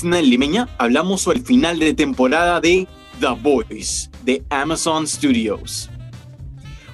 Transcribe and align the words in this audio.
Cine 0.00 0.22
Limeña 0.22 0.66
hablamos 0.78 1.20
sobre 1.20 1.40
el 1.40 1.44
final 1.44 1.78
de 1.78 1.92
temporada 1.92 2.58
de 2.58 2.88
The 3.20 3.34
Boys 3.42 4.10
de 4.24 4.42
Amazon 4.48 5.06
Studios. 5.06 5.90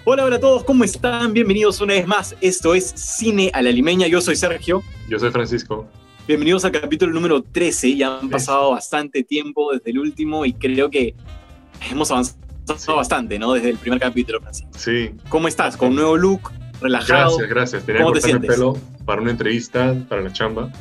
Hola, 0.04 0.24
hola 0.24 0.36
a 0.36 0.40
todos, 0.40 0.64
¿cómo 0.64 0.82
están? 0.82 1.32
Bienvenidos 1.32 1.80
una 1.80 1.94
vez 1.94 2.04
más. 2.04 2.34
Esto 2.40 2.74
es 2.74 2.84
Cine 2.96 3.52
a 3.54 3.62
la 3.62 3.70
Limeña. 3.70 4.08
Yo 4.08 4.20
soy 4.20 4.34
Sergio. 4.34 4.82
Yo 5.08 5.20
soy 5.20 5.30
Francisco. 5.30 5.88
Bienvenidos 6.26 6.64
al 6.64 6.72
capítulo 6.72 7.12
número 7.12 7.44
13. 7.44 7.94
Ya 7.94 8.18
han 8.18 8.28
pasado 8.28 8.72
bastante 8.72 9.22
tiempo 9.22 9.72
desde 9.72 9.92
el 9.92 10.00
último 10.00 10.44
y 10.44 10.52
creo 10.52 10.90
que 10.90 11.14
hemos 11.88 12.10
avanzado 12.10 12.96
bastante, 12.96 13.38
¿no? 13.38 13.52
Desde 13.52 13.70
el 13.70 13.76
primer 13.76 14.00
capítulo, 14.00 14.40
Francisco. 14.40 14.72
Sí. 14.76 15.12
¿Cómo 15.28 15.46
estás? 15.46 15.76
¿Con 15.76 15.90
un 15.90 15.94
nuevo 15.94 16.16
look? 16.16 16.50
¿Relajado? 16.80 17.36
Gracias, 17.36 17.48
gracias. 17.48 17.86
Tenía 17.86 18.00
que 18.00 18.04
cortarme 18.04 18.32
el 18.32 18.52
pelo 18.52 18.76
para 19.04 19.22
una 19.22 19.30
entrevista, 19.30 19.94
para 20.08 20.22
la 20.22 20.32
chamba. 20.32 20.72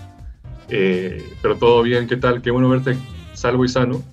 Eh, 0.70 1.24
pero 1.42 1.58
todo 1.58 1.84
bien, 1.84 2.08
¿qué 2.08 2.18
tal? 2.18 2.42
Qué 2.42 2.52
bueno 2.52 2.70
verte 2.70 2.98
salvo 3.34 3.66
y 3.66 3.70
sano. 3.70 4.04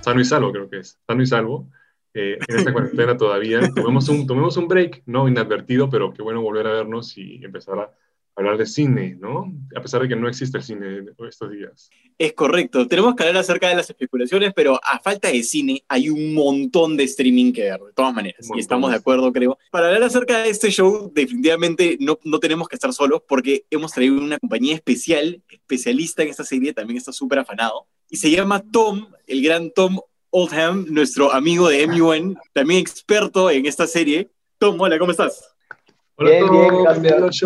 Sano 0.00 0.20
y 0.20 0.24
salvo, 0.24 0.52
creo 0.52 0.68
que 0.70 0.78
es. 0.78 0.98
Sano 1.06 1.22
y 1.22 1.26
salvo. 1.26 1.70
Eh, 2.14 2.38
en 2.48 2.56
esta 2.56 2.72
cuarentena 2.72 3.16
todavía. 3.16 3.60
Tomemos 3.74 4.08
un, 4.08 4.26
tomemos 4.26 4.56
un 4.56 4.68
break, 4.68 5.02
no 5.06 5.28
inadvertido, 5.28 5.90
pero 5.90 6.12
qué 6.12 6.22
bueno 6.22 6.40
volver 6.40 6.66
a 6.66 6.72
vernos 6.72 7.16
y 7.18 7.44
empezar 7.44 7.78
a 7.78 7.92
hablar 8.38 8.56
de 8.56 8.66
cine, 8.66 9.16
¿no? 9.20 9.52
A 9.76 9.80
pesar 9.82 10.00
de 10.00 10.08
que 10.08 10.16
no 10.16 10.28
existe 10.28 10.58
el 10.58 10.64
cine 10.64 11.04
estos 11.28 11.50
días. 11.50 11.90
Es 12.16 12.32
correcto. 12.34 12.86
Tenemos 12.86 13.16
que 13.16 13.24
hablar 13.24 13.40
acerca 13.40 13.68
de 13.68 13.74
las 13.74 13.90
especulaciones, 13.90 14.52
pero 14.54 14.80
a 14.82 15.00
falta 15.00 15.28
de 15.28 15.42
cine 15.42 15.82
hay 15.88 16.08
un 16.08 16.34
montón 16.34 16.96
de 16.96 17.04
streaming 17.04 17.52
que 17.52 17.62
ver, 17.62 17.80
de 17.80 17.92
todas 17.92 18.14
maneras. 18.14 18.48
Y 18.54 18.60
estamos 18.60 18.90
de 18.90 18.96
acuerdo, 18.96 19.32
creo. 19.32 19.58
Para 19.70 19.86
hablar 19.86 20.04
acerca 20.04 20.38
de 20.38 20.50
este 20.50 20.70
show, 20.70 21.10
definitivamente 21.12 21.96
no, 22.00 22.18
no 22.22 22.38
tenemos 22.38 22.68
que 22.68 22.76
estar 22.76 22.92
solos 22.92 23.22
porque 23.26 23.64
hemos 23.70 23.92
traído 23.92 24.18
una 24.18 24.38
compañía 24.38 24.76
especial, 24.76 25.42
especialista 25.48 26.22
en 26.22 26.28
esta 26.28 26.44
serie, 26.44 26.72
también 26.72 26.96
está 26.96 27.12
súper 27.12 27.40
afanado. 27.40 27.86
Y 28.08 28.16
se 28.16 28.30
llama 28.30 28.62
Tom, 28.70 29.08
el 29.26 29.42
gran 29.42 29.72
Tom 29.72 29.98
Oldham, 30.30 30.86
nuestro 30.90 31.32
amigo 31.32 31.68
de 31.68 31.86
MUN, 31.86 32.38
también 32.52 32.80
experto 32.80 33.50
en 33.50 33.66
esta 33.66 33.86
serie. 33.86 34.30
Tom, 34.58 34.80
hola, 34.80 34.98
¿cómo 34.98 35.10
estás? 35.10 35.56
Bien, 36.18 36.50
bien, 36.50 36.82
gracias. 36.82 37.42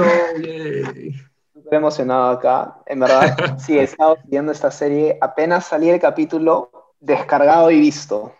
Estoy 1.54 1.78
emocionado 1.78 2.30
acá. 2.30 2.78
En 2.86 3.00
verdad, 3.00 3.58
sí, 3.58 3.78
he 3.78 3.82
estado 3.82 4.18
viendo 4.24 4.52
esta 4.52 4.70
serie. 4.70 5.18
Apenas 5.20 5.66
salí 5.66 5.90
el 5.90 6.00
capítulo, 6.00 6.94
descargado 7.00 7.70
y 7.70 7.80
visto. 7.80 8.34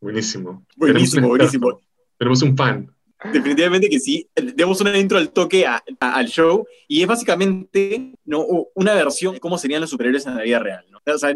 Buenísimo. 0.00 0.64
Buenísimo, 0.76 1.28
buenísimo. 1.28 1.80
Tenemos 2.18 2.42
un 2.42 2.56
fan. 2.56 2.93
Definitivamente 3.32 3.88
que 3.88 3.98
sí. 3.98 4.28
Demos 4.34 4.80
una 4.80 4.96
intro 4.96 5.18
al 5.18 5.30
toque 5.30 5.66
al 6.00 6.26
show 6.26 6.66
y 6.88 7.02
es 7.02 7.08
básicamente 7.08 8.12
¿no? 8.24 8.44
una 8.74 8.94
versión 8.94 9.34
de 9.34 9.40
cómo 9.40 9.58
serían 9.58 9.80
los 9.80 9.90
superhéroes 9.90 10.26
en 10.26 10.36
la 10.36 10.42
vida 10.42 10.58
real. 10.58 10.84
¿no? 10.90 11.00
O 11.06 11.18
sea, 11.18 11.34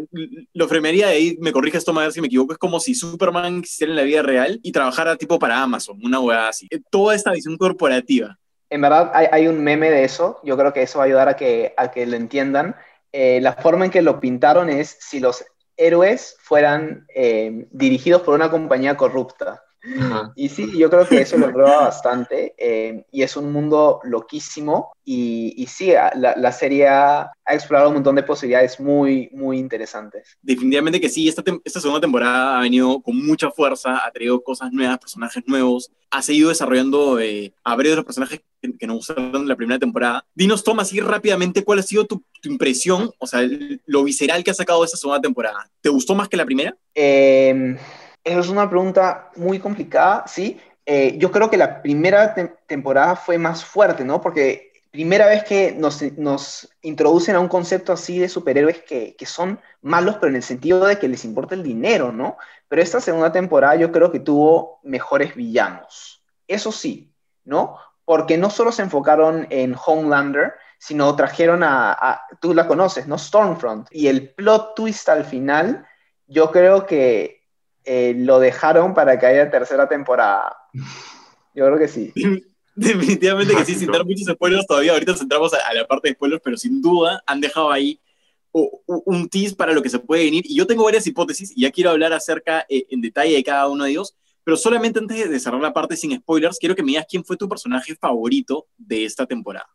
lo 0.53 0.67
fremería 0.67 1.07
de 1.07 1.13
ahí, 1.13 1.37
me 1.39 1.51
corrige 1.51 1.77
esto, 1.77 1.91
a 1.97 2.01
ver 2.01 2.11
si 2.11 2.21
me 2.21 2.27
equivoco, 2.27 2.53
es 2.53 2.59
como 2.59 2.79
si 2.79 2.95
Superman 2.95 3.59
existiera 3.59 3.91
en 3.91 3.97
la 3.97 4.03
vida 4.03 4.21
real 4.21 4.59
y 4.63 4.71
trabajara 4.71 5.15
tipo 5.15 5.39
para 5.39 5.61
Amazon, 5.61 5.99
una 6.03 6.19
hueá 6.19 6.49
así. 6.49 6.67
Toda 6.89 7.15
esta 7.15 7.31
visión 7.31 7.57
corporativa. 7.57 8.37
En 8.69 8.81
verdad 8.81 9.11
hay, 9.13 9.27
hay, 9.31 9.47
un 9.47 9.63
meme 9.63 9.89
de 9.89 10.03
eso, 10.03 10.39
yo 10.43 10.55
creo 10.55 10.71
que 10.73 10.83
eso 10.83 10.99
va 10.99 11.05
a 11.05 11.07
ayudar 11.07 11.27
a 11.27 11.35
que, 11.35 11.73
a 11.75 11.89
que 11.89 12.05
lo 12.05 12.15
entiendan. 12.15 12.75
Eh, 13.11 13.39
la 13.41 13.53
forma 13.53 13.85
en 13.85 13.91
que 13.91 14.03
lo 14.03 14.19
pintaron 14.19 14.69
es 14.69 14.97
si 14.99 15.19
los 15.19 15.43
héroes 15.79 16.35
fueran 16.41 17.07
eh, 17.15 17.67
dirigidos 17.71 18.21
por 18.21 18.35
una 18.35 18.51
compañía 18.51 18.97
corrupta. 18.97 19.63
Y 20.35 20.49
sí, 20.49 20.77
yo 20.77 20.89
creo 20.89 21.07
que 21.07 21.21
eso 21.21 21.37
lo 21.37 21.51
prueba 21.51 21.81
bastante 21.81 22.53
eh, 22.57 23.05
y 23.11 23.21
es 23.21 23.37
un 23.37 23.51
mundo 23.51 24.01
loquísimo 24.03 24.91
y, 25.05 25.53
y 25.57 25.67
sí, 25.67 25.91
la, 25.91 26.35
la, 26.35 26.51
serie 26.51 26.87
ha, 26.87 27.31
explorado 27.47 27.89
un 27.89 27.95
montón 27.95 28.15
de 28.15 28.23
posibilidades 28.23 28.79
muy, 28.79 29.29
muy 29.31 29.57
interesantes. 29.57 30.37
Definitivamente 30.41 30.99
que 30.99 31.09
sí, 31.09 31.27
esta, 31.27 31.43
esta 31.63 31.79
segunda 31.79 32.01
temporada 32.01 32.59
ha 32.59 32.61
venido 32.61 33.01
con 33.01 33.25
mucha 33.25 33.49
fuerza, 33.51 34.05
ha 34.05 34.11
traído 34.11 34.41
cosas 34.43 34.71
nuevas, 34.71 34.99
personajes 34.99 35.43
nuevos, 35.47 35.91
ha 36.11 36.21
seguido 36.21 36.49
desarrollando 36.49 37.19
eh, 37.19 37.53
a 37.63 37.75
varios 37.75 37.93
de 37.93 37.95
los 37.97 38.05
personajes 38.05 38.41
que, 38.61 38.77
que, 38.77 38.87
nos 38.87 38.97
gustaron 38.97 39.47
la 39.47 39.55
primera 39.55 39.79
temporada. 39.79 40.25
Dinos, 40.35 40.63
Tom, 40.63 40.79
así 40.79 40.99
rápidamente, 40.99 41.63
¿cuál 41.63 41.79
ha 41.79 41.83
sido 41.83 42.05
tu, 42.05 42.21
tu 42.41 42.49
impresión, 42.49 43.11
o 43.17 43.27
sea, 43.27 43.39
el, 43.39 43.81
lo 43.85 44.03
visceral 44.03 44.43
que 44.43 44.51
ha 44.51 44.55
sacado 44.55 44.83
esta 44.83 44.97
segunda 44.97 45.21
temporada? 45.21 45.71
¿Te 45.81 45.89
gustó 45.89 46.15
más 46.15 46.27
que 46.27 46.37
la 46.37 46.45
primera? 46.45 46.75
Eh 46.93 47.77
esa 48.23 48.39
es 48.39 48.49
una 48.49 48.69
pregunta 48.69 49.31
muy 49.35 49.59
complicada, 49.59 50.25
¿sí? 50.27 50.59
Eh, 50.85 51.17
yo 51.17 51.31
creo 51.31 51.49
que 51.49 51.57
la 51.57 51.81
primera 51.81 52.33
te 52.33 52.47
temporada 52.67 53.15
fue 53.15 53.37
más 53.37 53.63
fuerte, 53.63 54.03
¿no? 54.03 54.21
Porque 54.21 54.71
primera 54.91 55.27
vez 55.27 55.43
que 55.43 55.71
nos, 55.71 56.01
nos 56.17 56.69
introducen 56.81 57.35
a 57.35 57.39
un 57.39 57.47
concepto 57.47 57.93
así 57.93 58.17
de 58.19 58.29
superhéroes 58.29 58.81
que, 58.83 59.15
que, 59.15 59.25
son 59.25 59.59
malos, 59.81 60.15
pero 60.15 60.29
en 60.29 60.37
el 60.37 60.43
sentido 60.43 60.85
de 60.85 60.97
que 60.97 61.07
les 61.07 61.25
importa 61.25 61.55
el 61.55 61.63
dinero, 61.63 62.11
¿no? 62.11 62.37
Pero 62.67 62.81
esta 62.81 62.99
segunda 62.99 63.31
temporada 63.31 63.75
yo 63.75 63.91
creo 63.91 64.11
que 64.11 64.19
tuvo 64.19 64.79
mejores 64.83 65.35
villanos. 65.35 66.23
Eso 66.47 66.71
sí, 66.71 67.13
¿no? 67.45 67.77
Porque 68.05 68.37
no 68.37 68.49
solo 68.49 68.71
se 68.71 68.81
enfocaron 68.81 69.45
en 69.51 69.75
Homelander, 69.85 70.53
sino 70.79 71.15
trajeron 71.15 71.61
a, 71.61 71.91
a 71.91 72.25
tú 72.39 72.53
la 72.53 72.67
conoces, 72.67 73.05
¿no? 73.05 73.17
Stormfront. 73.17 73.87
Y 73.91 74.07
el 74.07 74.33
plot 74.33 74.75
twist 74.75 75.07
al 75.09 75.25
final, 75.25 75.85
yo 76.25 76.51
creo 76.51 76.87
que 76.87 77.38
eh, 77.91 78.13
lo 78.15 78.39
dejaron 78.39 78.93
para 78.93 79.17
que 79.17 79.25
haya 79.25 79.49
tercera 79.49 79.89
temporada. 79.89 80.55
Yo 81.55 81.65
creo 81.65 81.79
que 81.79 81.87
sí. 81.87 82.13
Definitivamente 82.75 83.55
que 83.55 83.65
sí, 83.65 83.73
sin 83.73 83.91
dar 83.91 84.05
muchos 84.05 84.27
spoilers 84.31 84.67
todavía. 84.67 84.91
Ahorita 84.91 85.15
centramos 85.15 85.51
a, 85.55 85.57
a, 85.67 85.73
la 85.73 85.87
parte 85.87 86.07
de 86.07 86.13
spoilers, 86.13 86.39
pero 86.43 86.55
sin 86.55 86.83
duda 86.83 87.23
han 87.25 87.41
dejado 87.41 87.71
ahí 87.71 87.99
un 88.51 89.27
tease 89.27 89.55
para 89.55 89.73
lo 89.73 89.81
que 89.81 89.89
se 89.89 89.97
puede 89.97 90.25
venir. 90.25 90.43
Y 90.47 90.55
yo 90.55 90.67
tengo 90.67 90.83
varias 90.83 91.07
hipótesis 91.07 91.51
y 91.55 91.61
ya 91.61 91.71
quiero 91.71 91.89
hablar 91.89 92.13
acerca 92.13 92.63
eh, 92.69 92.85
en 92.91 93.01
detalle 93.01 93.33
de 93.33 93.43
cada 93.43 93.67
uno 93.67 93.85
de 93.85 93.89
ellos. 93.89 94.15
Pero 94.43 94.55
solamente 94.55 94.99
antes 94.99 95.27
de 95.27 95.39
cerrar 95.39 95.59
la 95.59 95.73
parte 95.73 95.97
sin 95.97 96.15
spoilers, 96.15 96.59
quiero 96.59 96.75
que 96.75 96.83
me 96.83 96.89
digas 96.89 97.07
quién 97.09 97.25
fue 97.25 97.37
tu 97.37 97.49
personaje 97.49 97.95
favorito 97.95 98.67
de 98.77 99.03
esta 99.03 99.25
temporada. 99.25 99.67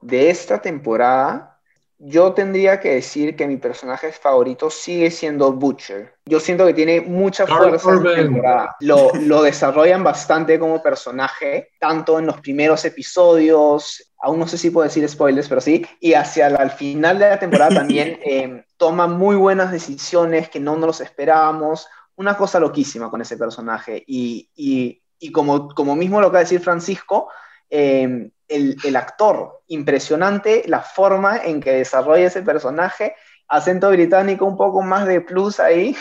De 0.00 0.30
esta 0.30 0.62
temporada, 0.62 1.57
yo 1.98 2.32
tendría 2.32 2.78
que 2.78 2.94
decir 2.94 3.34
que 3.34 3.46
mi 3.48 3.56
personaje 3.56 4.12
favorito 4.12 4.70
sigue 4.70 5.10
siendo 5.10 5.52
Butcher. 5.52 6.14
Yo 6.26 6.38
siento 6.38 6.64
que 6.64 6.74
tiene 6.74 7.00
mucha 7.00 7.44
fuerza 7.46 7.92
en 7.92 8.02
temporada. 8.02 8.76
Lo, 8.80 9.10
lo 9.14 9.42
desarrollan 9.42 10.04
bastante 10.04 10.60
como 10.60 10.80
personaje, 10.80 11.70
tanto 11.80 12.18
en 12.20 12.26
los 12.26 12.40
primeros 12.40 12.84
episodios, 12.84 14.12
aún 14.20 14.38
no 14.38 14.46
sé 14.46 14.58
si 14.58 14.70
puedo 14.70 14.86
decir 14.86 15.08
spoilers, 15.08 15.48
pero 15.48 15.60
sí, 15.60 15.84
y 16.00 16.14
hacia 16.14 16.46
el, 16.46 16.56
al 16.56 16.70
final 16.70 17.18
de 17.18 17.30
la 17.30 17.38
temporada 17.38 17.74
también 17.74 18.20
eh, 18.24 18.64
toma 18.76 19.08
muy 19.08 19.34
buenas 19.34 19.72
decisiones 19.72 20.48
que 20.48 20.60
no 20.60 20.76
nos 20.76 21.00
esperábamos. 21.00 21.88
Una 22.14 22.36
cosa 22.36 22.60
loquísima 22.60 23.10
con 23.10 23.22
ese 23.22 23.36
personaje. 23.36 24.04
Y, 24.06 24.48
y, 24.54 25.02
y 25.18 25.32
como, 25.32 25.68
como 25.68 25.96
mismo 25.96 26.20
lo 26.20 26.28
que 26.28 26.34
va 26.34 26.38
a 26.38 26.42
decir 26.42 26.60
Francisco, 26.60 27.28
eh, 27.70 28.30
el, 28.48 28.76
el, 28.84 28.96
actor, 28.96 29.62
impresionante 29.68 30.64
la 30.66 30.80
forma 30.80 31.38
en 31.38 31.60
que 31.60 31.72
desarrolla 31.72 32.26
ese 32.26 32.42
personaje, 32.42 33.14
acento 33.48 33.90
británico 33.90 34.44
un 34.44 34.56
poco 34.56 34.82
más 34.82 35.06
de 35.06 35.20
plus 35.20 35.60
ahí, 35.60 35.96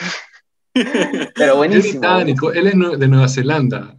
pero 1.36 1.58
buenísimo. 1.58 2.00
Británico, 2.00 2.52
él 2.52 2.68
es 2.68 3.00
de 3.00 3.08
Nueva 3.08 3.28
Zelanda. 3.28 3.96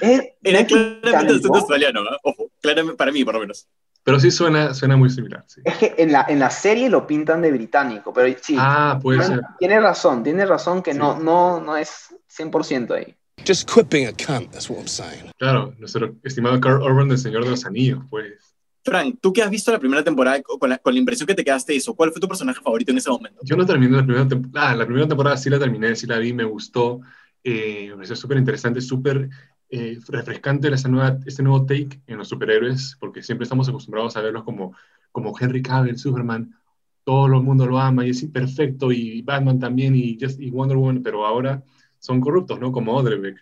Es, 0.00 0.22
Era 0.42 0.64
claramente 0.64 1.32
acento 1.34 1.54
australiano, 1.54 2.04
¿no? 2.04 2.10
Ojo, 2.22 2.50
claramente, 2.60 2.96
para 2.96 3.10
mí 3.10 3.24
por 3.24 3.34
lo 3.34 3.40
menos. 3.40 3.66
Pero 4.04 4.20
sí 4.20 4.30
suena, 4.30 4.72
suena 4.72 4.96
muy 4.96 5.10
similar. 5.10 5.44
Sí. 5.46 5.60
Es 5.64 5.76
que 5.76 5.94
en 5.98 6.12
la, 6.12 6.24
en 6.28 6.38
la 6.38 6.50
serie 6.50 6.88
lo 6.88 7.06
pintan 7.06 7.42
de 7.42 7.50
británico, 7.50 8.12
pero 8.12 8.34
sí. 8.40 8.56
Ah, 8.58 8.98
puede 9.02 9.18
tiene, 9.18 9.34
ser. 9.34 9.44
Tiene 9.58 9.80
razón, 9.80 10.22
tiene 10.22 10.46
razón 10.46 10.82
que 10.82 10.92
sí. 10.92 10.98
no, 10.98 11.18
no, 11.18 11.60
no 11.60 11.76
es 11.76 12.14
100% 12.34 12.94
ahí. 12.94 13.17
Just 13.48 13.66
quit 13.66 13.88
being 13.88 14.06
a 14.06 14.12
cunt, 14.12 14.50
that's 14.52 14.68
what 14.68 14.78
I'm 14.78 14.86
saying. 14.86 15.32
Claro, 15.38 15.74
nuestro 15.78 16.14
estimado 16.22 16.60
Carl 16.60 16.82
Urban 16.82 17.08
del 17.08 17.16
Señor 17.16 17.44
de 17.44 17.50
los 17.50 17.64
Anillos, 17.64 18.04
pues. 18.10 18.54
Frank, 18.84 19.20
tú 19.22 19.32
que 19.32 19.42
has 19.42 19.48
visto 19.48 19.72
la 19.72 19.78
primera 19.78 20.04
temporada, 20.04 20.42
con 20.42 20.68
la, 20.68 20.76
con 20.76 20.92
la 20.92 21.00
impresión 21.00 21.26
que 21.26 21.34
te 21.34 21.42
quedaste 21.42 21.72
de 21.72 21.78
eso, 21.78 21.94
¿cuál 21.94 22.12
fue 22.12 22.20
tu 22.20 22.28
personaje 22.28 22.60
favorito 22.60 22.92
en 22.92 22.98
ese 22.98 23.08
momento? 23.08 23.40
Yo 23.42 23.56
no 23.56 23.64
terminé 23.64 23.96
la 23.96 24.04
primera 24.04 24.28
temporada. 24.28 24.70
Ah, 24.70 24.76
la 24.76 24.84
primera 24.84 25.08
temporada 25.08 25.38
sí 25.38 25.48
la 25.48 25.58
terminé, 25.58 25.96
sí 25.96 26.06
la 26.06 26.18
vi, 26.18 26.34
me 26.34 26.44
gustó. 26.44 27.00
Eh, 27.42 27.86
me 27.88 27.94
pareció 27.94 28.16
súper 28.16 28.36
interesante, 28.36 28.82
súper 28.82 29.30
eh, 29.70 29.98
refrescante 30.08 30.68
esta 30.68 30.90
nueva, 30.90 31.18
este 31.24 31.42
nuevo 31.42 31.64
take 31.64 32.02
en 32.06 32.18
los 32.18 32.28
superhéroes, 32.28 32.98
porque 33.00 33.22
siempre 33.22 33.44
estamos 33.44 33.66
acostumbrados 33.66 34.14
a 34.18 34.20
verlos 34.20 34.44
como, 34.44 34.74
como 35.10 35.34
Henry 35.40 35.62
Cavill, 35.62 35.96
Superman, 35.96 36.54
todo 37.02 37.24
el 37.24 37.42
mundo 37.42 37.66
lo 37.66 37.78
ama 37.78 38.06
y 38.06 38.10
es 38.10 38.22
perfecto, 38.26 38.92
y 38.92 39.22
Batman 39.22 39.58
también, 39.58 39.94
y, 39.94 40.18
just, 40.20 40.38
y 40.38 40.50
Wonder 40.50 40.76
Woman, 40.76 41.02
pero 41.02 41.24
ahora 41.24 41.62
son 41.98 42.20
corruptos, 42.20 42.58
¿no? 42.60 42.72
Como 42.72 42.96
Odebrecht. 42.96 43.38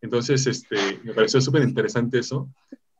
Entonces, 0.00 0.46
este, 0.46 0.76
me 1.02 1.14
pareció 1.14 1.40
súper 1.40 1.62
interesante 1.62 2.18
eso. 2.18 2.48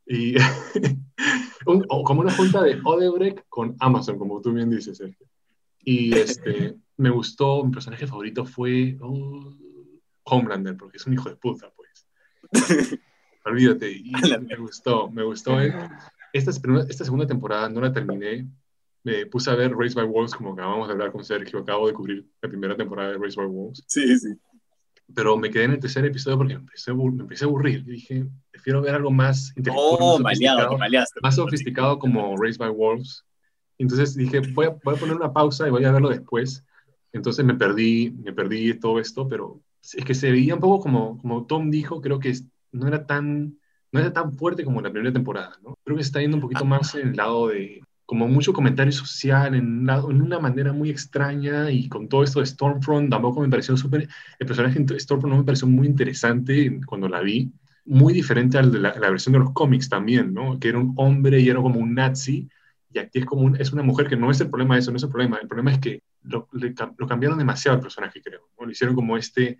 Y 0.07 0.35
un, 1.67 1.83
como 1.83 2.21
una 2.21 2.33
junta 2.33 2.63
de 2.63 2.81
Odebrecht 2.85 3.41
con 3.49 3.77
Amazon, 3.81 4.19
como 4.19 4.41
tú 4.41 4.53
bien 4.53 4.71
dices, 4.71 4.99
Sergio. 4.99 5.27
Y 5.81 6.15
este, 6.15 6.77
me 6.97 7.11
gustó, 7.11 7.65
mi 7.65 7.73
personaje 7.73 8.07
favorito 8.07 8.45
fue 8.45 8.97
oh, 9.01 9.55
Homelander, 10.25 10.77
porque 10.77 10.97
es 10.97 11.07
un 11.07 11.13
hijo 11.13 11.29
de 11.29 11.37
puta, 11.37 11.73
pues. 11.77 12.99
Olvídate, 13.45 13.93
y 13.93 14.13
me 14.49 14.57
gustó, 14.57 15.11
me 15.11 15.23
gustó. 15.23 15.61
Esta, 16.33 16.51
esta 16.89 17.05
segunda 17.05 17.27
temporada 17.27 17.69
no 17.69 17.81
la 17.81 17.93
terminé, 17.93 18.47
me 19.07 19.25
puse 19.27 19.49
a 19.49 19.55
ver 19.55 19.73
Race 19.73 19.95
by 19.95 20.05
Wolves, 20.05 20.35
como 20.35 20.53
acabamos 20.53 20.89
de 20.89 20.95
hablar 20.95 21.13
con 21.13 21.25
Sergio, 21.25 21.61
acabo 21.61 21.87
de 21.87 21.95
cubrir 21.95 22.27
la 22.43 22.49
primera 22.49 22.77
temporada 22.77 23.13
de 23.13 23.19
Race 23.19 23.37
by 23.37 23.47
Wolves. 23.47 23.85
Sí, 23.87 24.19
sí. 24.19 24.35
Pero 25.15 25.37
me 25.37 25.51
quedé 25.51 25.65
en 25.65 25.73
el 25.73 25.81
tercer 25.81 26.05
episodio 26.05 26.37
porque 26.37 26.55
me 26.55 26.61
empecé, 26.61 26.93
me 26.93 27.23
empecé 27.23 27.45
a 27.45 27.49
aburrir. 27.49 27.85
Dije, 27.85 28.27
prefiero 28.51 28.83
ver 28.83 28.95
algo 28.95 29.11
más 29.11 29.53
intelectual, 29.57 29.99
oh, 30.01 30.19
más, 30.19 30.39
sofisticado, 30.39 30.79
más 31.23 31.35
sofisticado 31.37 31.99
como 31.99 32.37
Race 32.37 32.59
by 32.59 32.71
Wolves. 32.71 33.25
Entonces 33.79 34.17
dije, 34.17 34.41
voy 34.53 34.67
a, 34.67 34.71
voy 34.83 34.95
a, 34.95 34.99
poner 34.99 35.17
una 35.17 35.33
pausa 35.33 35.67
y 35.67 35.71
voy 35.71 35.85
a 35.85 35.93
verlo 35.93 36.09
después. 36.09 36.65
Entonces 37.13 37.45
me 37.45 37.55
perdí, 37.55 38.11
me 38.11 38.33
perdí 38.33 38.75
todo 38.75 38.99
esto, 38.99 39.29
pero 39.29 39.61
es 39.81 40.05
que 40.05 40.15
se 40.15 40.31
veía 40.31 40.55
un 40.55 40.61
poco 40.61 40.81
como, 40.81 41.19
como 41.19 41.47
Tom 41.47 41.71
dijo, 41.71 42.01
creo 42.01 42.19
que 42.19 42.35
no 42.73 42.89
era 42.89 43.07
tan 43.07 43.59
no 43.93 44.01
era 44.01 44.13
tan 44.13 44.33
fuerte 44.33 44.65
como 44.65 44.81
la 44.81 44.91
primera 44.91 45.13
temporada, 45.13 45.57
¿no? 45.63 45.79
Creo 45.85 45.97
que 45.97 46.03
se 46.03 46.09
está 46.09 46.21
yendo 46.21 46.37
un 46.37 46.43
poquito 46.43 46.65
ah. 46.65 46.69
más 46.69 46.95
en 46.97 47.09
el 47.09 47.17
lado 47.17 47.49
de, 47.49 47.81
como 48.07 48.29
mucho 48.29 48.53
comentario 48.53 48.93
social, 48.93 49.55
en, 49.57 49.89
en 49.89 50.23
una 50.23 50.39
manera 50.39 50.73
muy 50.73 50.91
extraña, 50.91 51.71
y 51.71 51.89
con 51.89 52.09
todo 52.09 52.23
esto 52.23 52.41
de 52.41 52.47
Stormfront, 52.47 53.11
tampoco 53.11 53.41
me 53.41 53.49
pareció 53.49 53.77
súper, 53.77 54.09
el 54.39 54.47
personaje 54.47 54.79
de 54.79 55.01
Stormfront 55.01 55.33
no 55.35 55.41
me 55.41 55.45
pareció 55.45 55.67
muy 55.67 55.89
interesante 55.89 56.81
cuando 56.87 57.09
la 57.09 57.21
vi, 57.21 57.53
muy 57.85 58.13
diferente 58.13 58.59
al 58.59 58.73
de 58.73 58.79
la, 58.81 58.93
versión 58.93 59.33
de 59.33 59.41
los 59.41 59.53
cómics 59.53 59.89
también, 59.89 60.33
¿no? 60.33 60.59
Que 60.59 60.69
era 60.69 60.79
un 60.79 60.95
hombre 60.97 61.41
y 61.41 61.49
era 61.49 61.61
como 61.61 61.81
un 61.81 61.95
nazi, 61.95 62.49
y 62.93 62.99
aquí 62.99 63.19
es 63.19 63.27
como 63.27 63.55
es 63.57 63.73
una 63.73 63.83
mujer 63.83 64.09
que 64.09 64.17
no 64.17 64.31
es 64.31 64.41
el 64.41 64.51
problema 64.51 64.75
de 64.75 64.81
eso, 64.81 64.91
no 64.93 64.97
es 64.97 65.03
el 65.03 65.11
problema, 65.11 65.39
el 65.43 65.49
problema 65.49 65.73
es 65.73 65.79
que 65.79 66.03
lo, 66.23 66.49
lo 66.53 67.07
cambiaron 67.07 67.39
demasiado 67.39 67.77
el 67.77 67.83
personaje, 67.83 68.23
creo, 68.23 68.49
¿no? 68.59 68.67
Lo 68.67 68.73
hicieron 68.73 68.95
como 68.95 69.17
este 69.17 69.59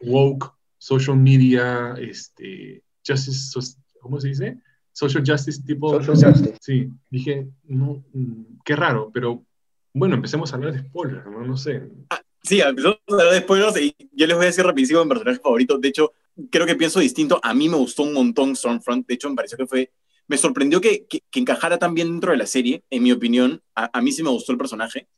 woke, 0.00 0.52
social 0.78 1.16
media, 1.16 1.94
este, 1.98 2.82
justice, 3.06 3.76
¿cómo 4.00 4.20
se 4.20 4.28
dice? 4.28 4.58
Social 4.92 5.22
justice 5.26 5.62
tipo. 5.64 6.02
Social 6.02 6.32
justice. 6.32 6.58
Sí, 6.60 6.88
dije, 7.10 7.48
no, 7.64 8.04
mm, 8.12 8.60
qué 8.64 8.76
raro, 8.76 9.10
pero 9.12 9.44
bueno, 9.92 10.14
empecemos 10.14 10.52
a 10.52 10.56
hablar 10.56 10.72
de 10.72 10.80
spoilers, 10.80 11.24
no, 11.26 11.42
no 11.42 11.56
sé. 11.56 11.82
Ah, 12.10 12.20
sí, 12.42 12.60
empezamos 12.60 12.98
a 13.08 13.12
hablar 13.12 13.32
de 13.32 13.40
spoilers 13.40 13.80
y 13.80 13.96
yo 14.12 14.26
les 14.26 14.36
voy 14.36 14.44
a 14.44 14.46
decir 14.46 14.64
rapidísimo 14.64 15.04
mi 15.04 15.08
personaje 15.08 15.40
favorito. 15.40 15.78
De 15.78 15.88
hecho, 15.88 16.12
creo 16.50 16.66
que 16.66 16.76
pienso 16.76 17.00
distinto. 17.00 17.40
A 17.42 17.54
mí 17.54 17.68
me 17.68 17.76
gustó 17.76 18.02
un 18.02 18.12
montón 18.12 18.54
Stormfront. 18.56 19.06
De 19.06 19.14
hecho, 19.14 19.28
me 19.28 19.36
pareció 19.36 19.56
que 19.58 19.66
fue. 19.66 19.92
Me 20.28 20.36
sorprendió 20.36 20.80
que, 20.80 21.06
que, 21.08 21.22
encajara 21.40 21.76
tan 21.76 21.92
bien 21.92 22.08
dentro 22.08 22.30
de 22.30 22.38
la 22.38 22.46
serie, 22.46 22.84
en 22.88 23.02
mi 23.02 23.10
opinión. 23.10 23.62
A, 23.74 23.98
a 23.98 24.00
mí 24.00 24.12
sí 24.12 24.22
me 24.22 24.30
gustó 24.30 24.52
el 24.52 24.58
personaje. 24.58 25.08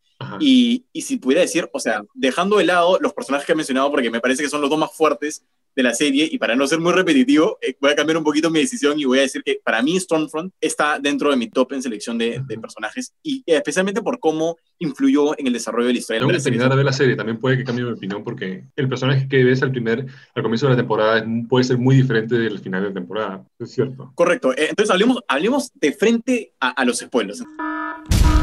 Y, 0.41 0.85
y, 0.93 1.03
si 1.03 1.17
pudiera 1.17 1.43
decir, 1.43 1.69
o 1.73 1.81
sea, 1.81 2.03
dejando 2.15 2.59
de 2.59 2.65
lado 2.65 2.99
los 3.01 3.13
personajes 3.13 3.47
que 3.47 3.53
he 3.53 3.57
mencionado, 3.57 3.91
porque 3.91 4.11
me 4.11 4.21
parece 4.21 4.43
que 4.43 4.49
son 4.49 4.61
los 4.61 4.71
dos 4.71 4.79
más 4.79 4.95
fuertes 4.95 5.45
de 5.75 5.83
la 5.83 5.95
serie 5.95 6.29
y 6.31 6.39
para 6.39 6.55
no 6.55 6.67
ser 6.67 6.81
muy 6.81 6.93
repetitivo, 6.93 7.59
eh, 7.61 7.77
voy 7.81 7.91
a 7.91 7.97
cambiar 7.97 8.19
un 8.19 8.25
poquito 8.25 8.51
mi 8.51 8.61
decisión 8.61 8.99
y 8.99 9.05
voy 9.05 9.19
a 9.19 9.23
decir 9.23 9.43
que 9.43 9.61
para 9.65 9.83
mí 9.83 9.99
Stormfront 9.99 10.53
está 10.61 10.99
dentro 10.99 11.31
de 11.31 11.37
mi 11.37 11.49
top 11.49 11.73
en 11.73 11.83
selección 11.83 12.19
de, 12.19 12.43
personajes 12.61 13.15
y 13.23 13.43
especialmente 13.47 14.03
por 14.03 14.21
cómo 14.21 14.57
influyó 14.79 15.37
en 15.39 15.47
el 15.47 15.55
desarrollo 15.55 15.87
de 15.87 15.95
la 15.95 15.99
historia. 15.99 16.21
Tengo 16.21 16.33
que 16.33 16.39
terminar 16.39 16.71
de 16.71 16.77
ver 16.77 16.85
la 16.85 16.93
serie, 16.93 17.17
también 17.17 17.39
puede 17.39 17.57
que 17.57 17.65
cambie 17.65 17.85
mi 17.85 17.93
opinión 17.93 18.23
porque 18.23 18.65
el 18.77 18.89
personaje 18.89 19.27
que 19.27 19.43
ves 19.43 19.63
al 19.63 19.71
primer, 19.71 20.07
al 20.35 20.43
comienzo 20.43 20.67
de 20.67 20.73
la 20.73 20.77
temporada 20.77 21.25
puede 21.49 21.65
ser 21.65 21.79
muy 21.79 21.97
diferente 21.97 22.37
del 22.37 22.59
final 22.59 22.83
de 22.83 22.89
la 22.89 22.95
temporada, 22.95 23.45
es 23.59 23.73
cierto. 23.73 24.13
Correcto, 24.15 24.53
eh, 24.53 24.67
entonces 24.69 24.91
hablemos, 24.91 25.21
hablemos 25.27 25.73
de 25.75 25.93
frente 25.93 26.53
a, 26.61 26.85
los 26.85 26.99
spoilers. 26.99 27.43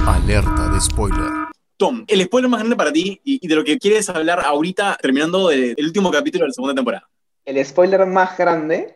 Alerta 0.06 0.70
de 0.74 0.82
spoiler. 0.82 1.50
Tom, 1.80 2.06
el 2.08 2.22
spoiler 2.24 2.52
más 2.52 2.60
grande 2.60 2.76
para 2.76 2.92
ti 2.92 3.20
y, 3.24 3.48
de 3.48 3.56
lo 3.56 3.64
que 3.64 3.80
quieres 3.80 4.08
hablar 4.10 4.42
ahorita 4.46 4.98
terminando 5.02 5.50
el 5.50 5.76
último 5.80 6.12
capítulo 6.12 6.44
de 6.44 6.50
la 6.50 6.54
segunda 6.54 6.76
temporada 6.76 7.10
el 7.50 7.66
spoiler 7.66 8.06
más 8.06 8.38
grande, 8.38 8.96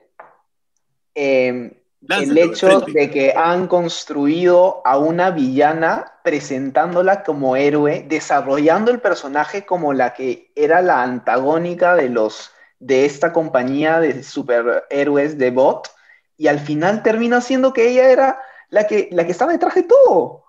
em, 1.15 1.73
el 2.07 2.37
hecho 2.37 2.81
de 2.81 3.09
que 3.09 3.33
han 3.35 3.67
construido 3.67 4.81
a 4.85 4.97
una 4.97 5.31
villana 5.31 6.19
presentándola 6.23 7.23
como 7.23 7.55
héroe, 7.55 8.05
desarrollando 8.07 8.91
el 8.91 8.99
personaje 8.99 9.65
como 9.65 9.93
la 9.93 10.13
que 10.13 10.51
era 10.55 10.81
la 10.81 11.01
antagónica 11.01 11.95
de 11.95 12.09
los 12.09 12.51
de 12.79 13.05
esta 13.05 13.31
compañía 13.33 13.99
de 13.99 14.21
superhéroes 14.23 15.37
de 15.37 15.51
bot 15.51 15.89
y 16.37 16.47
al 16.47 16.59
final 16.59 17.01
termina 17.01 17.39
siendo 17.39 17.73
que 17.73 17.89
ella 17.89 18.09
era 18.09 18.39
la 18.69 18.85
que, 18.85 19.07
la 19.11 19.25
que 19.25 19.31
estaba 19.31 19.53
detrás 19.53 19.73
de 19.73 19.83
todo. 19.83 20.43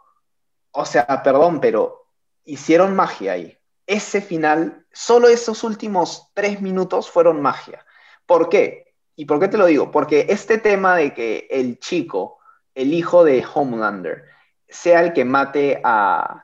O 0.72 0.84
sea, 0.84 1.22
perdón, 1.22 1.60
pero 1.60 2.03
hicieron 2.44 2.94
magia 2.94 3.32
ahí. 3.32 3.58
Ese 3.86 4.20
final, 4.20 4.86
solo 4.92 5.28
esos 5.28 5.64
últimos 5.64 6.30
tres 6.34 6.60
minutos 6.60 7.10
fueron 7.10 7.42
magia. 7.42 7.84
¿Por 8.26 8.48
qué? 8.48 8.94
¿Y 9.16 9.26
por 9.26 9.38
qué 9.38 9.48
te 9.48 9.58
lo 9.58 9.66
digo? 9.66 9.90
Porque 9.90 10.26
este 10.28 10.58
tema 10.58 10.96
de 10.96 11.14
que 11.14 11.46
el 11.50 11.78
chico, 11.78 12.38
el 12.74 12.92
hijo 12.92 13.24
de 13.24 13.44
Homelander, 13.54 14.24
sea 14.68 15.00
el 15.00 15.12
que 15.12 15.24
mate 15.24 15.80
a, 15.84 16.40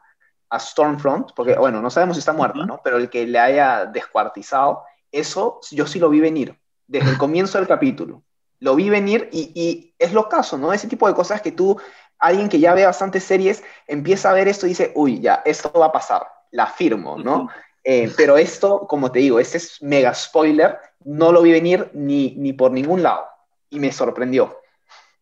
Stormfront, 0.53 1.31
porque 1.37 1.55
bueno, 1.55 1.81
no 1.81 1.91
sabemos 1.91 2.17
si 2.17 2.19
está 2.19 2.33
muerto, 2.33 2.67
¿no? 2.67 2.81
Pero 2.83 2.97
el 2.97 3.09
que 3.09 3.25
le 3.25 3.39
haya 3.39 3.87
descuartizado, 3.87 4.83
eso 5.13 5.61
yo 5.71 5.87
sí 5.87 6.01
lo 6.01 6.11
vi 6.11 6.19
venir, 6.19 6.59
desde 6.89 7.11
el 7.11 7.19
comienzo 7.19 7.57
del 7.59 7.69
capítulo. 7.69 8.25
Lo 8.59 8.75
vi 8.75 8.91
venir 8.91 9.29
y, 9.33 9.95
es 9.97 10.13
lo 10.13 10.29
caso, 10.29 10.59
¿no? 10.59 10.73
Ese 10.73 10.89
tipo 10.89 11.07
de 11.07 11.15
cosas 11.15 11.41
que 11.41 11.53
tú, 11.53 11.81
alguien 12.21 12.49
que 12.49 12.61
ya 12.61 12.75
ve 12.75 12.85
bastantes 12.85 13.25
series, 13.25 13.63
empieza 13.87 14.31
a 14.31 14.35
ver 14.35 14.49
esto 14.49 14.67
y 14.67 14.71
dice, 14.71 14.93
uy, 14.95 15.21
ya, 15.21 15.43
esto 15.45 15.73
va 15.73 15.87
a 15.87 15.93
pasar, 15.93 16.23
la 16.51 16.67
firmo, 16.67 17.19
¿no? 17.19 17.49
Eh, 17.83 18.13
pero 18.17 18.37
esto, 18.37 18.87
como 18.87 19.11
te 19.11 19.21
digo, 19.21 19.41
este 19.41 19.57
es 19.57 19.83
mega 19.83 20.15
spoiler, 20.15 20.79
no 21.05 21.33
lo 21.33 21.43
vi 21.43 21.53
venir 21.53 21.91
ni, 21.95 22.35
ni 22.37 22.53
por 22.53 22.71
ningún 22.71 23.03
lado 23.03 23.25
y 23.71 23.81
me 23.81 23.91
sorprendió. 23.91 24.57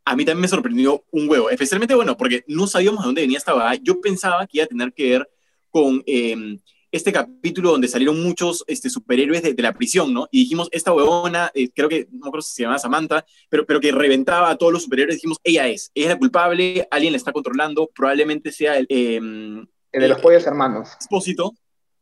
A 0.04 0.16
mí 0.16 0.24
también 0.24 0.40
me 0.40 0.48
sorprendió 0.48 1.04
un 1.10 1.28
huevo, 1.28 1.50
especialmente, 1.50 1.94
bueno, 1.94 2.16
porque 2.16 2.42
no 2.48 2.66
sabíamos 2.66 3.00
de 3.00 3.06
dónde 3.06 3.20
venía 3.20 3.38
esta 3.38 3.52
vaga. 3.52 3.78
Yo 3.82 4.00
pensaba 4.00 4.46
que 4.46 4.58
iba 4.58 4.64
a 4.64 4.68
tener 4.68 4.92
que 4.92 5.10
ver 5.10 5.30
con 5.70 6.02
em, 6.06 6.58
este 6.90 7.12
capítulo 7.12 7.70
donde 7.70 7.88
salieron 7.88 8.22
muchos 8.22 8.64
este, 8.66 8.90
superhéroes 8.90 9.42
de, 9.42 9.54
la 9.62 9.74
prisión, 9.74 10.12
¿no? 10.12 10.28
Y 10.30 10.42
dijimos, 10.42 10.68
esta 10.72 10.92
huevona, 10.92 11.50
eh, 11.54 11.70
creo 11.74 11.88
que, 11.88 12.08
no 12.10 12.30
creo 12.30 12.42
si 12.42 12.54
se 12.54 12.62
llamaba 12.62 12.78
Samantha, 12.78 13.24
pero, 13.48 13.66
pero 13.66 13.80
que 13.80 13.92
reventaba 13.92 14.50
a 14.50 14.56
todos 14.56 14.72
los 14.72 14.82
superhéroes, 14.84 15.16
dijimos, 15.16 15.38
ella 15.44 15.68
es, 15.68 15.90
ella 15.94 16.06
es 16.06 16.12
la 16.12 16.18
culpable, 16.18 16.88
alguien 16.90 17.12
la 17.12 17.18
está 17.18 17.32
controlando, 17.32 17.90
probablemente 17.94 18.52
sea 18.52 18.78
el... 18.78 18.86
Em, 18.88 19.66
el 19.92 20.02
de 20.02 20.08
los 20.08 20.20
pollos 20.20 20.46
hermanos. 20.46 20.92
Expósito, 20.94 21.54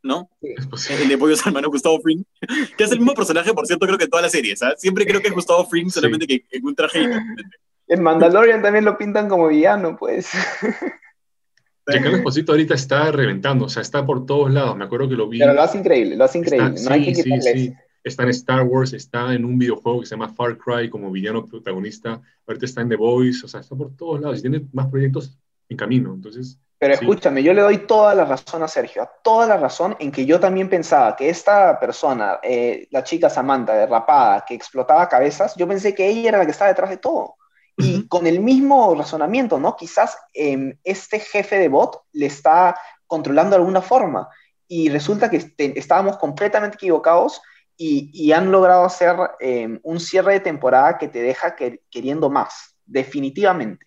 ¿no? 0.03 0.31
El 0.41 1.09
de 1.09 1.19
Pollos 1.19 1.45
Hermanos, 1.47 1.71
Gustavo 1.71 2.01
Fring, 2.01 2.25
que 2.77 2.85
es 2.85 2.93
el 2.93 2.99
mismo 2.99 3.15
personaje, 3.15 3.53
por 3.53 3.67
cierto, 3.67 3.87
creo 3.87 3.99
que 3.99 4.05
en 4.05 4.11
todas 4.11 4.25
las 4.25 4.33
series, 4.33 4.59
¿sabes? 4.59 4.81
Siempre 4.81 5.07
creo 5.07 5.21
que 5.21 5.29
es 5.29 5.35
Gustavo 5.35 5.67
Fring, 5.67 5.91
solamente 5.91 6.27
que 6.27 6.45
en 6.51 6.65
un 6.65 6.75
traje 6.75 7.09
En 7.89 8.03
Mandalorian 8.03 8.63
también 8.63 8.85
lo 8.85 8.97
pintan 8.97 9.29
como 9.29 9.49
villano, 9.49 9.97
pues. 9.97 10.31
Giancarlo 11.87 12.19
Esposito 12.19 12.53
ahorita 12.53 12.75
está 12.75 13.13
reventando, 13.13 13.67
o 13.67 13.69
sea, 13.69 13.83
está 13.83 14.05
por 14.05 14.27
todos 14.27 14.51
lados. 14.53 14.77
Me 14.77 14.85
acuerdo 14.85 15.09
que 15.09 15.15
lo 15.15 15.29
vi. 15.29 15.39
Pero 15.39 15.55
lo 15.55 15.63
hace 15.63 15.79
increíble, 15.79 16.17
lo 16.17 16.25
hace 16.25 16.39
increíble. 16.39 16.81
no 16.83 16.91
hay 16.91 17.05
que 17.05 17.15
sí, 17.15 17.41
sí. 17.41 17.75
Está 18.03 18.23
en 18.23 18.29
Star 18.31 18.63
Wars, 18.63 18.93
está 18.93 19.35
en 19.35 19.45
un 19.45 19.59
videojuego 19.59 20.01
que 20.01 20.07
se 20.07 20.15
llama 20.15 20.29
Far 20.29 20.57
Cry 20.59 20.89
como 20.89 21.11
villano 21.11 21.45
protagonista. 21.45 22.21
Ahorita 22.47 22.67
está 22.67 22.81
en 22.81 22.89
The 22.89 22.97
Voice, 22.97 23.45
o 23.45 23.49
sea, 23.49 23.61
está 23.61 23.75
por 23.75 23.97
todos 23.97 24.21
lados 24.21 24.39
y 24.39 24.43
tiene 24.43 24.65
más 24.73 24.87
proyectos 24.87 25.37
en 25.69 25.77
camino. 25.77 26.15
Entonces, 26.15 26.59
pero 26.79 26.93
escúchame, 26.93 27.43
yo 27.43 27.55
le 27.55 27.63
doy 27.63 27.79
toda 27.87 28.15
la 28.15 28.27
razón 28.27 28.63
a 28.63 28.69
Sergio, 28.69 29.09
toda 29.23 29.47
la 29.47 29.57
razón 29.57 29.97
en 29.99 30.13
que 30.13 30.27
yo 30.27 30.39
también 30.39 30.69
pensaba 30.69 31.17
que 31.17 31.31
esta 31.31 31.81
persona, 31.81 32.39
eh, 32.43 32.87
la 32.91 33.03
chica 33.03 33.31
Samantha, 33.31 33.73
derrapada, 33.73 34.45
que 34.47 34.55
explotaba 34.55 35.09
cabezas, 35.09 35.55
yo 35.57 35.67
pensé 35.67 35.95
que 35.95 36.07
ella 36.07 36.29
era 36.29 36.39
la 36.39 36.45
que 36.45 36.51
estaba 36.51 36.69
detrás 36.69 36.91
de 36.91 36.99
todo. 36.99 37.37
Y 37.79 38.07
con 38.09 38.27
el 38.27 38.41
mismo 38.41 38.95
razonamiento, 38.95 39.59
¿no? 39.59 39.77
Quizás 39.77 40.17
em, 40.33 40.79
este 40.83 41.21
jefe 41.21 41.59
de 41.59 41.69
bot 41.69 42.03
le 42.13 42.27
está 42.27 42.75
controlando 43.07 43.51
de 43.51 43.57
alguna 43.57 43.83
forma. 43.83 44.29
Y 44.67 44.89
resulta 44.89 45.31
que 45.31 45.37
este, 45.37 45.79
estábamos 45.79 46.17
completamente 46.17 46.77
equivocados 46.77 47.41
y, 47.77 48.33
han 48.33 48.51
logrado 48.51 48.87
hacer 48.87 49.15
em, 49.41 49.79
un 49.83 50.01
cierre 50.01 50.35
de 50.35 50.41
temporada 50.41 50.97
que 50.97 51.09
te 51.09 51.21
deja 51.21 51.55
queriendo 51.91 52.31
más, 52.31 52.75
definitivamente 52.87 53.87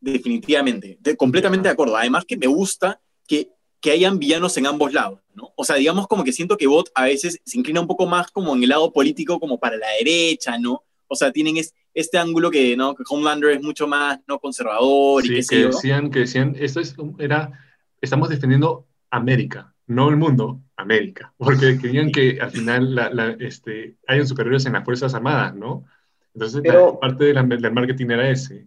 definitivamente, 0.00 0.98
completamente 1.16 1.68
de 1.68 1.72
acuerdo. 1.72 1.96
Además 1.96 2.24
que 2.24 2.36
me 2.36 2.46
gusta 2.46 3.00
que, 3.26 3.50
que 3.80 3.90
hayan 3.90 4.18
villanos 4.18 4.56
en 4.56 4.66
ambos 4.66 4.92
lados, 4.92 5.20
¿no? 5.34 5.52
O 5.56 5.64
sea, 5.64 5.76
digamos 5.76 6.06
como 6.06 6.24
que 6.24 6.32
siento 6.32 6.56
que 6.56 6.66
Bot 6.66 6.90
a 6.94 7.04
veces 7.04 7.40
se 7.44 7.58
inclina 7.58 7.80
un 7.80 7.86
poco 7.86 8.06
más 8.06 8.30
como 8.30 8.54
en 8.54 8.62
el 8.62 8.68
lado 8.68 8.92
político, 8.92 9.40
como 9.40 9.58
para 9.58 9.76
la 9.76 9.88
derecha, 9.98 10.58
¿no? 10.58 10.84
O 11.08 11.16
sea, 11.16 11.32
tienen 11.32 11.56
este 11.96 12.18
ángulo 12.18 12.50
que, 12.50 12.76
¿no? 12.76 12.94
Que 12.94 13.04
Homelander 13.08 13.52
es 13.52 13.62
mucho 13.62 13.88
más, 13.88 14.20
¿no? 14.28 14.38
Conservador 14.38 15.24
y 15.24 15.44
que 15.46 15.64
decían, 15.64 16.10
que 16.10 16.20
decían, 16.20 16.54
esto 16.58 16.78
es, 16.78 16.94
era, 17.18 17.50
estamos 18.02 18.28
defendiendo 18.28 18.86
América, 19.10 19.74
no 19.86 20.10
el 20.10 20.16
mundo, 20.16 20.60
América, 20.76 21.32
porque 21.38 21.78
querían 21.78 22.12
que 22.12 22.38
al 22.38 22.50
final 22.50 22.94
la, 22.94 23.36
este, 23.40 23.96
hayan 24.06 24.26
superiores 24.26 24.66
en 24.66 24.74
las 24.74 24.84
Fuerzas 24.84 25.14
Armadas, 25.14 25.54
¿no? 25.54 25.84
Entonces, 26.34 26.62
parte 27.00 27.24
del 27.24 27.72
marketing 27.72 28.10
era 28.10 28.28
ese. 28.28 28.66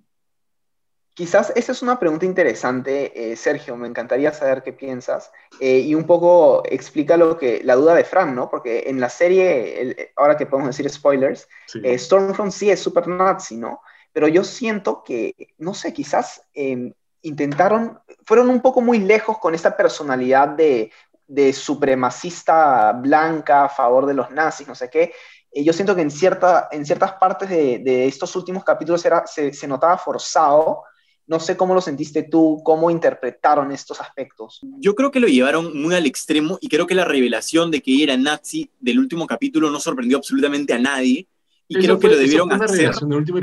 Quizás 1.19 1.51
esa 1.53 1.73
es 1.73 1.81
una 1.81 1.99
pregunta 1.99 2.25
interesante, 2.25 3.11
eh, 3.13 3.35
Sergio, 3.35 3.75
me 3.75 3.89
encantaría 3.89 4.31
saber 4.31 4.63
qué 4.63 4.71
piensas 4.71 5.33
eh, 5.59 5.79
y 5.79 5.93
un 5.93 6.05
poco 6.05 6.63
explica 6.65 7.17
lo 7.17 7.37
que, 7.37 7.59
la 7.61 7.75
duda 7.75 7.93
de 7.93 8.05
Fran, 8.05 8.33
¿no? 8.33 8.49
Porque 8.49 8.85
en 8.87 9.01
la 9.01 9.09
serie, 9.09 10.13
ahora 10.15 10.37
que 10.37 10.45
podemos 10.45 10.69
decir 10.69 10.89
spoilers, 10.89 11.49
eh, 11.83 11.99
Stormfront 11.99 12.53
sí 12.53 12.71
es 12.71 12.79
super 12.79 13.05
nazi, 13.09 13.57
¿no? 13.57 13.81
Pero 14.13 14.29
yo 14.29 14.45
siento 14.45 15.03
que, 15.03 15.35
no 15.57 15.73
sé, 15.73 15.91
quizás 15.91 16.41
em, 16.53 16.93
intentaron, 17.21 17.99
fueron 18.23 18.49
un 18.49 18.61
poco 18.61 18.79
muy 18.79 18.99
lejos 18.99 19.39
con 19.39 19.53
esta 19.53 19.75
personalidad 19.75 20.47
de, 20.47 20.89
de 21.27 21.51
supremacista 21.51 22.93
blanca 22.93 23.65
a 23.65 23.69
favor 23.69 24.05
de 24.05 24.13
los 24.13 24.31
nazis, 24.31 24.69
no 24.69 24.75
sé 24.75 24.89
qué. 24.89 25.11
Eh, 25.51 25.65
yo 25.65 25.73
siento 25.73 25.97
que 25.97 26.01
en, 26.01 26.11
cierta, 26.11 26.69
en 26.71 26.85
ciertas 26.85 27.11
partes 27.15 27.49
de, 27.49 27.79
de 27.79 28.07
estos 28.07 28.33
últimos 28.37 28.63
capítulos 28.63 29.03
era, 29.03 29.27
se, 29.27 29.51
se, 29.51 29.67
notaba 29.67 29.97
forzado. 29.97 30.83
No 31.29 31.39
sé 31.39 31.55
cómo 31.55 31.75
lo 31.75 31.81
sentiste 31.81 32.23
tú, 32.23 32.59
cómo 32.65 32.89
interpretaron 32.89 33.71
estos 33.71 34.01
aspectos. 34.01 34.61
Yo 34.79 34.95
creo 34.95 35.11
que 35.11 35.19
lo 35.19 35.27
llevaron 35.27 35.79
muy 35.79 35.93
al 35.93 36.07
extremo 36.07 36.57
y 36.59 36.69
creo 36.69 36.87
que 36.87 36.95
la 36.95 37.05
revelación 37.05 37.69
de 37.69 37.83
que 37.83 38.01
era 38.01 38.17
nazi 38.17 38.71
del 38.79 38.97
último 38.97 39.27
capítulo 39.27 39.69
no 39.69 39.79
sorprendió 39.79 40.17
absolutamente 40.17 40.73
a 40.73 40.79
nadie. 40.79 41.27
Y 41.67 41.77
eso 41.77 41.85
creo 41.85 41.99
fue, 41.99 42.09
que 42.09 42.15
lo 42.15 42.21
debieron 42.23 42.51
hacer 42.51 42.91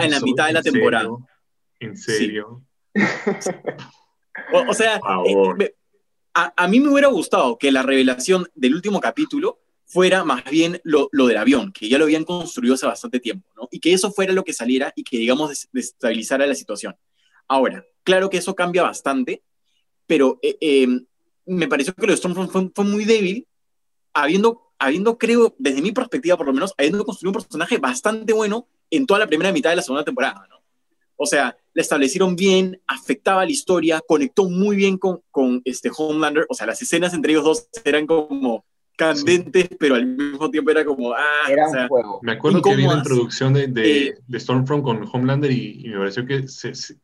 en 0.00 0.10
la 0.10 0.18
mitad 0.18 0.48
de 0.48 0.52
la 0.54 0.62
temporada. 0.62 1.08
¿En 1.78 1.96
serio? 1.96 2.64
Sí. 2.92 3.02
o, 4.52 4.68
o, 4.68 4.74
sea, 4.74 5.00
eh, 5.24 5.74
a, 6.34 6.52
a, 6.56 6.66
mí 6.66 6.80
me 6.80 6.88
hubiera 6.88 7.06
gustado 7.06 7.56
que 7.56 7.70
la 7.70 7.84
revelación 7.84 8.48
del 8.56 8.74
último 8.74 9.00
capítulo 9.00 9.60
fuera 9.84 10.24
más 10.24 10.42
bien 10.50 10.80
lo, 10.82 11.08
lo, 11.12 11.28
del 11.28 11.36
avión, 11.36 11.70
que 11.70 11.88
ya 11.88 11.98
lo 11.98 12.04
habían 12.04 12.24
construido 12.24 12.74
hace 12.74 12.86
bastante 12.86 13.20
tiempo, 13.20 13.48
¿no? 13.54 13.68
Y 13.70 13.78
que 13.78 13.92
eso 13.92 14.10
fuera 14.10 14.32
lo 14.32 14.42
que 14.42 14.52
saliera 14.52 14.92
y 14.96 15.04
que, 15.04 15.18
digamos, 15.18 15.68
desestabilizara 15.70 16.48
la 16.48 16.56
situación. 16.56 16.96
Ahora, 17.48 17.84
claro 18.02 18.30
que 18.30 18.38
eso 18.38 18.54
cambia 18.54 18.82
bastante, 18.82 19.42
pero 20.06 20.38
eh, 20.42 20.56
eh, 20.60 20.88
me 21.46 21.68
pareció 21.68 21.94
que 21.94 22.06
lo 22.06 22.12
de 22.12 22.16
Stormfront 22.16 22.50
fue, 22.50 22.70
fue, 22.74 22.84
muy 22.84 23.04
débil, 23.04 23.46
habiendo, 24.12 24.72
habiendo, 24.78 25.18
creo, 25.18 25.54
desde 25.58 25.82
mi 25.82 25.92
perspectiva 25.92 26.36
por 26.36 26.46
lo 26.46 26.52
menos, 26.52 26.74
habiendo 26.76 27.04
construido 27.04 27.30
un 27.30 27.42
personaje 27.42 27.78
bastante 27.78 28.32
bueno 28.32 28.68
en 28.90 29.06
toda 29.06 29.20
la 29.20 29.26
primera 29.26 29.52
mitad 29.52 29.70
de 29.70 29.76
la 29.76 29.82
segunda 29.82 30.04
temporada, 30.04 30.46
¿no? 30.48 30.56
O 31.16 31.26
sea, 31.26 31.56
la 31.72 31.82
establecieron 31.82 32.36
bien, 32.36 32.80
afectaba 32.86 33.44
la 33.44 33.50
historia, 33.50 34.02
conectó 34.06 34.48
muy 34.48 34.76
bien 34.76 34.98
con, 34.98 35.22
con 35.30 35.62
este 35.64 35.90
Homelander, 35.96 36.46
o 36.48 36.54
sea, 36.54 36.66
las 36.66 36.80
escenas 36.82 37.14
entre 37.14 37.32
ellos 37.32 37.44
dos 37.44 37.68
eran 37.84 38.06
como 38.06 38.64
candentes, 38.96 39.66
sí. 39.68 39.76
pero 39.78 39.94
al 39.94 40.06
mismo 40.06 40.50
tiempo 40.50 40.70
era 40.70 40.84
como, 40.84 41.12
ah, 41.12 41.22
era 41.48 41.68
o 41.68 41.70
sea, 41.70 41.82
un 41.82 41.88
juego. 41.88 42.20
Me 42.22 42.32
acuerdo 42.32 42.62
que 42.62 42.76
vi 42.76 42.86
la 42.86 42.94
introducción 42.94 43.54
de, 43.54 43.66
de, 43.66 44.08
eh, 44.08 44.18
de 44.26 44.40
Stormfront 44.40 44.84
con 44.84 45.08
Homelander 45.10 45.50
y, 45.50 45.86
y, 45.86 45.88
me 45.88 45.98
pareció 45.98 46.26
que 46.26 46.48
se, 46.48 46.74
se, 46.74 46.96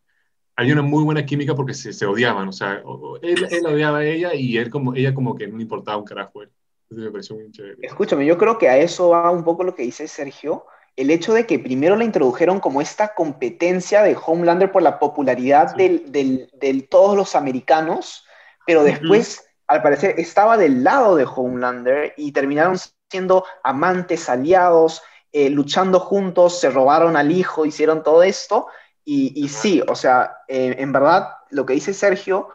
hay 0.57 0.73
una 0.73 0.83
muy 0.83 1.05
buena 1.05 1.25
química 1.25 1.55
porque 1.55 1.75
se, 1.75 1.93
se 1.93 2.07
odiaban, 2.07 2.49
o 2.49 2.53
sea, 2.53 2.83
él, 3.23 3.47
él, 3.51 3.67
odiaba 3.67 3.99
a 3.99 4.05
ella 4.05 4.35
y 4.35 4.59
él 4.59 4.71
como, 4.71 4.95
ella 4.95 5.15
como 5.15 5.35
que 5.35 5.47
no 5.47 5.57
le 5.57 5.63
importaba 5.63 5.99
un 5.99 6.05
carajo. 6.05 6.43
Él. 6.43 6.51
Entonces 6.83 7.07
me 7.07 7.11
pareció 7.11 7.37
muy 7.37 7.51
chévere. 7.51 7.77
Escúchame, 7.81 8.27
yo 8.27 8.37
creo 8.37 8.59
que 8.59 8.69
a 8.69 8.77
eso 8.79 9.11
va 9.11 9.31
un 9.31 9.45
poco 9.45 9.65
lo 9.65 9.75
que 9.75 9.83
dice 9.83 10.07
Sergio, 10.09 10.67
el 10.95 11.11
hecho 11.11 11.33
de 11.33 11.47
que 11.47 11.59
primero 11.59 11.97
la 11.97 12.05
introdujeron 12.05 12.61
como 12.61 12.81
esta 12.83 13.15
competencia 13.15 14.03
de 14.03 14.17
Homelander 14.27 14.71
por 14.71 14.83
la 14.83 14.99
popularidad 14.99 15.75
sí. 15.75 15.83
del, 15.83 16.13
del, 16.13 16.51
del, 16.61 16.89
todos 16.89 17.17
los 17.17 17.35
americanos, 17.35 18.25
pero 18.67 18.85
después... 18.85 19.39
Uh 19.39 19.43
-huh 19.43 19.53
al 19.73 19.83
parecer 19.83 20.17
estaba 20.19 20.59
del 20.59 20.85
lado 20.85 21.17
de 21.17 21.25
Homelander 21.25 22.13
y 22.19 22.33
terminaron 22.33 22.77
siendo 23.11 23.45
amantes, 23.65 24.29
aliados, 24.29 25.03
eh, 25.33 25.49
luchando 25.49 25.99
juntos, 25.99 26.61
se 26.61 26.69
robaron 26.69 27.17
al 27.17 27.33
hijo, 27.33 27.65
hicieron 27.65 28.03
todo 28.03 28.23
esto. 28.23 28.67
Y, 29.05 29.49
sí, 29.49 29.83
o 29.87 29.95
sea, 29.97 30.37
eh, 30.47 30.77
en 30.79 30.93
verdad, 30.93 31.29
lo 31.51 31.67
que 31.67 31.75
dice 31.75 31.93
Sergio, 31.93 32.55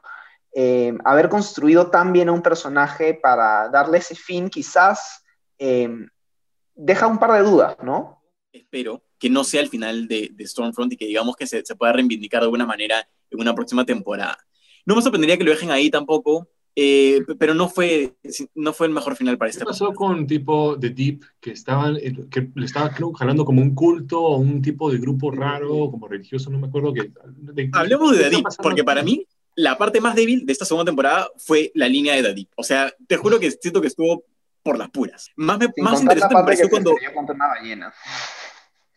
eh, 0.54 0.98
haber 1.04 1.28
construido 1.28 1.92
tan 1.92 2.14
bien 2.14 2.30
a 2.30 2.32
un 2.32 2.42
personaje 2.42 3.14
para 3.14 3.70
darle 3.70 3.98
ese 3.98 4.16
fin, 4.16 4.50
quizás 4.50 5.24
deja 5.58 7.08
un 7.08 7.18
par 7.18 7.32
de 7.34 7.50
dudas, 7.50 7.76
¿no? 7.84 8.24
Espero 8.52 9.04
que 9.20 9.30
no 9.30 9.44
sea 9.44 9.62
el 9.62 9.70
final 9.70 10.08
de, 10.08 10.30
de 10.34 10.48
Stormfront 10.48 10.94
y 10.94 10.98
que 10.98 11.06
digamos 11.06 11.36
que 11.36 11.48
se, 11.48 11.66
se 11.66 11.76
pueda 11.76 11.94
reivindicar 11.94 12.42
de 12.42 12.46
alguna 12.46 12.66
manera 12.66 13.08
en 13.30 13.40
una 13.40 13.54
próxima 13.54 13.86
temporada. 13.86 14.38
No 14.86 14.96
me 14.96 15.02
sorprendería 15.02 15.38
que 15.38 15.44
lo 15.44 15.52
dejen 15.52 15.72
ahí 15.72 15.90
tampoco, 15.90 16.48
eh, 16.80 17.26
pero 17.40 17.56
no 17.56 17.70
fue, 17.70 18.14
no 18.54 18.72
fue 18.72 18.86
el 18.86 18.94
mejor 18.94 19.16
final 19.16 19.36
para 19.36 19.50
este 19.50 19.62
¿Qué 19.62 19.66
pasó 19.66 19.96
con 19.96 20.28
tipo 20.28 20.78
The 20.80 20.92
Deep, 20.92 21.24
que, 21.42 21.50
estaban, 21.50 21.98
que 22.30 22.52
le 22.54 22.66
estaba 22.68 22.92
creo, 22.92 23.12
jalando 23.14 23.46
como 23.46 23.64
un 23.64 23.74
culto 23.74 24.22
o 24.22 24.38
un 24.38 24.62
tipo 24.62 24.92
de 24.92 25.00
grupo 25.00 25.32
raro, 25.32 25.90
como 25.90 26.08
religioso, 26.08 26.52
no 26.52 26.60
me 26.60 26.68
acuerdo? 26.68 26.94
Que, 26.94 27.12
de, 27.26 27.72
Hablemos 27.74 28.16
de 28.16 28.26
The 28.26 28.30
Deep, 28.30 28.46
porque 28.62 28.84
para 28.84 29.02
mí 29.02 29.26
la 29.56 29.76
parte 29.76 30.00
más 30.00 30.14
débil 30.14 30.46
de 30.46 30.54
esta 30.54 30.66
segunda 30.66 30.86
temporada 30.86 31.28
fue 31.38 31.72
la 31.74 31.90
línea 31.90 32.14
de 32.14 32.22
The 32.22 32.34
Deep. 32.36 32.50
O 32.56 32.64
sea, 32.64 32.94
te 33.08 33.18
juro 33.18 33.40
que 33.40 33.50
siento 33.50 33.82
que 33.82 33.88
estuvo 33.88 34.26
por 34.62 34.78
las 34.78 34.92
puras. 34.92 35.32
Más, 35.36 35.58
me, 35.58 35.70
más 35.78 36.00
interesante 36.00 36.36
me 36.36 36.44
pareció 36.44 36.70
cuando... 36.70 36.94
Una 37.16 37.48
ballena. 37.48 37.92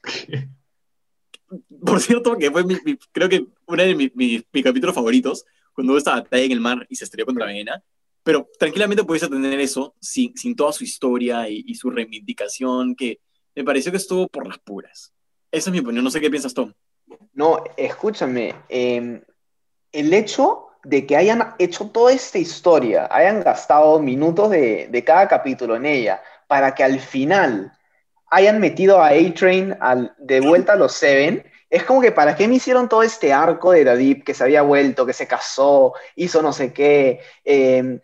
Por 1.84 2.00
cierto, 2.00 2.37
que 2.37 2.50
fue 2.50 2.62
mi, 2.62 2.76
mi, 2.84 2.96
creo 3.10 3.28
que 3.28 3.46
uno 3.66 3.82
de 3.82 3.94
mis, 3.94 4.14
mis, 4.14 4.44
mis 4.52 4.64
capítulos 4.64 4.94
favoritos, 4.94 5.46
cuando 5.80 5.94
hubo 5.94 5.99
esta 5.99 6.16
batalla 6.16 6.44
en 6.44 6.52
el 6.52 6.60
mar 6.60 6.87
y 6.90 6.96
se 6.96 7.04
estrelló 7.04 7.25
contra 7.25 7.46
la 7.46 7.52
ballena, 7.52 7.82
pero 8.22 8.46
tranquilamente 8.58 9.02
pudiese 9.02 9.28
tener 9.28 9.58
eso 9.60 9.94
sin, 9.99 10.37
sin 10.37 10.54
toda 10.54 10.75
su 10.75 10.84
historia 10.84 11.49
y, 11.49 11.64
y, 11.66 11.75
su 11.75 11.88
reivindicación, 11.88 12.94
que 12.94 13.18
me 13.54 13.64
pareció 13.64 13.90
que 13.90 13.96
estuvo 13.96 14.28
por 14.28 14.46
las 14.46 14.58
puras. 14.58 15.14
Esa 15.50 15.70
es 15.70 15.72
mi 15.72 15.78
opinión, 15.78 16.04
no 16.04 16.10
sé 16.10 16.20
qué 16.20 16.28
piensas, 16.28 16.52
Tom. 16.52 16.75
No, 17.32 17.64
escúchame, 17.78 18.54
eh, 18.68 19.22
el 19.90 20.12
hecho 20.12 20.66
de 20.84 21.06
que 21.06 21.16
hayan 21.16 21.54
hecho 21.58 21.87
toda 21.88 22.12
esta 22.12 22.37
historia, 22.37 23.08
hayan 23.10 23.42
gastado 23.42 23.99
minutos 24.00 24.50
de, 24.50 24.88
de 24.90 25.02
cada 25.02 25.28
capítulo 25.28 25.76
en 25.76 25.87
ella, 25.87 26.22
para 26.46 26.75
que 26.75 26.84
al 26.84 27.00
final 27.00 27.72
hayan 28.30 28.60
metido 28.60 29.02
a 29.02 29.08
A-Train 29.08 29.78
de 30.18 30.40
vuelta 30.42 30.75
a 30.75 30.76
los 30.76 30.92
Seven, 30.92 31.42
es 31.71 31.85
como 31.85 32.00
que 32.00 32.12
para 32.12 32.35
qué 32.35 32.49
me 32.49 32.57
hicieron 32.57 32.89
todo 32.89 33.03
este 33.03 33.33
arco 33.33 33.71
de 33.71 33.85
Dadip 33.85 34.25
que 34.25 34.35
se 34.35 34.43
había 34.43 34.62
vuelto, 34.62 35.07
que 35.07 35.12
se 35.12 35.29
casó, 35.29 35.95
hizo 36.17 36.43
no 36.43 36.53
sé 36.53 36.73
qué, 36.73 37.21
eh, 37.45 38.00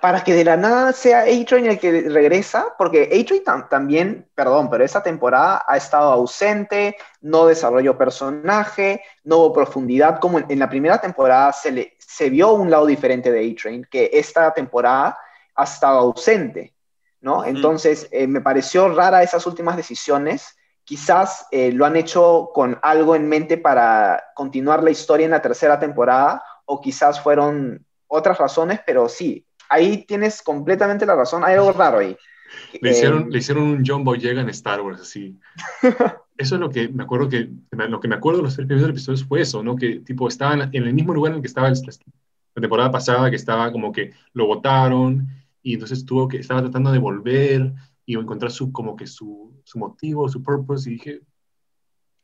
para 0.00 0.22
que 0.22 0.34
de 0.34 0.44
la 0.44 0.56
nada 0.56 0.92
sea 0.92 1.20
A-Train 1.20 1.66
el 1.66 1.78
que 1.78 2.02
regresa, 2.08 2.74
porque 2.76 3.04
A-Train 3.04 3.44
tam 3.44 3.68
también, 3.68 4.28
perdón, 4.34 4.68
pero 4.68 4.84
esa 4.84 5.02
temporada 5.02 5.64
ha 5.66 5.76
estado 5.76 6.12
ausente, 6.12 6.96
no 7.22 7.46
desarrolló 7.46 7.96
personaje, 7.96 9.02
no 9.24 9.38
hubo 9.38 9.52
profundidad, 9.52 10.18
como 10.20 10.38
en, 10.38 10.46
en 10.48 10.58
la 10.58 10.68
primera 10.68 11.00
temporada 11.00 11.52
se, 11.52 11.72
le, 11.72 11.96
se 11.98 12.28
vio 12.28 12.52
un 12.52 12.70
lado 12.70 12.86
diferente 12.86 13.32
de 13.32 13.50
A-Train, 13.50 13.86
que 13.90 14.10
esta 14.12 14.52
temporada 14.52 15.18
ha 15.54 15.64
estado 15.64 15.98
ausente, 15.98 16.74
¿no? 17.20 17.44
Entonces, 17.44 18.08
eh, 18.10 18.26
me 18.26 18.40
pareció 18.42 18.88
rara 18.94 19.22
esas 19.22 19.46
últimas 19.46 19.76
decisiones, 19.76 20.56
quizás 20.86 21.46
eh, 21.50 21.72
lo 21.72 21.84
han 21.84 21.96
hecho 21.96 22.50
con 22.54 22.78
algo 22.80 23.16
en 23.16 23.28
mente 23.28 23.58
para 23.58 24.22
continuar 24.34 24.84
la 24.84 24.92
historia 24.92 25.24
en 25.24 25.32
la 25.32 25.42
tercera 25.42 25.78
temporada, 25.78 26.42
o 26.64 26.80
quizás 26.80 27.20
fueron 27.20 27.84
otras 28.06 28.38
razones, 28.38 28.80
pero 28.86 29.08
sí, 29.08 29.44
ahí 29.68 30.06
tienes 30.06 30.42
completamente 30.42 31.04
la 31.04 31.16
razón, 31.16 31.44
hay 31.44 31.54
algo 31.54 31.72
raro 31.72 31.98
ahí. 31.98 32.16
Le 32.80 32.92
hicieron, 32.92 33.22
eh, 33.22 33.26
le 33.30 33.38
hicieron 33.38 33.64
un 33.64 33.82
John 33.84 34.04
Boyega 34.04 34.40
en 34.40 34.48
Star 34.50 34.80
Wars, 34.80 35.00
así. 35.00 35.36
eso 36.38 36.54
es 36.54 36.60
lo 36.60 36.70
que 36.70 36.88
me 36.88 37.02
acuerdo 37.02 37.28
que, 37.28 37.50
lo 37.72 37.98
que 37.98 38.08
me 38.08 38.14
acuerdo 38.14 38.38
de 38.38 38.44
los 38.44 38.54
tres 38.54 38.68
primeros 38.68 38.90
episodios 38.90 39.24
fue 39.24 39.40
eso, 39.40 39.64
¿no? 39.64 39.74
Que 39.74 39.96
tipo 39.96 40.28
estaban 40.28 40.70
en 40.72 40.84
el 40.84 40.94
mismo 40.94 41.12
lugar 41.12 41.32
en 41.32 41.36
el 41.36 41.42
que 41.42 41.48
estaba 41.48 41.68
la 41.68 42.60
temporada 42.60 42.92
pasada, 42.92 43.30
que 43.30 43.36
estaba 43.36 43.72
como 43.72 43.90
que 43.90 44.12
lo 44.32 44.46
votaron 44.46 45.26
y 45.60 45.74
entonces 45.74 46.06
tuvo 46.06 46.28
que, 46.28 46.38
estaba 46.38 46.62
tratando 46.62 46.92
de 46.92 47.00
volver 47.00 47.72
y 48.06 48.16
encontrar 48.16 48.52
su, 48.52 48.70
como 48.72 48.96
que 48.96 49.06
su, 49.06 49.60
su 49.64 49.78
motivo, 49.78 50.28
su 50.28 50.42
purpose, 50.42 50.88
y 50.88 50.94
dije, 50.94 51.20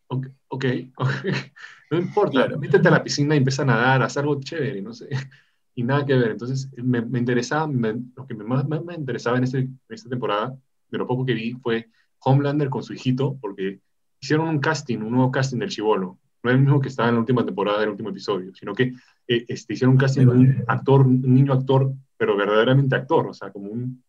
ok, 0.07 0.27
okay, 0.49 0.93
okay. 0.97 1.33
no 1.91 1.99
importa, 1.99 2.31
claro. 2.31 2.59
métete 2.59 2.87
a 2.87 2.93
la 2.93 3.03
piscina 3.03 3.35
y 3.35 3.39
empieza 3.39 3.63
a 3.63 3.67
nadar, 3.67 4.03
haz 4.03 4.17
algo 4.17 4.39
chévere, 4.41 4.81
no 4.81 4.95
sé, 4.95 5.09
y 5.75 5.83
nada 5.83 6.07
que 6.07 6.15
ver. 6.15 6.31
Entonces, 6.31 6.71
me, 6.77 7.03
me 7.03 7.19
interesaba, 7.19 7.67
me, 7.67 7.95
lo 8.17 8.27
que 8.27 8.35
más, 8.35 8.67
más, 8.69 8.85
me 8.85 8.95
interesaba 8.95 9.39
en, 9.39 9.45
este, 9.45 9.59
en 9.59 9.81
esta 9.89 10.09
temporada, 10.09 10.57
de 10.89 10.99
lo 10.99 11.07
poco 11.07 11.27
que 11.27 11.35
vi, 11.35 11.55
fue 11.55 11.89
Homelander 12.21 12.71
con 12.71 12.85
su 12.85 12.93
hijito, 12.93 13.37
porque 13.41 13.81
hicieron 14.21 14.49
un 14.49 14.61
casting, 14.61 14.99
un 14.99 15.11
nuevo 15.11 15.33
casting 15.33 15.59
del 15.59 15.71
Chivolo. 15.71 16.19
No 16.45 16.51
es 16.51 16.57
el 16.57 16.63
mismo 16.63 16.81
que 16.81 16.89
estaba 16.89 17.09
en 17.09 17.17
la 17.17 17.21
última 17.21 17.45
temporada 17.45 17.81
del 17.81 17.91
último 17.91 18.11
episodio, 18.11 18.55
sino 18.55 18.75
que 18.75 18.93
eh, 19.27 19.45
este, 19.49 19.75
hicieron 19.75 19.95
un 19.95 19.99
casting 19.99 20.23
de 20.23 20.29
un 20.29 20.65
actor, 20.67 21.01
un 21.07 21.23
niño 21.23 21.53
actor, 21.53 21.93
pero 22.17 22.37
verdaderamente 22.37 22.95
actor, 22.95 23.29
o 23.29 23.35
sea, 23.35 23.51
como 23.51 23.71
un 23.71 24.03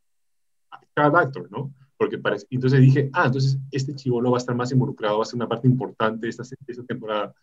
child 0.96 1.16
actor, 1.16 1.50
¿no? 1.52 1.74
Porque 1.98 2.18
parece, 2.18 2.48
entonces 2.50 2.82
dije, 2.82 3.10
ah, 3.14 3.26
entonces 3.28 3.58
este 3.72 3.96
chivolo 3.96 4.32
va 4.32 4.38
a 4.38 4.40
estar 4.40 4.56
más 4.56 4.72
involucrado, 4.72 5.18
va 5.18 5.24
a 5.24 5.26
ser 5.26 5.36
una 5.36 5.48
parte 5.48 5.68
importante 5.68 6.28
esta, 6.28 6.44
esta 6.44 6.84
temporada. 6.84 7.34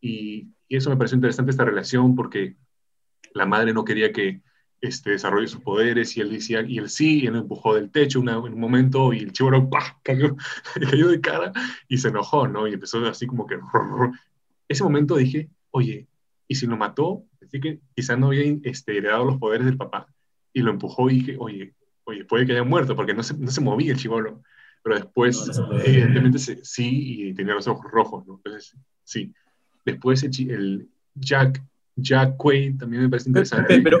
Y, 0.00 0.48
y, 0.68 0.76
eso 0.76 0.90
me 0.90 0.96
pareció 0.96 1.16
interesante, 1.16 1.50
esta 1.50 1.64
relación, 1.64 2.14
porque 2.14 2.56
la 3.34 3.46
madre 3.46 3.72
no 3.72 3.84
quería 3.84 4.12
que 4.12 4.42
este, 4.82 5.10
desarrolle 5.10 5.46
sus 5.46 5.60
poderes 5.60 6.16
y 6.16 6.20
él 6.20 6.30
decía, 6.30 6.62
y 6.66 6.78
él 6.78 6.90
sí, 6.90 7.20
y 7.20 7.26
él 7.26 7.34
lo 7.34 7.38
empujó 7.38 7.74
del 7.74 7.90
techo 7.90 8.18
en 8.18 8.28
un 8.28 8.60
momento 8.60 9.12
y 9.12 9.18
el 9.20 9.32
chivolo 9.32 9.70
cayó, 10.02 10.36
cayó 10.74 11.08
de 11.08 11.20
cara 11.20 11.52
y 11.88 11.98
se 11.98 12.08
enojó, 12.08 12.48
¿no? 12.48 12.66
Y 12.66 12.74
empezó 12.74 13.04
así 13.06 13.26
como 13.26 13.46
que... 13.46 13.58
Ese 14.68 14.84
momento 14.84 15.16
dije, 15.16 15.50
oye, 15.70 16.08
¿y 16.48 16.54
si 16.54 16.66
lo 16.66 16.76
mató? 16.76 17.24
Así 17.42 17.60
que 17.60 17.80
quizás 17.94 18.18
no 18.18 18.28
había 18.28 18.58
este, 18.64 18.96
heredado 18.96 19.24
los 19.24 19.38
poderes 19.38 19.66
del 19.66 19.76
papá 19.76 20.06
y 20.52 20.62
lo 20.62 20.70
empujó 20.70 21.10
y 21.10 21.14
dije, 21.16 21.36
oye, 21.38 21.74
oye, 22.04 22.24
puede 22.24 22.46
que 22.46 22.52
haya 22.52 22.64
muerto 22.64 22.96
porque 22.96 23.14
no 23.14 23.22
se, 23.22 23.34
no 23.34 23.50
se 23.50 23.60
movía 23.60 23.92
el 23.92 23.98
chivolo. 23.98 24.42
Pero 24.82 24.96
después, 24.96 25.46
no, 25.46 25.68
no 25.68 25.80
evidentemente, 25.80 26.38
se, 26.38 26.64
sí, 26.64 27.28
y 27.28 27.34
tenía 27.34 27.54
los 27.54 27.68
ojos 27.68 27.90
rojos, 27.90 28.26
¿no? 28.26 28.34
Entonces, 28.36 28.76
sí. 29.04 29.32
Después 29.84 30.22
el, 30.22 30.50
el 30.50 30.88
Jack, 31.14 31.62
Jack 31.96 32.36
Quaid 32.36 32.78
también 32.78 33.04
me 33.04 33.08
parece 33.08 33.28
interesante. 33.28 33.80
Pero, 33.80 33.98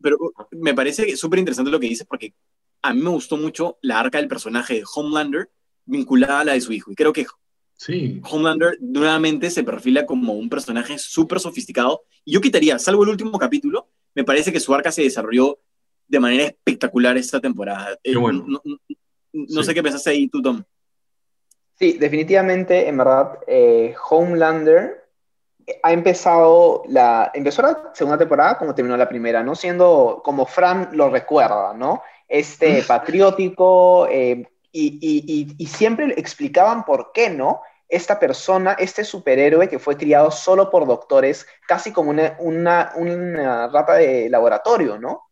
pero, 0.00 0.18
me 0.52 0.74
parece 0.74 1.16
súper 1.16 1.38
interesante 1.38 1.70
lo 1.70 1.80
que 1.80 1.88
dices 1.88 2.06
porque 2.06 2.34
a 2.82 2.92
mí 2.92 3.00
me 3.00 3.10
gustó 3.10 3.36
mucho 3.36 3.78
la 3.82 4.00
arca 4.00 4.18
del 4.18 4.28
personaje 4.28 4.74
de 4.74 4.84
Homelander 4.94 5.50
vinculada 5.84 6.40
a 6.40 6.44
la 6.44 6.52
de 6.52 6.60
su 6.60 6.72
hijo. 6.72 6.92
Y 6.92 6.94
creo 6.94 7.12
que 7.12 7.26
sí. 7.74 8.20
Homelander 8.30 8.78
nuevamente 8.80 9.50
se 9.50 9.64
perfila 9.64 10.06
como 10.06 10.34
un 10.34 10.48
personaje 10.48 10.98
súper 10.98 11.40
sofisticado. 11.40 12.02
Y 12.24 12.32
yo 12.32 12.40
quitaría, 12.40 12.78
salvo 12.78 13.04
el 13.04 13.10
último 13.10 13.38
capítulo, 13.38 13.88
me 14.14 14.24
parece 14.24 14.52
que 14.52 14.60
su 14.60 14.74
arca 14.74 14.92
se 14.92 15.02
desarrolló 15.02 15.58
de 16.08 16.20
manera 16.20 16.44
espectacular 16.44 17.16
esta 17.16 17.40
temporada. 17.40 17.96
Qué 18.02 18.16
bueno. 18.16 18.44
No, 19.32 19.62
sé 19.62 19.74
qué 19.74 19.82
pensaste 19.82 20.10
ahí 20.10 20.28
tú, 20.28 20.42
Tom. 20.42 20.62
Sí, 21.78 21.92
definitivamente, 21.92 22.88
en 22.88 22.96
verdad, 22.96 23.38
eh, 23.46 23.94
Homelander 24.10 25.08
ha 25.82 25.92
empezado 25.92 26.82
la, 26.88 27.30
empezó 27.34 27.62
la 27.62 27.90
segunda 27.94 28.18
temporada 28.18 28.58
como 28.58 28.74
terminó 28.74 28.96
la 28.96 29.08
primera, 29.08 29.42
¿no? 29.42 29.54
Siendo 29.54 30.22
como 30.24 30.46
Fran 30.46 30.90
lo 30.92 31.10
recuerda, 31.10 31.74
¿no? 31.74 32.02
Este 32.26 32.82
patriótico 32.82 34.08
eh, 34.10 34.46
y, 34.72 35.56
y, 35.58 35.66
siempre 35.66 36.14
explicaban 36.16 36.84
por 36.84 37.10
qué, 37.12 37.30
¿no? 37.30 37.62
Esta 37.88 38.18
persona, 38.18 38.72
este 38.72 39.02
superhéroe 39.02 39.68
que 39.68 39.78
fue 39.78 39.96
criado 39.96 40.30
solo 40.30 40.70
por 40.70 40.86
doctores, 40.86 41.46
casi 41.66 41.92
como 41.92 42.10
una, 42.10 42.36
una, 42.38 42.92
una 42.96 43.68
rata 43.68 43.94
de 43.94 44.28
laboratorio, 44.28 44.98
¿no? 44.98 45.24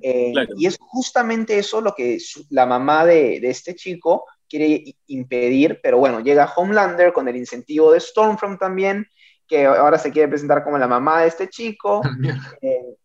Eh, 0.00 0.32
y 0.56 0.66
es 0.66 0.76
justamente 0.78 1.58
eso 1.58 1.80
lo 1.80 1.94
que 1.94 2.18
la 2.50 2.66
mamá 2.66 3.06
de, 3.06 3.38
de 3.40 3.50
este 3.50 3.74
chico 3.74 4.26
quiere 4.48 4.96
impedir, 5.06 5.80
pero 5.82 5.96
bueno, 5.96 6.20
llega 6.20 6.52
Homelander 6.54 7.14
con 7.14 7.26
el 7.28 7.36
incentivo 7.36 7.92
de 7.92 8.00
Stormfront 8.00 8.60
también, 8.60 9.06
que 9.48 9.64
ahora 9.64 9.98
se 9.98 10.10
quiere 10.10 10.28
presentar 10.28 10.62
como 10.62 10.76
la 10.76 10.88
mamá 10.88 11.22
de 11.22 11.28
este 11.28 11.48
chico, 11.48 12.02
eh, 12.60 12.96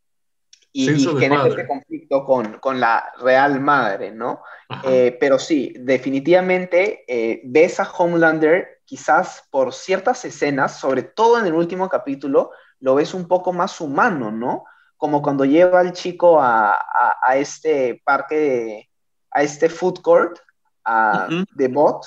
y, 0.78 0.92
y 0.92 1.20
genera 1.20 1.48
este 1.48 1.66
conflicto 1.66 2.24
con, 2.24 2.60
con, 2.60 2.80
la 2.80 3.12
real 3.20 3.60
madre, 3.60 4.12
¿no? 4.12 4.44
Eh, 4.84 5.18
pero 5.20 5.40
sí, 5.40 5.74
definitivamente 5.80 7.04
eh, 7.08 7.42
ves 7.46 7.80
a 7.80 7.90
Homelander 7.92 8.82
quizás 8.86 9.48
por 9.50 9.74
ciertas 9.74 10.24
escenas, 10.24 10.80
sobre 10.80 11.02
todo 11.02 11.40
en 11.40 11.48
el 11.48 11.54
último 11.54 11.90
capítulo, 11.90 12.52
lo 12.80 12.94
ves 12.94 13.16
un 13.16 13.28
poco 13.28 13.54
más 13.54 13.82
humano, 13.82 14.32
¿no? 14.32 14.66
Como 14.98 15.24
cuando 15.24 15.46
lleva 15.46 15.80
al 15.80 15.94
chico 15.94 16.40
a, 16.40 16.78
a, 17.22 17.38
este 17.38 18.00
parque, 18.06 18.88
a 19.32 19.42
este 19.42 19.70
food 19.70 20.02
court, 20.02 20.38
de 21.56 21.68
bot, 21.70 22.06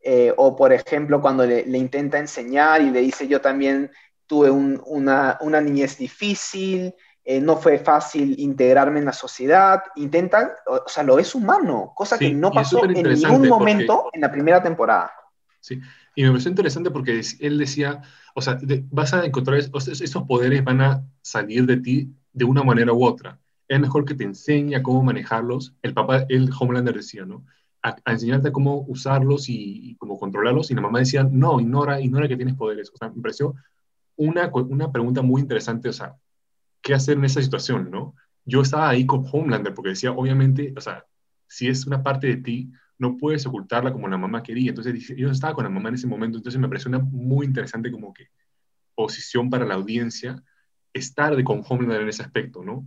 eh, 0.00 0.32
o 0.38 0.56
por 0.56 0.72
ejemplo 0.72 1.20
cuando 1.20 1.44
le, 1.46 1.60
intenta 1.76 2.18
enseñar 2.18 2.80
y 2.80 2.90
le 2.90 3.00
dice 3.00 3.28
yo 3.28 3.40
también 3.40 3.90
tuve 4.26 4.50
una, 4.50 5.36
una, 5.40 5.60
niñez 5.60 5.98
difícil, 5.98 6.94
eh, 7.28 7.40
no 7.40 7.56
fue 7.56 7.78
fácil 7.78 8.36
integrarme 8.38 9.00
en 9.00 9.04
la 9.04 9.12
sociedad, 9.12 9.82
intenta, 9.96 10.54
o, 10.64 10.84
sea, 10.86 11.02
lo 11.02 11.18
es 11.18 11.34
humano, 11.34 11.92
cosa 11.92 12.16
que 12.16 12.32
no 12.32 12.52
pasó 12.52 12.84
en 12.84 12.92
ningún 12.92 13.48
momento 13.48 14.10
en 14.12 14.20
la 14.20 14.30
primera 14.30 14.62
temporada. 14.62 15.10
Sí, 15.58 15.80
y 16.14 16.22
me 16.22 16.30
pareció 16.30 16.50
interesante 16.50 16.92
porque 16.92 17.20
él 17.40 17.58
decía, 17.58 18.00
o 18.32 18.40
sea, 18.40 18.56
vas 18.92 19.12
a 19.12 19.26
encontrar, 19.26 19.58
esos 19.58 20.22
poderes 20.22 20.62
van 20.62 20.80
a 20.80 21.02
salir 21.20 21.66
de 21.66 21.78
ti 21.78 22.14
de 22.32 22.44
una 22.44 22.62
manera 22.62 22.92
u 22.92 23.04
otra. 23.04 23.40
Es 23.66 23.80
mejor 23.80 24.04
que 24.04 24.14
te 24.14 24.22
enseñe 24.22 24.80
cómo 24.80 25.02
manejarlos. 25.02 25.74
El 25.82 25.94
papá, 25.94 26.26
el 26.28 26.48
Homelander 26.56 26.94
decía, 26.94 27.24
¿no? 27.24 27.44
a, 27.82 28.12
enseñarte 28.12 28.52
cómo 28.52 28.84
usarlos 28.88 29.48
y, 29.48 29.96
cómo 29.96 30.16
controlarlos. 30.16 30.70
Y 30.70 30.74
la 30.74 30.80
mamá 30.80 31.00
decía, 31.00 31.24
no, 31.24 31.60
ignora, 31.60 32.00
ignora 32.00 32.28
que 32.28 32.36
tienes 32.36 32.54
poderes. 32.54 32.90
O 32.94 32.96
sea, 32.96 33.10
me 33.10 33.20
pareció 33.20 33.54
una, 34.16 34.48
una 34.52 34.92
pregunta 34.92 35.22
muy 35.22 35.42
interesante, 35.42 35.88
o 35.88 35.92
sea, 35.92 36.14
¿qué 36.82 36.94
hacer 36.94 37.18
en 37.18 37.24
esa 37.24 37.42
situación, 37.42 37.90
no? 37.90 38.14
Yo 38.44 38.62
estaba 38.62 38.88
ahí 38.88 39.06
con 39.06 39.24
Homelander 39.30 39.74
porque 39.74 39.90
decía, 39.90 40.12
obviamente, 40.12 40.72
o 40.76 40.80
sea, 40.80 41.04
si 41.46 41.68
es 41.68 41.86
una 41.86 42.02
parte 42.02 42.28
de 42.28 42.36
ti, 42.36 42.70
no 42.98 43.16
puedes 43.16 43.46
ocultarla 43.46 43.92
como 43.92 44.08
la 44.08 44.16
mamá 44.16 44.42
quería. 44.42 44.70
Entonces 44.70 45.08
yo 45.16 45.30
estaba 45.30 45.54
con 45.54 45.64
la 45.64 45.70
mamá 45.70 45.88
en 45.88 45.96
ese 45.96 46.06
momento, 46.06 46.38
entonces 46.38 46.60
me 46.60 46.68
pareció 46.68 46.88
una 46.88 46.98
muy 46.98 47.46
interesante 47.46 47.90
como 47.90 48.12
que 48.14 48.28
posición 48.94 49.50
para 49.50 49.66
la 49.66 49.74
audiencia 49.74 50.42
estar 50.92 51.36
de 51.36 51.44
con 51.44 51.62
Homelander 51.68 52.02
en 52.02 52.08
ese 52.08 52.22
aspecto, 52.22 52.64
¿no? 52.64 52.86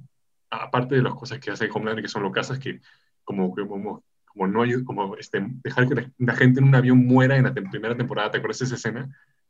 Aparte 0.50 0.96
de 0.96 1.04
las 1.04 1.14
cosas 1.14 1.40
que 1.40 1.52
hace 1.52 1.70
Homelander, 1.72 2.04
que 2.04 2.10
son 2.10 2.24
lo 2.24 2.32
casas 2.32 2.58
que 2.58 2.82
como, 3.24 3.54
como 3.54 4.04
como 4.34 4.48
no 4.48 4.62
hay, 4.62 4.84
como 4.84 5.16
este, 5.18 5.46
dejar 5.64 5.88
que 5.88 6.12
la, 6.18 6.36
gente 6.36 6.60
en 6.60 6.68
un 6.68 6.76
avión 6.76 7.06
muera 7.06 7.36
en 7.38 7.44
la 7.44 7.54
primera 7.54 7.98
temporada, 7.98 8.32
¿te 8.32 8.38
acuerdas 8.38 8.62
esa 8.62 8.76
escena? 8.76 9.10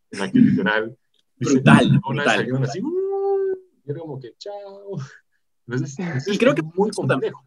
En 0.09 0.19
la 0.19 0.31
que 0.31 0.39
literal... 0.39 0.97
brutal, 1.37 1.99
brutal. 2.07 2.63
Así, 2.63 2.81
uh", 2.81 2.98
era 3.91 4.01
como 4.01 4.19
que, 4.19 4.33
chao. 4.37 4.97
Entonces, 5.67 5.97
y 6.27 6.37
creo 6.37 6.55
que 6.55 6.61
muy 6.61 6.89
complejo. 6.91 7.45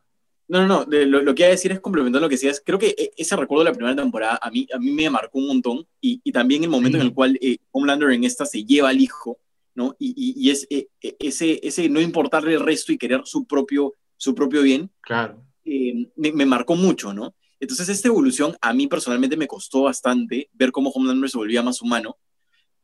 No, 0.48 0.66
no, 0.66 0.85
no, 0.85 0.87
lo, 0.87 1.22
lo, 1.22 1.35
que 1.35 1.42
iba 1.42 1.48
a 1.48 1.52
decir 1.52 1.72
es 1.72 1.81
complementar 1.81 2.20
lo 2.20 2.28
que 2.28 2.35
decías. 2.35 2.62
Creo 2.64 2.78
que 2.78 2.94
e, 2.98 3.12
ese 3.16 3.37
recuerdo 3.37 3.64
de 3.64 3.70
la 3.70 3.76
primera 3.76 3.96
temporada 3.96 4.38
a 4.42 4.50
mí, 4.50 4.66
a 4.74 4.78
mí 4.78 4.90
me 4.90 5.09
marcó 5.09 5.38
un 5.38 5.46
montón 5.46 5.87
y, 6.00 6.20
y 6.22 6.33
también 6.33 6.64
el 6.64 6.70
momento 6.70 6.98
en 6.98 7.05
el 7.05 7.14
cual 7.14 7.38
eh, 7.40 7.59
Homelander 7.70 8.11
en 8.11 8.24
esta 8.24 8.44
se 8.44 8.64
lleva 8.64 8.90
al 8.90 9.00
hijo, 9.00 9.38
¿no? 9.74 9.96
Y, 9.98 10.11
y, 10.16 10.46
y 10.46 10.50
es 10.50 10.66
eh, 10.68 10.88
e, 11.00 11.16
ese, 11.20 11.61
ese 11.62 11.88
no 11.88 12.00
importarle 12.00 12.55
el 12.55 12.61
resto 12.61 12.92
y 12.92 12.98
querer 12.98 13.22
su 13.24 13.46
propio, 13.46 13.94
su 14.16 14.35
propio 14.35 14.62
bien. 14.62 14.90
Claro. 15.00 15.42
Eh, 15.64 16.11
me, 16.16 16.44
marcó 16.44 16.74
mucho, 16.74 17.14
¿no? 17.14 17.35
Entonces 17.61 17.88
esta 17.88 18.09
evolución 18.09 18.57
a 18.61 18.74
mí 18.74 18.88
personalmente 18.88 19.37
me 19.37 19.46
costó 19.46 19.83
bastante 19.83 20.50
ver 20.52 20.72
cómo 20.72 20.90
Homelander 20.90 21.31
se 21.31 21.38
volvía 21.38 21.62
más 21.62 21.81
humano 21.81 22.16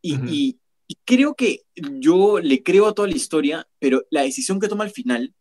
y, 0.00 0.58
creo 1.04 1.34
que 1.34 1.62
yo 1.74 2.38
le 2.40 2.62
creo 2.62 2.86
a 2.86 2.94
toda 2.94 3.08
la 3.08 3.16
historia, 3.16 3.68
pero 3.78 4.04
la 4.10 4.22
decisión 4.22 4.60
que 4.60 4.68
toma 4.68 4.84
al 4.84 4.90
final, 4.90 5.34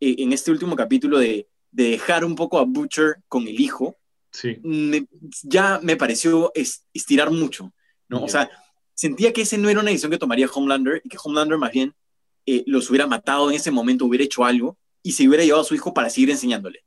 eh, 0.00 0.16
en 0.18 0.32
este 0.32 0.50
último 0.50 0.76
capítulo 0.76 1.18
de, 1.18 1.48
dejar 1.72 2.24
un 2.24 2.34
poco 2.34 2.58
a 2.58 2.64
Butcher 2.64 3.22
con 3.28 3.46
el 3.46 3.60
hijo, 3.60 3.96
sí. 4.32 4.60
ya 5.44 5.78
me 5.82 5.96
pareció 5.96 6.52
estirar 6.54 7.30
mucho, 7.30 7.72
¿no? 8.08 8.24
O 8.24 8.28
sea, 8.28 8.50
sentía 8.92 9.32
que 9.32 9.42
ese 9.42 9.56
no 9.56 9.68
era 9.68 9.80
una 9.80 9.90
decisión 9.90 10.10
que 10.10 10.18
tomaría 10.18 10.48
Homelander 10.52 11.00
y 11.04 11.08
que 11.08 11.16
Homelander 11.22 11.58
más 11.58 11.70
bien 11.70 11.94
eh, 12.44 12.64
los 12.66 12.90
hubiera 12.90 13.06
matado 13.06 13.50
en 13.50 13.56
ese 13.56 13.70
momento, 13.70 14.04
hubiera 14.04 14.24
hecho 14.24 14.44
algo 14.44 14.76
y 15.02 15.12
se 15.12 15.28
hubiera 15.28 15.44
llevado 15.44 15.62
a 15.62 15.66
su 15.66 15.74
hijo 15.74 15.94
para 15.94 16.10
seguir 16.10 16.30
enseñándole. 16.30 16.84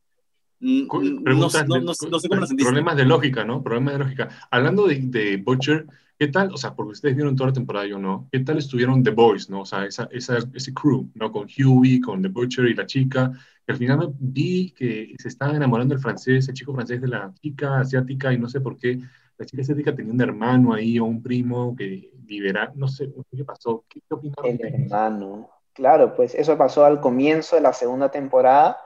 Mm, 0.60 0.84
mm, 0.84 1.24
no, 1.24 1.50
sé 1.50 1.66
cómo 1.66 1.80
lo 1.80 1.94
sentiste. 1.94 2.64
Problemas 2.64 2.98
de 2.98 3.06
lógica, 3.06 3.44
¿no? 3.44 3.64
Problemas 3.64 3.94
de 3.94 4.00
lógica. 4.00 4.30
Hablando 4.52 4.88
de, 4.88 5.00
de, 5.02 5.38
Butcher, 5.38 5.88
¿qué 6.24 6.32
tal? 6.32 6.54
O 6.54 6.58
sea, 6.58 6.74
porque 6.74 6.94
ustedes 6.94 7.16
vieron 7.16 7.36
toda 7.36 7.50
la 7.50 7.54
temporada, 7.54 7.86
yo 7.86 8.00
no. 8.00 8.30
¿Qué 8.32 8.40
tal 8.40 8.58
estuvieron 8.58 9.04
The 9.04 9.12
Boys, 9.12 9.50
no? 9.50 9.62
O 9.62 9.66
sea, 9.66 9.86
esa, 9.86 10.08
esa, 10.10 10.38
ese 10.54 10.74
crew, 10.74 11.10
¿no? 11.16 11.34
Con 11.34 11.48
Huey, 11.50 12.00
con 12.00 12.22
The 12.22 12.30
Butcher 12.30 12.66
y 12.66 12.76
la 12.76 12.86
chica. 12.86 13.30
Que 13.66 13.74
al 13.74 13.78
final 13.78 13.98
me 13.98 14.14
vi 14.20 14.72
que 14.72 15.14
se 15.18 15.28
estaban 15.28 15.58
enamorando 15.58 15.94
el 15.94 16.00
francés, 16.00 16.48
el 16.48 16.54
chico 16.54 16.74
francés 16.74 17.02
de 17.02 17.10
la 17.10 17.34
chica 17.42 17.82
asiática, 17.82 18.32
y 18.32 18.40
no 18.40 18.48
sé 18.48 18.62
por 18.62 18.78
qué. 18.78 19.00
La 19.38 19.46
chica 19.46 19.64
asiática 19.64 19.94
tenía 19.94 20.14
un 20.14 20.22
hermano 20.22 20.74
ahí 20.74 20.98
o 20.98 21.04
un 21.04 21.22
primo 21.22 21.76
que 21.76 22.10
libera, 22.26 22.72
no 22.74 22.88
sé, 22.88 23.12
qué 23.36 23.44
pasó. 23.44 23.84
¿Qué, 23.90 24.00
qué 24.08 24.16
opinaron? 24.16 24.46
El 24.46 24.62
hermano. 24.62 25.50
Claro, 25.74 26.16
pues 26.16 26.36
eso 26.36 26.58
pasó 26.58 26.86
al 26.86 27.02
comienzo 27.02 27.58
de 27.58 27.64
la 27.64 27.74
segunda 27.74 28.10
temporada. 28.10 28.78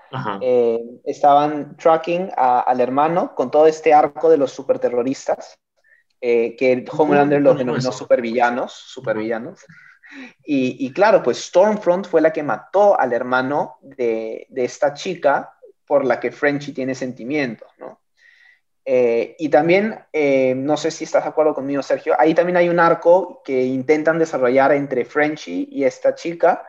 Eh, 0.41 0.79
estaban 1.03 1.77
tracking 1.77 2.31
al 2.35 2.79
hermano 2.79 3.35
con 3.35 3.51
todo 3.51 3.67
este 3.67 3.93
arco 3.93 4.29
de 4.29 4.37
los 4.37 4.53
superterroristas, 4.53 5.59
eh, 6.21 6.55
que 6.55 6.85
Homelander 6.91 7.41
los 7.41 7.57
denominó 7.57 7.91
supervillanos, 7.91 8.73
supervillanos. 8.73 9.65
Y, 10.43 10.85
y, 10.85 10.93
claro, 10.93 11.21
pues 11.21 11.37
Stormfront 11.37 12.07
fue 12.07 12.21
la 12.21 12.31
que 12.31 12.41
mató 12.41 12.99
al 12.99 13.11
hermano 13.13 13.77
de, 13.81 14.47
de 14.49 14.63
esta 14.63 14.93
chica 14.93 15.53
por 15.85 16.05
la 16.05 16.19
que 16.19 16.31
Frenchy 16.31 16.73
tiene 16.73 16.95
sentimientos, 16.95 17.69
¿no? 17.77 18.01
Eh, 18.89 19.35
y 19.37 19.49
también, 19.49 19.99
eh, 20.13 20.55
no 20.55 20.77
sé 20.77 20.91
si 20.91 21.03
estás 21.03 21.23
de 21.23 21.29
acuerdo 21.29 21.53
conmigo, 21.53 21.83
Sergio, 21.83 22.15
ahí 22.17 22.33
también 22.33 22.55
hay 22.55 22.69
un 22.69 22.79
arco 22.79 23.41
que 23.43 23.65
intentan 23.65 24.17
desarrollar 24.17 24.71
entre 24.71 25.03
Frenchy 25.03 25.67
y 25.69 25.83
esta 25.83 26.15
chica, 26.15 26.65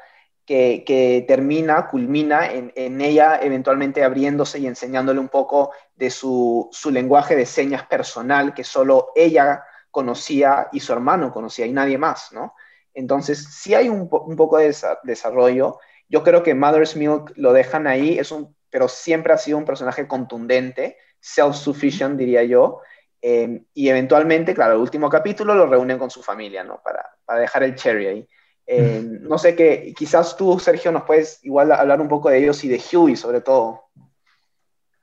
que, 0.49 1.27
termina, 1.29 1.89
culmina 1.89 2.51
en, 2.51 3.01
ella 3.03 3.39
eventualmente 3.43 4.03
abriéndose 4.03 4.59
y 4.59 4.67
enseñándole 4.67 5.21
un 5.21 5.29
poco 5.29 5.73
de 5.95 6.09
su, 6.09 6.71
lenguaje 6.91 7.37
de 7.37 7.45
señas 7.45 7.87
personal 7.87 8.55
que 8.55 8.65
solo 8.65 9.11
ella 9.15 9.63
conocía 9.91 10.69
y 10.73 10.81
su 10.81 10.95
hermano 10.95 11.31
conocía 11.33 11.67
y 11.67 11.73
nadie 11.73 11.99
más, 11.99 12.33
¿no? 12.33 12.55
Entonces, 12.95 13.47
sí 13.61 13.75
hay 13.75 13.91
un, 13.91 14.09
poco 14.09 14.57
de 14.57 14.75
desarrollo. 15.03 15.79
Yo 16.09 16.23
creo 16.25 16.43
que 16.43 16.55
Mother's 16.55 16.97
Milk 16.97 17.33
lo 17.37 17.53
dejan 17.53 17.87
ahí, 17.87 18.19
es 18.19 18.33
un, 18.33 18.57
pero 18.71 18.89
siempre 18.89 19.35
ha 19.35 19.39
sido 19.39 19.59
un 19.59 19.67
personaje 19.67 20.09
contundente, 20.09 20.97
self-sufficient, 21.21 22.17
diría 22.17 22.43
yo. 22.43 22.81
Eh, 23.21 23.65
y 23.75 23.89
eventualmente, 23.91 24.55
claro, 24.55 24.75
el 24.75 24.81
último 24.81 25.11
capítulo 25.11 25.55
lo 25.55 25.67
reúnen 25.67 25.99
con 25.99 26.11
su 26.11 26.23
familia, 26.23 26.65
¿no? 26.65 26.81
Para, 26.83 27.05
para 27.27 27.41
dejar 27.41 27.63
el 27.65 27.75
cherry 27.75 28.07
ahí. 28.07 28.29
Eh, 28.71 29.03
no 29.23 29.39
sé 29.39 29.57
qué, 29.57 29.95
quizás 29.97 30.37
tú, 30.37 30.59
Sergio, 30.59 30.93
nos 30.93 31.05
puedes 31.05 31.43
igual 31.43 31.73
hablar 31.73 32.03
un 32.03 32.09
poco 32.09 32.29
de 32.29 32.39
ellos 32.39 32.63
y 32.65 32.69
de 32.69 32.83
Huey 32.93 33.17
sobre 33.17 33.41
todo. 33.41 33.85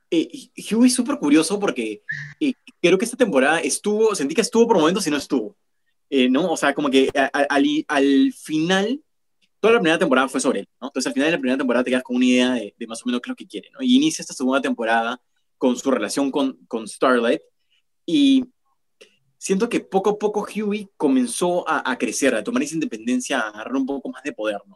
Eh, 0.08 0.28
Huey 0.70 0.86
es 0.86 0.94
súper 0.94 1.18
curioso 1.18 1.58
porque 1.58 2.04
eh, 2.38 2.52
creo 2.80 2.96
que 2.96 3.04
esta 3.04 3.16
temporada 3.16 3.58
estuvo, 3.58 4.14
sentí 4.14 4.36
que 4.36 4.42
estuvo 4.42 4.68
por 4.68 4.78
momentos 4.78 5.04
y 5.08 5.10
no 5.10 5.16
estuvo. 5.16 5.56
¿no? 6.30 6.52
O 6.52 6.56
sea, 6.56 6.72
como 6.72 6.88
que 6.88 7.10
al, 7.32 7.84
al 7.88 8.32
final 8.32 9.02
toda 9.58 9.74
la 9.74 9.80
primera 9.80 9.98
temporada 9.98 10.28
fue 10.28 10.40
sobre 10.40 10.60
él, 10.60 10.68
¿no? 10.80 10.86
Entonces 10.86 11.08
al 11.08 11.12
final 11.12 11.26
de 11.26 11.32
la 11.32 11.40
primera 11.40 11.58
temporada 11.58 11.82
te 11.82 11.90
quedas 11.90 12.04
con 12.04 12.14
una 12.14 12.24
idea 12.24 12.52
de, 12.52 12.74
más 12.86 13.02
o 13.02 13.06
menos 13.06 13.20
qué 13.20 13.26
es 13.26 13.30
lo 13.30 13.36
que 13.36 13.46
quiere, 13.48 13.70
¿no? 13.72 13.82
Y 13.82 13.96
inicia 13.96 14.22
esta 14.22 14.32
segunda 14.32 14.60
temporada 14.60 15.20
con 15.58 15.76
su 15.76 15.90
relación 15.90 16.30
con, 16.30 16.56
con 16.68 16.86
Starlight 16.86 17.40
y 18.06 18.44
siento 19.46 19.68
que 19.68 19.78
poco 19.78 20.10
a 20.10 20.18
poco 20.18 20.44
Huey 20.44 20.88
comenzó 20.96 21.68
a, 21.68 21.88
a, 21.88 21.96
crecer, 21.96 22.34
a 22.34 22.42
tomar 22.42 22.64
esa 22.64 22.74
independencia, 22.74 23.38
a 23.38 23.48
agarrar 23.50 23.76
un 23.76 23.86
poco 23.86 24.08
más 24.08 24.24
de 24.24 24.32
poder, 24.32 24.58
¿no? 24.66 24.74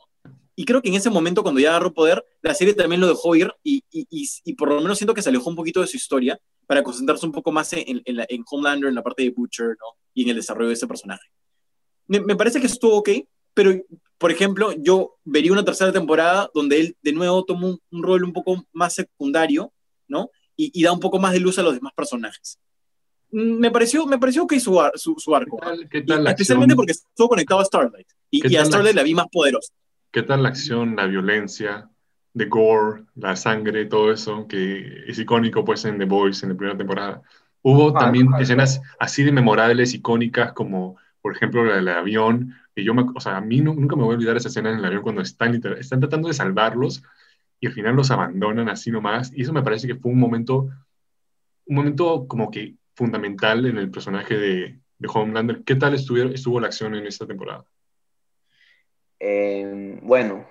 Y 0.54 0.64
creo 0.64 0.80
que 0.80 0.88
en 0.90 0.94
ese 0.94 1.10
momento, 1.10 1.42
cuando 1.42 1.60
ya 1.60 1.70
agarró 1.70 1.92
poder, 1.92 2.24
la 2.40 2.54
serie 2.54 2.74
también 2.74 3.00
lo 3.00 3.08
dejó 3.08 3.34
ir 3.34 3.52
y, 3.64 3.82
y, 3.90 4.06
y, 4.44 4.54
por 4.54 4.68
lo 4.68 4.80
menos 4.80 4.96
siento 4.96 5.12
que 5.12 5.22
se 5.22 5.30
alejó 5.30 5.50
un 5.50 5.56
poquito 5.56 5.80
de 5.80 5.88
su 5.88 5.96
historia 5.96 6.38
para 6.68 6.84
concentrarse 6.84 7.26
un 7.26 7.32
poco 7.32 7.50
más 7.50 7.72
en, 7.72 8.00
en, 8.04 8.24
en 8.28 8.44
Homelander, 8.48 8.90
en 8.90 8.94
la 8.94 9.02
parte 9.02 9.24
de 9.24 9.30
Butcher, 9.30 9.70
¿no? 9.70 9.98
Y 10.14 10.22
en 10.22 10.28
el 10.28 10.36
desarrollo 10.36 10.68
de 10.68 10.74
ese 10.74 10.86
personaje. 10.86 11.26
Me, 12.06 12.20
me 12.20 12.36
parece 12.36 12.60
que 12.60 12.66
estuvo 12.66 12.94
ok, 12.98 13.08
pero, 13.54 13.72
por 14.18 14.30
ejemplo, 14.30 14.72
yo 14.78 15.16
vería 15.24 15.50
una 15.50 15.64
tercera 15.64 15.90
temporada 15.90 16.48
donde 16.54 16.80
él 16.80 16.96
de 17.02 17.12
nuevo 17.12 17.44
toma 17.44 17.76
un, 17.90 18.02
rol 18.04 18.22
un 18.22 18.32
poco 18.32 18.64
más 18.72 18.94
secundario, 18.94 19.72
¿no? 20.06 20.30
Y, 20.56 20.80
da 20.84 20.92
un 20.92 21.00
poco 21.00 21.18
más 21.18 21.32
de 21.32 21.40
luz 21.40 21.58
a 21.58 21.62
los 21.64 21.74
demás 21.74 21.92
personajes. 21.96 22.60
Mm, 23.32 23.58
me 23.58 23.70
pareció, 23.70 24.06
me 24.06 24.18
pareció 24.18 24.46
que 24.46 24.60
su, 24.60 24.80
su, 24.94 25.14
su 25.18 25.34
arco. 25.34 25.58
¿Qué 25.90 26.02
tal, 26.02 26.26
especialmente 26.26 26.74
porque 26.74 26.92
estuvo 26.92 27.28
conectado 27.28 27.60
a 27.60 27.64
Starlight. 27.64 28.08
Y, 28.30 28.56
a 28.56 28.64
Starlight 28.64 28.94
la, 28.94 29.02
vi 29.02 29.14
más 29.14 29.26
poderosa. 29.30 29.72
¿Qué 30.10 30.22
tal 30.22 30.42
la 30.42 30.48
acción, 30.48 30.96
la 30.96 31.06
violencia, 31.06 31.88
de 32.32 32.44
gore, 32.46 33.04
la 33.14 33.36
sangre, 33.36 33.86
todo 33.86 34.12
eso, 34.12 34.46
que 34.46 35.04
es 35.06 35.18
icónico 35.18 35.64
pues 35.64 35.84
en 35.84 35.98
The 35.98 36.04
Boys 36.04 36.42
en 36.42 36.50
la 36.50 36.54
primera 36.56 36.76
temporada? 36.76 37.22
Hubo 37.62 37.96
ah, 37.96 38.00
también 38.00 38.28
escenas 38.38 38.80
así 38.98 39.22
de 39.22 39.32
memorables, 39.32 39.94
icónicas, 39.94 40.52
como 40.52 40.96
por 41.20 41.34
ejemplo 41.36 41.64
la 41.64 41.76
del 41.76 41.88
avión, 41.88 42.54
que 42.74 42.82
yo, 42.82 42.94
me, 42.94 43.04
o 43.14 43.20
sea, 43.20 43.36
a 43.36 43.40
mí 43.40 43.60
nunca 43.60 43.96
me 43.96 44.02
voy 44.02 44.14
a 44.14 44.16
olvidar 44.16 44.36
esa 44.36 44.48
escena 44.48 44.70
en 44.70 44.78
el 44.78 44.84
avión 44.84 45.02
cuando 45.02 45.20
están, 45.20 45.60
están 45.78 46.00
tratando 46.00 46.28
de 46.28 46.34
salvarlos 46.34 47.02
y 47.60 47.66
al 47.66 47.72
final 47.72 47.94
los 47.94 48.10
abandonan 48.10 48.68
así 48.68 48.90
nomás. 48.90 49.32
Y 49.34 49.42
eso 49.42 49.52
me 49.52 49.62
parece 49.62 49.86
que 49.86 49.96
fue 49.96 50.10
un 50.10 50.18
momento, 50.18 50.68
un 51.66 51.76
momento 51.76 52.26
como 52.26 52.50
que 52.50 52.76
fundamental 53.00 53.64
en 53.64 53.78
el 53.78 53.90
personaje 53.90 54.36
de, 54.36 54.78
de 54.98 55.08
Homelander. 55.12 55.62
¿Qué 55.64 55.74
tal 55.74 55.94
estuvo, 55.94 56.18
estuvo 56.18 56.60
la 56.60 56.66
acción 56.66 56.94
en 56.94 57.06
esta 57.06 57.26
temporada? 57.26 57.64
Eh, 59.18 59.98
bueno, 60.02 60.46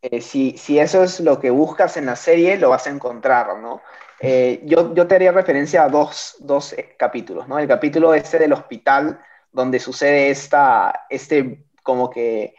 eh, 0.00 0.20
si, 0.20 0.56
si, 0.56 0.78
eso 0.78 1.02
es 1.02 1.18
lo 1.18 1.40
que 1.40 1.50
buscas 1.50 1.96
en 1.96 2.06
la 2.06 2.14
serie, 2.14 2.56
lo 2.56 2.70
vas 2.70 2.86
a 2.86 2.90
encontrar, 2.90 3.58
¿no? 3.58 3.82
Eh, 4.20 4.60
yo, 4.64 4.94
yo 4.94 5.08
te 5.08 5.16
haría 5.16 5.32
referencia 5.32 5.82
a 5.82 5.88
dos, 5.88 6.36
dos 6.38 6.76
capítulos, 6.96 7.48
¿no? 7.48 7.58
El 7.58 7.66
capítulo 7.66 8.14
este 8.14 8.38
del 8.38 8.52
hospital 8.52 9.20
donde 9.50 9.80
sucede 9.80 10.30
esta, 10.30 11.06
este 11.10 11.64
como 11.82 12.10
que 12.10 12.54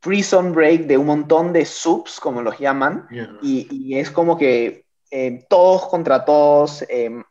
prison 0.00 0.52
break 0.52 0.82
de 0.82 0.98
un 0.98 1.06
montón 1.06 1.52
de 1.52 1.64
subs, 1.64 2.20
como 2.20 2.42
los 2.42 2.58
llaman, 2.58 3.06
y, 3.42 3.96
es 3.96 4.10
como 4.10 4.36
que 4.36 4.84
eh, 5.10 5.44
todos 5.48 5.88
contra 5.88 6.24
todos, 6.24 6.84
em, 6.88 7.24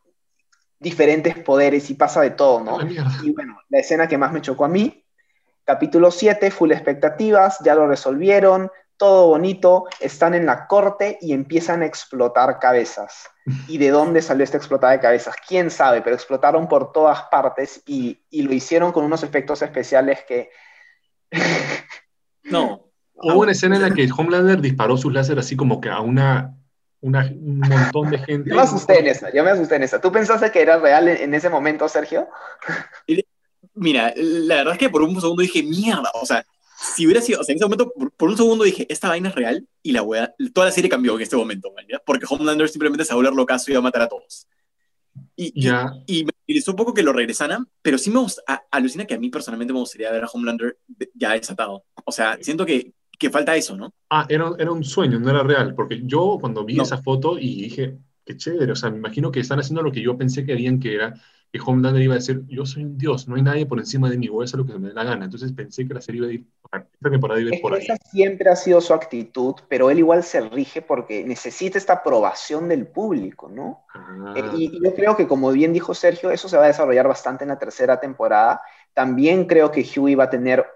diferentes 0.79 1.37
poderes 1.37 1.89
y 1.89 1.93
pasa 1.95 2.21
de 2.21 2.31
todo, 2.31 2.63
¿no? 2.63 2.79
Y 3.23 3.31
bueno, 3.31 3.59
la 3.69 3.79
escena 3.79 4.07
que 4.07 4.17
más 4.17 4.31
me 4.31 4.41
chocó 4.41 4.65
a 4.65 4.69
mí, 4.69 5.05
capítulo 5.65 6.09
7, 6.09 6.49
full 6.51 6.71
expectativas, 6.71 7.59
ya 7.63 7.75
lo 7.75 7.87
resolvieron, 7.87 8.71
todo 8.99 9.27
bonito, 9.27 9.85
están 10.01 10.33
en 10.33 10.45
la 10.45 10.67
corte 10.67 11.17
y 11.21 11.31
empiezan 11.31 11.81
a 11.81 11.85
explotar 11.85 12.59
cabezas. 12.59 13.29
¿Y 13.67 13.77
de 13.77 13.89
dónde 13.89 14.21
salió 14.21 14.43
esta 14.43 14.57
explotada 14.57 14.93
de 14.93 14.99
cabezas? 14.99 15.35
¿Quién 15.47 15.71
sabe? 15.71 16.01
Pero 16.01 16.15
explotaron 16.15 16.67
por 16.67 16.91
todas 16.91 17.23
partes 17.31 17.81
y, 17.87 18.19
lo 18.31 18.53
hicieron 18.53 18.91
con 18.91 19.05
unos 19.05 19.23
efectos 19.23 19.61
especiales 19.61 20.19
que... 20.27 20.49
no. 22.43 22.85
Hubo 23.13 23.39
una 23.39 23.53
escena 23.53 23.77
en 23.77 23.81
la 23.81 23.91
que 23.91 24.09
Homelander 24.15 24.61
disparó 24.61 24.97
sus 24.97 25.13
láser 25.13 25.39
así 25.39 25.55
como 25.55 25.81
que 25.81 25.89
a 25.89 26.01
una, 26.01 26.55
un 27.01 27.59
montón 27.59 28.09
de 28.09 28.17
gente. 28.19 28.49
Yo 28.49 28.55
me 28.55 28.61
asusté 28.61 28.99
en 28.99 29.07
esa, 29.07 29.31
yo 29.33 29.43
me 29.43 29.51
asusté 29.51 29.75
en 29.75 29.83
esa. 29.83 30.01
¿Tú 30.01 30.11
pensaste 30.11 30.51
que 30.51 30.61
era 30.61 30.77
real 30.77 31.07
en, 31.07 31.33
ese 31.33 31.49
momento, 31.49 31.87
Sergio? 31.87 32.27
Mira, 33.73 34.13
la 34.15 34.55
verdad 34.55 34.73
es 34.73 34.79
que 34.79 34.89
por 34.89 35.01
un 35.01 35.19
segundo 35.19 35.41
dije, 35.41 35.63
mierda, 35.63 36.11
o 36.13 36.25
sea, 36.25 36.45
si 36.95 37.05
hubiera 37.05 37.21
sido, 37.21 37.41
o 37.41 37.43
sea, 37.43 37.53
en 37.53 37.57
ese 37.57 37.65
momento, 37.65 37.93
por, 38.17 38.29
un 38.29 38.37
segundo 38.37 38.63
dije, 38.63 38.85
esta 38.89 39.09
vaina 39.09 39.29
es 39.29 39.35
real, 39.35 39.67
y 39.81 39.91
la 39.91 40.01
wea, 40.01 40.33
toda 40.53 40.67
la 40.67 40.71
serie 40.71 40.89
cambió 40.89 41.15
en 41.15 41.21
este 41.21 41.35
momento, 41.35 41.71
¿verdad? 41.73 42.01
porque 42.05 42.25
Homelander 42.29 42.69
simplemente 42.69 43.05
se 43.05 43.09
va 43.09 43.13
a 43.13 43.17
volver 43.17 43.33
locazo 43.33 43.65
y 43.67 43.73
iba 43.73 43.79
a 43.79 43.83
matar 43.83 44.03
a 44.03 44.07
todos. 44.07 44.47
Y, 45.35 45.67
y, 46.05 46.23
me 46.23 46.31
interesó 46.45 46.71
un 46.71 46.77
poco 46.77 46.93
que 46.93 47.03
lo 47.03 47.13
regresaran, 47.13 47.67
pero 47.81 47.97
sí 47.97 48.09
me 48.09 48.19
gusta, 48.19 48.41
alucina 48.71 49.05
que 49.05 49.13
a 49.13 49.19
mí 49.19 49.29
personalmente 49.29 49.73
me 49.73 49.79
gustaría 49.79 50.11
ver 50.11 50.23
a 50.23 50.27
Homelander 50.27 50.77
ya 51.13 51.33
desatado. 51.33 51.83
O 52.05 52.11
sea, 52.11 52.37
siento 52.41 52.65
que, 52.65 52.93
que 53.19 53.29
falta 53.29 53.55
eso, 53.55 53.75
¿no? 53.75 53.93
Ah, 54.09 54.25
era, 54.29 54.51
era 54.57 54.71
un 54.71 54.83
sueño, 54.83 55.19
no 55.19 55.29
era 55.29 55.43
real, 55.43 55.75
porque 55.75 56.01
yo 56.03 56.37
cuando 56.39 56.65
vi 56.65 56.79
esa 56.79 56.97
foto 56.97 57.37
y 57.37 57.63
dije, 57.63 57.97
qué 58.25 58.37
chévere, 58.37 58.71
o 58.71 58.75
sea, 58.75 58.89
me 58.89 58.97
imagino 58.97 59.31
que 59.31 59.41
están 59.41 59.59
haciendo 59.59 59.83
lo 59.83 59.91
que 59.91 60.01
yo 60.01 60.17
pensé 60.17 60.45
que 60.45 60.53
harían 60.53 60.79
que 60.79 60.95
era 60.95 61.13
que 61.51 61.59
Homelander 61.65 62.01
iba 62.01 62.13
a 62.13 62.17
decir, 62.17 62.43
yo 62.47 62.65
soy 62.65 62.83
un 62.83 62.97
dios, 62.97 63.27
no 63.27 63.35
hay 63.35 63.41
nadie 63.41 63.65
por 63.65 63.79
encima 63.79 64.09
de 64.09 64.17
mí, 64.17 64.27
voy 64.27 64.43
a 64.43 64.45
hacer 64.45 64.59
lo 64.59 64.65
que 64.65 64.73
se 64.73 64.79
me 64.79 64.89
dé 64.89 64.93
la 64.93 65.03
gana. 65.03 65.25
Entonces 65.25 65.51
pensé 65.51 65.87
que 65.87 65.95
la 65.95 66.01
serie 66.01 66.19
iba 66.19 66.29
a 66.29 66.33
ir, 66.33 66.45
esta 66.71 67.09
temporada 67.09 67.41
iba 67.41 67.49
a 67.49 67.55
ir 67.55 67.61
por 67.61 67.73
ahí. 67.73 67.81
Esa 67.81 67.97
siempre 67.97 68.49
ha 68.51 68.55
sido 68.55 68.79
su 68.81 68.93
actitud, 68.93 69.55
pero 69.67 69.89
él 69.89 69.97
igual 69.97 70.23
se 70.23 70.41
rige 70.41 70.83
porque 70.83 71.23
necesita 71.23 71.79
esta 71.79 71.93
aprobación 71.93 72.69
del 72.69 72.85
público, 72.85 73.49
¿no? 73.49 73.83
Ah. 73.95 74.33
Eh, 74.35 74.43
y, 74.57 74.83
yo 74.83 74.93
creo 74.93 75.17
que, 75.17 75.27
como 75.27 75.51
bien 75.51 75.73
dijo 75.73 75.95
Sergio, 75.95 76.29
eso 76.29 76.47
se 76.47 76.57
va 76.57 76.65
a 76.65 76.67
desarrollar 76.67 77.07
bastante 77.07 77.45
en 77.45 77.49
la 77.49 77.57
tercera 77.57 77.99
temporada. 77.99 78.61
También 78.93 79.45
creo 79.45 79.71
que 79.71 79.83
Huey 79.83 80.13
va 80.13 80.25
a 80.25 80.29
tener, 80.29 80.67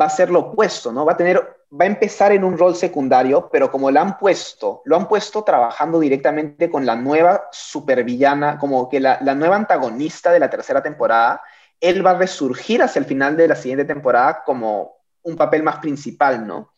va 0.00 0.06
a 0.06 0.10
ser 0.10 0.30
lo 0.30 0.40
opuesto, 0.40 0.92
¿no? 0.92 1.04
Va 1.04 1.12
a 1.12 1.16
tener 1.16 1.64
va 1.80 1.84
a 1.84 1.88
empezar 1.88 2.32
en 2.32 2.44
un 2.44 2.56
rol 2.56 2.76
secundario, 2.76 3.48
pero 3.50 3.70
como 3.70 3.90
lo 3.90 4.00
han 4.00 4.16
puesto, 4.18 4.82
lo 4.84 4.96
han 4.96 5.08
puesto 5.08 5.42
trabajando 5.42 5.98
directamente 5.98 6.70
con 6.70 6.86
la 6.86 6.94
nueva 6.94 7.48
supervillana, 7.50 8.58
como 8.58 8.88
que 8.88 9.00
la, 9.00 9.18
nueva 9.34 9.56
antagonista 9.56 10.32
de 10.32 10.38
la 10.38 10.50
tercera 10.50 10.82
temporada, 10.82 11.42
él 11.80 12.04
va 12.06 12.12
a 12.12 12.18
resurgir 12.18 12.82
hacia 12.82 13.00
el 13.00 13.06
final 13.06 13.36
de 13.36 13.48
la 13.48 13.56
siguiente 13.56 13.84
temporada 13.84 14.42
como 14.44 14.98
un 15.22 15.36
papel 15.36 15.62
más 15.62 15.78
principal, 15.78 16.46
¿no? 16.46 16.74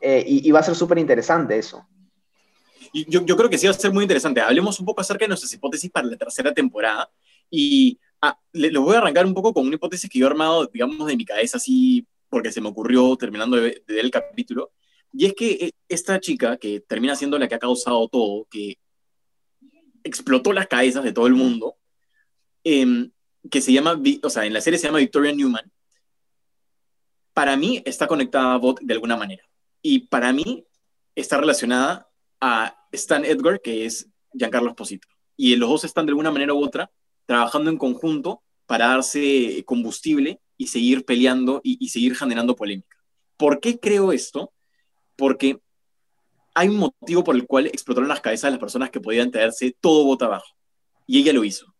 Eh, 0.00 0.22
y, 0.26 0.50
va 0.50 0.60
a 0.60 0.64
ser 0.64 0.74
súper 0.74 0.98
interesante 0.98 1.56
eso. 1.56 1.86
Y 2.92 3.08
yo, 3.08 3.24
creo 3.36 3.48
que 3.48 3.56
sí 3.56 3.66
va 3.66 3.70
a 3.70 3.74
ser 3.74 3.92
muy 3.92 4.04
interesante. 4.04 4.42
Hablemos 4.42 4.78
un 4.78 4.84
poco 4.84 5.00
acerca 5.00 5.24
de 5.24 5.28
nuestras 5.28 5.52
hipótesis 5.54 5.90
para 5.90 6.06
la 6.06 6.16
tercera 6.16 6.52
temporada. 6.52 7.10
Y 7.48 7.98
ah, 8.20 8.38
le, 8.52 8.76
voy 8.76 8.94
a 8.94 8.98
arrancar 8.98 9.24
un 9.24 9.32
poco 9.32 9.54
con 9.54 9.66
una 9.66 9.76
hipótesis 9.76 10.10
que 10.10 10.18
yo 10.18 10.26
he 10.26 10.30
armado, 10.30 10.66
digamos, 10.66 11.06
de 11.06 11.16
mi 11.16 11.24
cabeza 11.24 11.56
así 11.56 12.06
porque 12.34 12.50
se 12.50 12.60
me 12.60 12.68
ocurrió 12.68 13.16
terminando 13.16 13.56
de, 13.56 13.62
ver 13.86 14.04
el 14.04 14.10
capítulo, 14.10 14.72
y 15.12 15.26
es 15.26 15.34
que 15.34 15.52
eh, 15.52 15.70
esta 15.88 16.18
chica, 16.18 16.56
que 16.56 16.80
termina 16.80 17.14
siendo 17.14 17.38
la 17.38 17.46
que 17.46 17.54
ha 17.54 17.60
causado 17.60 18.08
todo, 18.08 18.48
que 18.50 18.76
explotó 20.02 20.52
las 20.52 20.66
cabezas 20.66 21.04
de 21.04 21.12
todo 21.12 21.28
el 21.28 21.34
mundo, 21.34 21.76
em, 22.64 23.12
que 23.48 23.60
se 23.60 23.72
llama, 23.72 24.02
o 24.20 24.30
sea, 24.30 24.46
en 24.46 24.52
la 24.52 24.60
serie 24.60 24.80
se 24.80 24.88
llama 24.88 24.98
Victoria 24.98 25.32
Newman, 25.32 25.70
para 27.32 27.56
mí 27.56 27.80
está 27.84 28.08
conectada 28.08 28.54
a 28.54 28.58
Bot 28.58 28.80
de 28.80 28.94
alguna 28.94 29.16
manera. 29.16 29.44
Y 29.80 30.00
para 30.08 30.32
mí 30.32 30.66
está 31.14 31.38
relacionada 31.38 32.10
a 32.40 32.76
Stan 32.90 33.24
Edgar, 33.24 33.60
que 33.60 33.86
es 33.86 34.08
Giancarlo 34.32 34.70
Esposito. 34.70 35.06
Y 35.36 35.54
los 35.54 35.68
dos 35.68 35.84
están 35.84 36.06
de 36.06 36.10
alguna 36.10 36.32
manera 36.32 36.52
u 36.52 36.64
otra 36.64 36.90
trabajando 37.26 37.70
en 37.70 37.78
conjunto 37.78 38.42
para 38.66 38.88
darse 38.88 39.62
combustible 39.64 40.40
y 40.56 40.68
seguir 40.68 41.04
peleando 41.04 41.60
y, 41.62 41.88
seguir 41.88 42.16
generando 42.16 42.56
polémica. 42.56 42.96
¿Por 43.36 43.60
qué 43.60 43.78
creo 43.78 44.12
esto? 44.12 44.52
Porque 45.16 45.60
hay 46.54 46.68
un 46.68 46.76
motivo 46.76 47.24
por 47.24 47.34
el 47.34 47.46
cual 47.46 47.66
explotaron 47.66 48.08
las 48.08 48.20
cabezas 48.20 48.48
de 48.48 48.52
las 48.52 48.60
personas 48.60 48.90
que 48.90 49.00
podían 49.00 49.30
traerse 49.30 49.76
todo 49.80 50.04
voto 50.04 50.26
abajo. 50.26 50.46
Y 51.06 51.18
ella 51.18 51.32
lo 51.32 51.44
hizo. 51.44 51.74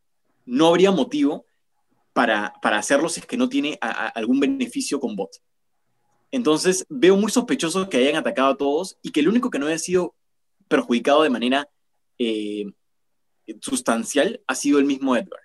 No 0.45 0.69
habría 0.69 0.91
motivo 0.91 1.47
para, 2.13 2.55
para 2.61 2.79
hacerlo 2.79 3.09
si 3.09 3.21
es 3.21 3.27
que 3.27 3.37
no 3.37 3.49
tiene 3.49 3.79
algún 3.81 4.41
beneficio 4.41 5.01
con 5.01 5.17
bot. 5.17 5.31
Entonces 6.31 6.85
veo 6.89 7.17
muy 7.17 7.31
sospechoso 7.31 7.89
que 7.89 7.99
hayan 7.99 8.17
atacado 8.17 8.49
a 8.51 8.57
todos 8.57 8.99
y 9.03 9.13
que 9.13 9.21
el 9.21 9.29
único 9.29 9.51
que 9.51 9.61
no 9.61 9.67
haya 9.67 9.79
sido 9.79 10.17
perjudicado 10.67 11.23
de 11.23 11.31
manera 11.31 11.69
eh, 12.19 12.65
sustancial 13.61 14.43
ha 14.47 14.55
sido 14.55 14.79
el 14.79 14.85
mismo 14.85 15.15
Edgar, 15.17 15.41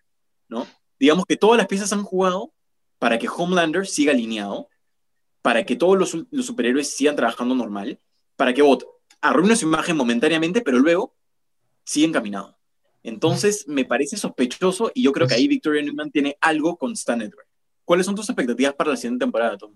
¿no? 0.48 0.65
Digamos 1.00 1.26
que 1.26 1.38
todas 1.38 1.58
las 1.58 1.68
piezas 1.68 1.94
han 1.94 2.04
jugado 2.04 2.54
para 2.99 3.17
que 3.17 3.29
Homelander 3.29 3.88
siga 3.88 4.12
alineado, 4.12 4.69
para 5.41 5.63
que 5.63 5.75
todos 5.75 5.97
los, 5.97 6.45
superhéroes 6.45 6.95
sigan 6.95 7.15
trabajando 7.15 7.55
normal, 7.55 7.99
para 8.35 8.53
que 8.53 8.62
Bot 8.62 8.85
arruine 9.21 9.55
su 9.55 9.65
imagen 9.65 9.97
momentáneamente, 9.97 10.62
pero 10.62 10.77
luego 10.77 11.15
siga 11.83 12.07
encaminado. 12.07 12.57
Entonces, 13.01 13.65
me 13.67 13.85
parece 13.85 14.17
sospechoso 14.17 14.91
y 14.93 15.03
yo 15.03 15.13
creo 15.13 15.27
que 15.27 15.33
ahí 15.33 15.47
Victoria 15.47 15.81
Newman 15.81 16.12
tiene 16.12 16.38
algo 16.41 16.75
con 16.75 16.91
Stan 16.91 17.21
Edward. 17.21 17.47
¿Cuáles 17.85 18.05
son 18.05 18.13
tus 18.13 18.29
expectativas 18.29 18.73
para 18.73 18.91
la 18.91 18.97
siguiente 18.97 19.23
temporada, 19.23 19.57
Tom? 19.57 19.73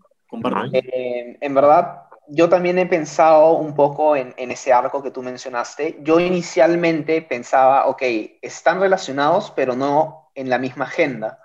Eh, 0.74 1.38
en 1.40 1.54
verdad, 1.54 2.04
yo 2.28 2.50
también 2.50 2.78
he 2.80 2.86
pensado 2.86 3.54
un 3.54 3.74
poco 3.74 4.16
en, 4.16 4.34
en, 4.38 4.52
ese 4.52 4.74
arco 4.74 5.02
que 5.02 5.12
tú 5.12 5.24
mencionaste. 5.24 6.00
Yo 6.02 6.20
inicialmente 6.20 7.22
pensaba, 7.22 7.88
ok, 7.88 8.02
están 8.42 8.82
relacionados, 8.82 9.52
pero 9.56 9.76
no 9.76 10.32
en 10.36 10.50
la 10.50 10.60
misma 10.60 10.86
agenda 10.86 11.43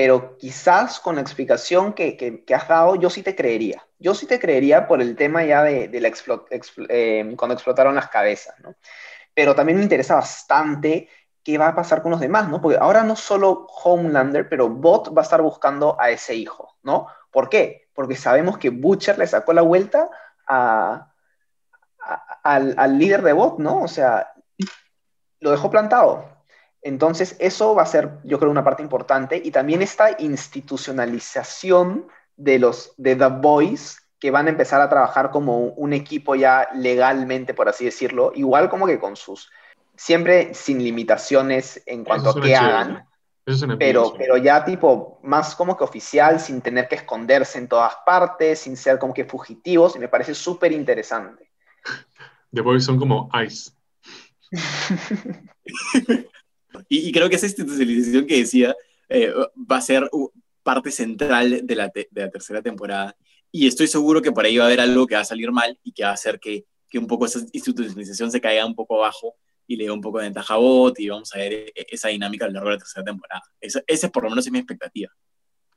pero 0.00 0.38
quizás 0.38 1.00
con 1.00 1.16
la 1.16 1.22
explicación 1.22 1.92
que, 1.92 2.16
que, 2.16 2.54
has 2.54 2.68
dado, 2.68 2.94
yo 2.94 3.10
sí 3.10 3.24
te 3.24 3.34
creería. 3.34 3.84
Yo 3.98 4.14
sí 4.14 4.26
te 4.26 4.38
creería 4.38 4.86
por 4.86 5.02
el 5.02 5.16
tema 5.16 5.44
ya 5.44 5.64
de, 5.64 5.90
la 6.00 6.12
eh, 6.88 7.34
cuando 7.36 7.54
explotaron 7.54 7.96
las 7.96 8.08
cabezas, 8.08 8.54
¿no? 8.60 8.76
Pero 9.34 9.56
también 9.56 9.76
me 9.76 9.82
interesa 9.82 10.14
bastante 10.14 11.08
qué 11.42 11.58
va 11.58 11.66
a 11.66 11.74
pasar 11.74 12.00
con 12.00 12.12
los 12.12 12.20
demás, 12.20 12.48
¿no? 12.48 12.60
Porque 12.60 12.78
ahora 12.78 13.02
no 13.02 13.16
solo 13.16 13.66
Homelander, 13.66 14.48
pero 14.48 14.68
Bot 14.68 15.12
va 15.12 15.22
a 15.22 15.24
estar 15.24 15.42
buscando 15.42 16.00
a 16.00 16.10
ese 16.10 16.36
hijo, 16.36 16.76
¿no? 16.84 17.08
¿Por 17.32 17.48
qué? 17.48 17.88
Porque 17.92 18.14
sabemos 18.14 18.56
que 18.56 18.70
Butcher 18.70 19.18
le 19.18 19.26
sacó 19.26 19.52
la 19.52 19.62
vuelta 19.62 20.08
a, 20.46 21.12
al, 22.44 22.72
al 22.78 22.98
líder 23.00 23.22
de 23.22 23.32
Bot, 23.32 23.58
¿no? 23.58 23.82
O 23.82 23.88
sea, 23.88 24.32
lo 25.40 25.50
dejó 25.50 25.68
plantado. 25.72 26.37
Entonces, 26.82 27.36
eso 27.38 27.74
va 27.74 27.82
a 27.82 27.86
ser, 27.86 28.18
yo 28.24 28.38
creo, 28.38 28.50
una 28.50 28.64
parte 28.64 28.82
importante. 28.82 29.40
Y 29.44 29.50
también 29.50 29.82
esta 29.82 30.16
institucionalización 30.20 32.06
de 32.36 32.58
los 32.58 32.92
de 32.96 33.16
The 33.16 33.26
Boys, 33.26 33.98
que 34.18 34.30
van 34.30 34.46
a 34.46 34.50
empezar 34.50 34.80
a 34.80 34.88
trabajar 34.88 35.30
como 35.30 35.58
un 35.58 35.92
equipo 35.92 36.34
ya 36.34 36.68
legalmente, 36.74 37.54
por 37.54 37.68
así 37.68 37.84
decirlo, 37.84 38.32
igual 38.34 38.68
como 38.68 38.86
que 38.86 38.98
con 38.98 39.16
sus, 39.16 39.50
siempre 39.96 40.54
sin 40.54 40.82
limitaciones 40.82 41.82
en 41.86 42.04
cuanto 42.04 42.30
a 42.30 42.40
qué 42.40 42.56
hagan. 42.56 43.06
pero, 43.78 44.14
pero 44.16 44.36
ya 44.36 44.64
tipo 44.64 45.18
más 45.22 45.54
como 45.56 45.76
que 45.76 45.84
oficial, 45.84 46.40
sin 46.40 46.60
tener 46.60 46.88
que 46.88 46.96
esconderse 46.96 47.58
en 47.58 47.68
todas 47.68 47.94
partes, 48.06 48.60
sin 48.60 48.76
ser 48.76 48.98
como 48.98 49.14
que 49.14 49.24
fugitivos, 49.24 49.96
y 49.96 49.98
me 49.98 50.08
parece 50.08 50.34
súper 50.34 50.72
interesante. 50.72 51.50
The 52.52 52.60
Boys 52.60 52.84
son 52.84 52.98
como 52.98 53.28
Ice. 53.44 53.72
Y, 56.88 57.12
creo 57.12 57.28
que 57.28 57.36
esa 57.36 57.46
institucionalización 57.46 58.26
que 58.26 58.38
decía 58.38 58.76
eh, 59.08 59.32
va 59.70 59.78
a 59.78 59.82
ser 59.82 60.08
parte 60.62 60.90
central 60.90 61.66
de 61.66 61.74
la, 61.74 61.88
de 61.88 62.08
la, 62.12 62.30
tercera 62.30 62.62
temporada. 62.62 63.16
Y 63.50 63.66
estoy 63.66 63.86
seguro 63.86 64.20
que 64.20 64.32
por 64.32 64.44
ahí 64.44 64.58
va 64.58 64.64
a 64.64 64.66
haber 64.66 64.80
algo 64.80 65.06
que 65.06 65.14
va 65.14 65.22
a 65.22 65.24
salir 65.24 65.50
mal 65.50 65.78
y 65.82 65.92
que 65.92 66.04
va 66.04 66.10
a 66.10 66.14
hacer 66.14 66.38
que, 66.38 66.66
que 66.90 66.98
un 66.98 67.06
poco 67.06 67.26
esa 67.26 67.40
institucionalización 67.52 68.30
se 68.30 68.40
caiga 68.40 68.66
un 68.66 68.74
poco 68.74 68.96
abajo 68.96 69.36
y 69.66 69.76
le 69.76 69.84
dé 69.84 69.90
un 69.90 70.00
poco 70.00 70.18
de 70.18 70.24
ventaja 70.24 70.54
a 70.54 70.56
Bot 70.56 70.98
y 70.98 71.08
vamos 71.08 71.34
a 71.34 71.38
ver 71.38 71.52
e, 71.52 71.72
esa 71.90 72.08
dinámica 72.08 72.44
a 72.44 72.48
lo 72.48 72.54
largo 72.54 72.70
de 72.70 72.76
la 72.76 72.78
tercera 72.80 73.04
temporada. 73.04 73.42
Esa, 73.60 73.82
es 73.86 74.10
por 74.10 74.24
lo 74.24 74.30
menos 74.30 74.46
es 74.46 74.52
mi 74.52 74.58
expectativa. 74.58 75.10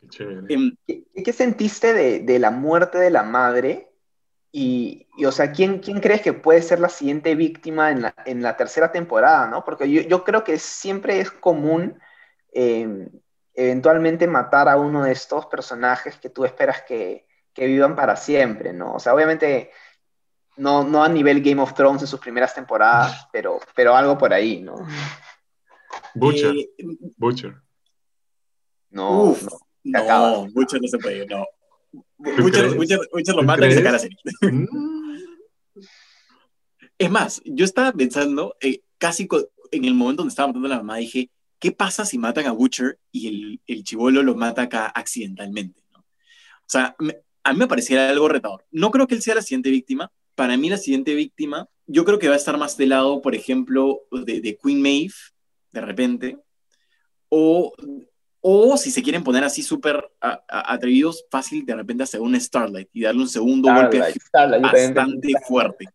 Qué, 0.09 0.23
em, 0.49 0.75
¿Qué, 1.23 1.33
sentiste 1.33 1.93
de, 1.93 2.19
de, 2.21 2.39
la 2.39 2.51
muerte 2.51 2.97
de 2.97 3.11
la 3.11 3.23
madre 3.23 3.90
y, 4.53 5.07
o 5.25 5.31
sea, 5.31 5.53
¿quién, 5.53 5.79
¿quién 5.79 6.01
crees 6.01 6.21
que 6.21 6.33
puede 6.33 6.61
ser 6.61 6.81
la 6.81 6.89
siguiente 6.89 7.35
víctima 7.35 7.89
en 7.89 8.01
la, 8.01 8.15
en 8.25 8.41
la 8.41 8.57
tercera 8.57 8.91
temporada, 8.91 9.47
no? 9.47 9.63
Porque 9.63 9.89
yo, 9.89 10.01
yo, 10.01 10.25
creo 10.25 10.43
que 10.43 10.59
siempre 10.59 11.21
es 11.21 11.31
común 11.31 11.97
eh, 12.53 13.07
eventualmente 13.53 14.27
matar 14.27 14.67
a 14.67 14.75
uno 14.75 15.03
de 15.03 15.13
estos 15.13 15.45
personajes 15.45 16.17
que 16.17 16.29
tú 16.29 16.43
esperas 16.43 16.81
que, 16.81 17.25
que, 17.53 17.65
vivan 17.65 17.95
para 17.95 18.17
siempre, 18.17 18.73
¿no? 18.73 18.95
O 18.95 18.99
sea, 18.99 19.13
obviamente 19.13 19.71
no, 20.57 20.83
no 20.83 21.01
a 21.01 21.07
nivel 21.07 21.41
Game 21.41 21.61
of 21.61 21.73
Thrones 21.73 22.01
en 22.01 22.07
sus 22.07 22.19
primeras 22.19 22.53
temporadas, 22.53 23.29
pero, 23.31 23.57
pero 23.73 23.95
algo 23.95 24.17
por 24.17 24.33
ahí, 24.33 24.61
¿no? 24.61 24.75
Butcher. 26.13 26.53
Eh, 26.57 26.85
Butcher. 27.15 27.55
No, 28.89 29.33
no, 29.85 30.03
no, 30.03 30.47
Butcher 30.51 30.81
no 30.81 30.87
se 30.89 30.97
puede, 30.97 31.25
no. 31.25 31.45
Muchos, 32.17 33.35
lo 33.35 33.43
matan 33.43 33.69
y 33.69 33.73
se 33.73 33.83
cara 33.83 33.99
Es 36.97 37.11
más, 37.11 37.41
yo 37.45 37.65
estaba 37.65 37.91
pensando, 37.91 38.55
eh, 38.61 38.81
casi 38.97 39.27
en 39.71 39.85
el 39.85 39.93
momento 39.93 40.21
donde 40.21 40.31
estaba 40.31 40.47
matando 40.47 40.67
a 40.67 40.69
la 40.69 40.77
mamá, 40.77 40.97
dije, 40.97 41.29
¿qué 41.59 41.71
pasa 41.71 42.05
si 42.05 42.17
matan 42.17 42.45
a 42.45 42.51
Butcher 42.51 42.99
y 43.11 43.27
el, 43.27 43.61
el 43.67 43.83
chivolo 43.83 44.23
lo 44.23 44.35
mata 44.35 44.63
acá 44.63 44.87
accidentalmente? 44.87 45.81
O 45.93 46.71
sea, 46.71 46.95
a 47.43 47.53
mí 47.53 47.59
me 47.59 47.67
pareciera 47.67 48.09
algo 48.09 48.29
retador. 48.29 48.65
No 48.71 48.91
creo 48.91 49.07
que 49.07 49.15
él 49.15 49.21
sea 49.21 49.35
la 49.35 49.41
siguiente 49.41 49.69
víctima. 49.69 50.11
Para 50.35 50.55
mí, 50.55 50.69
la 50.69 50.77
siguiente 50.77 51.13
víctima, 51.15 51.67
yo 51.85 52.05
creo 52.05 52.17
que 52.17 52.29
va 52.29 52.35
a 52.35 52.37
estar 52.37 52.57
más 52.57 52.77
del 52.77 52.89
lado, 52.89 53.21
por 53.21 53.35
ejemplo, 53.35 54.01
de, 54.11 54.39
de 54.39 54.57
Queen 54.57 54.81
Maeve, 54.81 55.13
de 55.71 55.81
repente, 55.81 56.37
o 57.29 57.73
o 58.41 58.75
si 58.75 58.91
se 58.91 59.03
quieren 59.03 59.23
poner 59.23 59.43
así 59.43 59.61
súper 59.61 60.11
atrevidos, 60.19 61.25
fácil 61.29 61.65
de 61.65 61.75
repente 61.75 62.03
hacer 62.03 62.21
un 62.21 62.39
Starlight 62.39 62.89
y 62.91 63.03
darle 63.03 63.21
un 63.21 63.29
segundo 63.29 63.73
golpe 63.73 64.01
bastante 64.61 65.33
fuerte. 65.47 65.85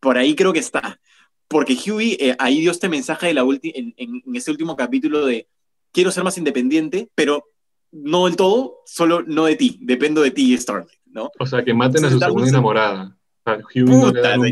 Por 0.00 0.18
ahí 0.18 0.34
creo 0.34 0.52
que 0.52 0.58
está. 0.58 1.00
Porque 1.48 1.74
Huey 1.74 2.16
eh, 2.18 2.36
ahí 2.40 2.60
dio 2.60 2.72
este 2.72 2.88
mensaje 2.88 3.28
de 3.28 3.34
la 3.34 3.42
en, 3.42 3.94
en, 3.96 4.22
en 4.26 4.36
este 4.36 4.50
último 4.50 4.74
capítulo 4.74 5.24
de 5.26 5.46
quiero 5.92 6.10
ser 6.10 6.24
más 6.24 6.36
independiente, 6.36 7.08
pero 7.14 7.44
no 7.92 8.26
del 8.26 8.34
todo, 8.34 8.80
solo 8.84 9.22
no 9.22 9.44
de 9.44 9.54
ti, 9.54 9.78
dependo 9.80 10.22
de 10.22 10.32
ti, 10.32 10.56
Starlight, 10.58 10.98
¿no? 11.06 11.30
O 11.38 11.46
sea, 11.46 11.64
que 11.64 11.72
maten 11.72 12.04
a 12.04 12.10
su 12.10 12.18
segunda 12.18 12.48
enamorada. 12.48 13.16
O 13.44 13.50
sea, 13.50 13.58
Huey 13.74 13.84
no 13.84 14.10
le 14.10 14.20
da 14.20 14.38
un 14.38 14.50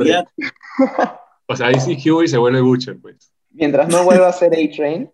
O 1.46 1.56
sea, 1.56 1.66
ahí 1.66 1.80
sí 1.80 1.98
Huey 2.08 2.28
se 2.28 2.38
vuelve 2.38 2.60
Butcher, 2.60 2.96
pues. 3.00 3.32
Mientras 3.50 3.88
no 3.88 4.04
vuelva 4.04 4.28
a 4.28 4.32
ser 4.32 4.52
A-Train, 4.52 5.10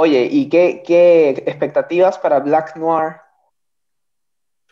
Oye, 0.00 0.28
¿y 0.30 0.48
qué, 0.48 0.84
qué, 0.86 1.30
expectativas 1.44 2.18
para 2.18 2.38
Black 2.38 2.76
Noir? 2.76 3.16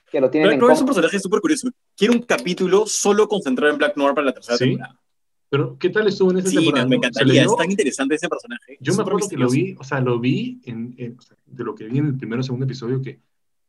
Que 0.08 0.20
lo 0.20 0.30
tienen 0.30 0.50
Black 0.50 0.60
Noir 0.60 0.72
es 0.74 0.80
un 0.80 0.86
personaje 0.86 1.18
súper 1.18 1.40
curioso. 1.40 1.68
Quiero 1.96 2.14
un 2.14 2.22
capítulo 2.22 2.86
solo 2.86 3.26
concentrado 3.26 3.72
en 3.72 3.78
Black 3.78 3.96
Noir 3.96 4.14
para 4.14 4.26
la 4.26 4.32
tercera 4.32 4.56
temporada. 4.56 5.00
Pero, 5.48 5.76
¿qué 5.78 5.90
tal 5.90 6.06
estuvo 6.06 6.30
en 6.30 6.38
esa 6.38 6.50
sí, 6.50 6.56
temporada? 6.58 6.86
me 6.86 6.96
encantaría, 6.96 7.42
es 7.42 7.56
tan 7.56 7.68
interesante 7.68 8.14
ese 8.14 8.28
personaje. 8.28 8.78
Yo 8.78 8.94
me 8.94 9.02
acuerdo 9.02 9.28
que 9.28 9.36
lo 9.36 9.50
vi, 9.50 9.74
o 9.76 9.82
sea, 9.82 10.00
lo 10.00 10.20
vi 10.20 10.60
en, 10.64 10.94
de 10.94 11.64
lo 11.64 11.74
que 11.74 11.86
vi 11.86 11.98
en 11.98 12.06
el 12.06 12.16
primer 12.16 12.38
o 12.38 12.42
segundo 12.44 12.64
episodio, 12.64 13.02
que 13.02 13.18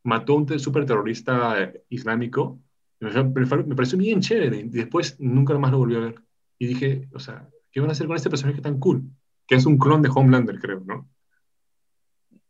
mató 0.04 0.34
a 0.34 0.36
un 0.36 0.58
super 0.60 0.86
terrorista 0.86 1.72
islámico. 1.88 2.60
Me, 3.00 3.10
me, 3.10 3.74
pareció 3.74 3.98
bien 3.98 4.20
chévere. 4.20 4.60
Y 4.60 4.68
después 4.68 5.16
nunca 5.18 5.58
más 5.58 5.72
lo 5.72 5.78
volví 5.78 5.96
a 5.96 6.00
ver. 6.00 6.22
Y 6.56 6.68
dije, 6.68 7.08
o 7.12 7.18
sea, 7.18 7.48
¿qué 7.72 7.80
van 7.80 7.88
a 7.88 7.94
hacer 7.94 8.06
con 8.06 8.14
este 8.14 8.30
personaje 8.30 8.60
tan 8.60 8.78
cool? 8.78 9.02
Que 9.44 9.56
es 9.56 9.66
un 9.66 9.76
clon 9.76 10.02
de 10.02 10.10
Homelander, 10.14 10.60
creo, 10.60 10.84
¿no? 10.86 11.08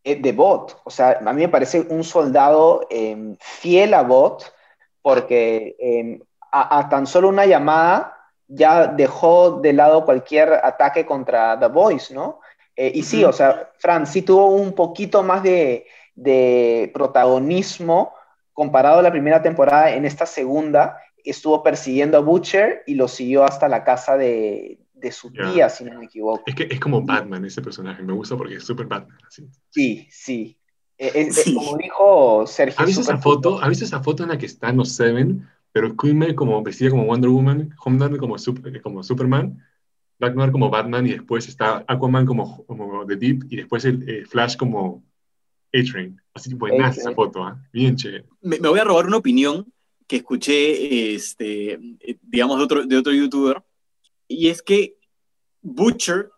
Eh, 0.08 0.16
de 0.16 0.32
Bot. 0.32 0.80
O 0.84 0.90
sea, 0.90 1.18
a 1.20 1.32
mí 1.34 1.42
me 1.42 1.50
parece 1.50 1.80
un 1.80 2.02
soldado 2.02 2.86
em, 2.88 3.36
fiel 3.40 3.92
a 3.92 4.02
Bot, 4.02 4.54
porque 5.02 5.76
em, 5.78 6.20
a, 6.50 6.88
tan 6.88 7.06
solo 7.06 7.28
una 7.28 7.44
llamada 7.44 8.16
ya 8.46 8.86
dejó 8.86 9.60
de 9.60 9.74
lado 9.74 10.06
cualquier 10.06 10.54
ataque 10.64 11.04
contra 11.04 11.60
The 11.60 11.66
Boys, 11.66 12.10
¿no? 12.10 12.40
Eh, 12.74 12.90
y 12.94 13.02
sí, 13.02 13.22
o 13.22 13.34
sea, 13.34 13.70
Fran 13.78 14.06
sí 14.06 14.22
tuvo 14.22 14.46
un 14.46 14.72
poquito 14.72 15.22
más 15.22 15.42
de, 15.42 15.86
de, 16.14 16.90
protagonismo 16.94 18.14
comparado 18.54 19.00
a 19.00 19.02
la 19.02 19.10
primera 19.10 19.42
temporada 19.42 19.90
en 19.90 20.06
esta 20.06 20.24
segunda. 20.24 20.98
Estuvo 21.22 21.62
persiguiendo 21.62 22.16
a 22.16 22.22
Butcher 22.22 22.82
y 22.86 22.94
lo 22.94 23.08
siguió 23.08 23.44
hasta 23.44 23.68
la 23.68 23.84
casa 23.84 24.16
de, 24.16 24.78
de 25.00 25.12
su 25.12 25.30
tía, 25.30 25.68
si 25.68 25.84
no 25.84 25.98
me 25.98 26.06
equivoco. 26.06 26.42
Es 26.46 26.54
que 26.54 26.68
es 26.70 26.80
como 26.80 27.02
Batman 27.02 27.44
ese 27.44 27.62
personaje, 27.62 28.02
me 28.02 28.12
gusta 28.12 28.36
porque 28.36 28.56
es 28.56 28.64
súper 28.64 28.86
Batman. 28.86 29.18
Sí, 29.70 30.08
sí. 30.10 30.58
E, 30.96 31.30
como 31.54 31.76
dijo 31.76 32.46
Sergio. 32.46 32.80
¿Has 32.80 32.86
visto, 32.86 33.02
esa 33.02 33.18
foto, 33.18 33.60
¿Has 33.60 33.68
visto 33.68 33.84
esa 33.84 34.02
foto 34.02 34.24
en 34.24 34.30
la 34.30 34.38
que 34.38 34.46
están 34.46 34.76
los 34.76 34.90
Seven, 34.90 35.48
pero 35.70 35.96
Queen 35.96 36.34
como 36.34 36.62
vestida 36.62 36.90
como 36.90 37.04
Wonder 37.04 37.30
Woman, 37.30 37.74
Homelander 37.84 38.18
como, 38.18 38.36
super, 38.38 38.82
como 38.82 39.02
Superman, 39.02 39.64
Black 40.18 40.34
Noir 40.34 40.50
como 40.50 40.70
Batman 40.70 41.06
y 41.06 41.10
después 41.10 41.46
está 41.46 41.84
Aquaman 41.86 42.26
como, 42.26 42.64
como 42.66 43.06
The 43.06 43.16
Deep 43.16 43.44
y 43.48 43.56
después 43.56 43.84
el 43.84 44.08
eh, 44.08 44.24
Flash 44.26 44.56
como 44.56 45.04
A-Train. 45.72 46.20
Así 46.34 46.52
buena 46.54 46.88
esa 46.88 47.12
foto, 47.12 47.48
¿eh? 47.48 47.52
bien 47.72 47.94
chévere. 47.94 48.24
Me, 48.42 48.58
me, 48.58 48.68
voy 48.68 48.80
a 48.80 48.84
robar 48.84 49.06
una 49.06 49.18
opinión 49.18 49.72
que 50.08 50.16
escuché, 50.16 51.14
este, 51.14 51.74
eh, 51.74 52.18
digamos, 52.22 52.58
de 52.58 52.64
otro, 52.64 52.86
de 52.86 52.96
otro 52.96 53.12
youtuber 53.12 53.62
y 54.28 54.48
es 54.48 54.62
que 54.62 54.96
Butcher 55.62 56.30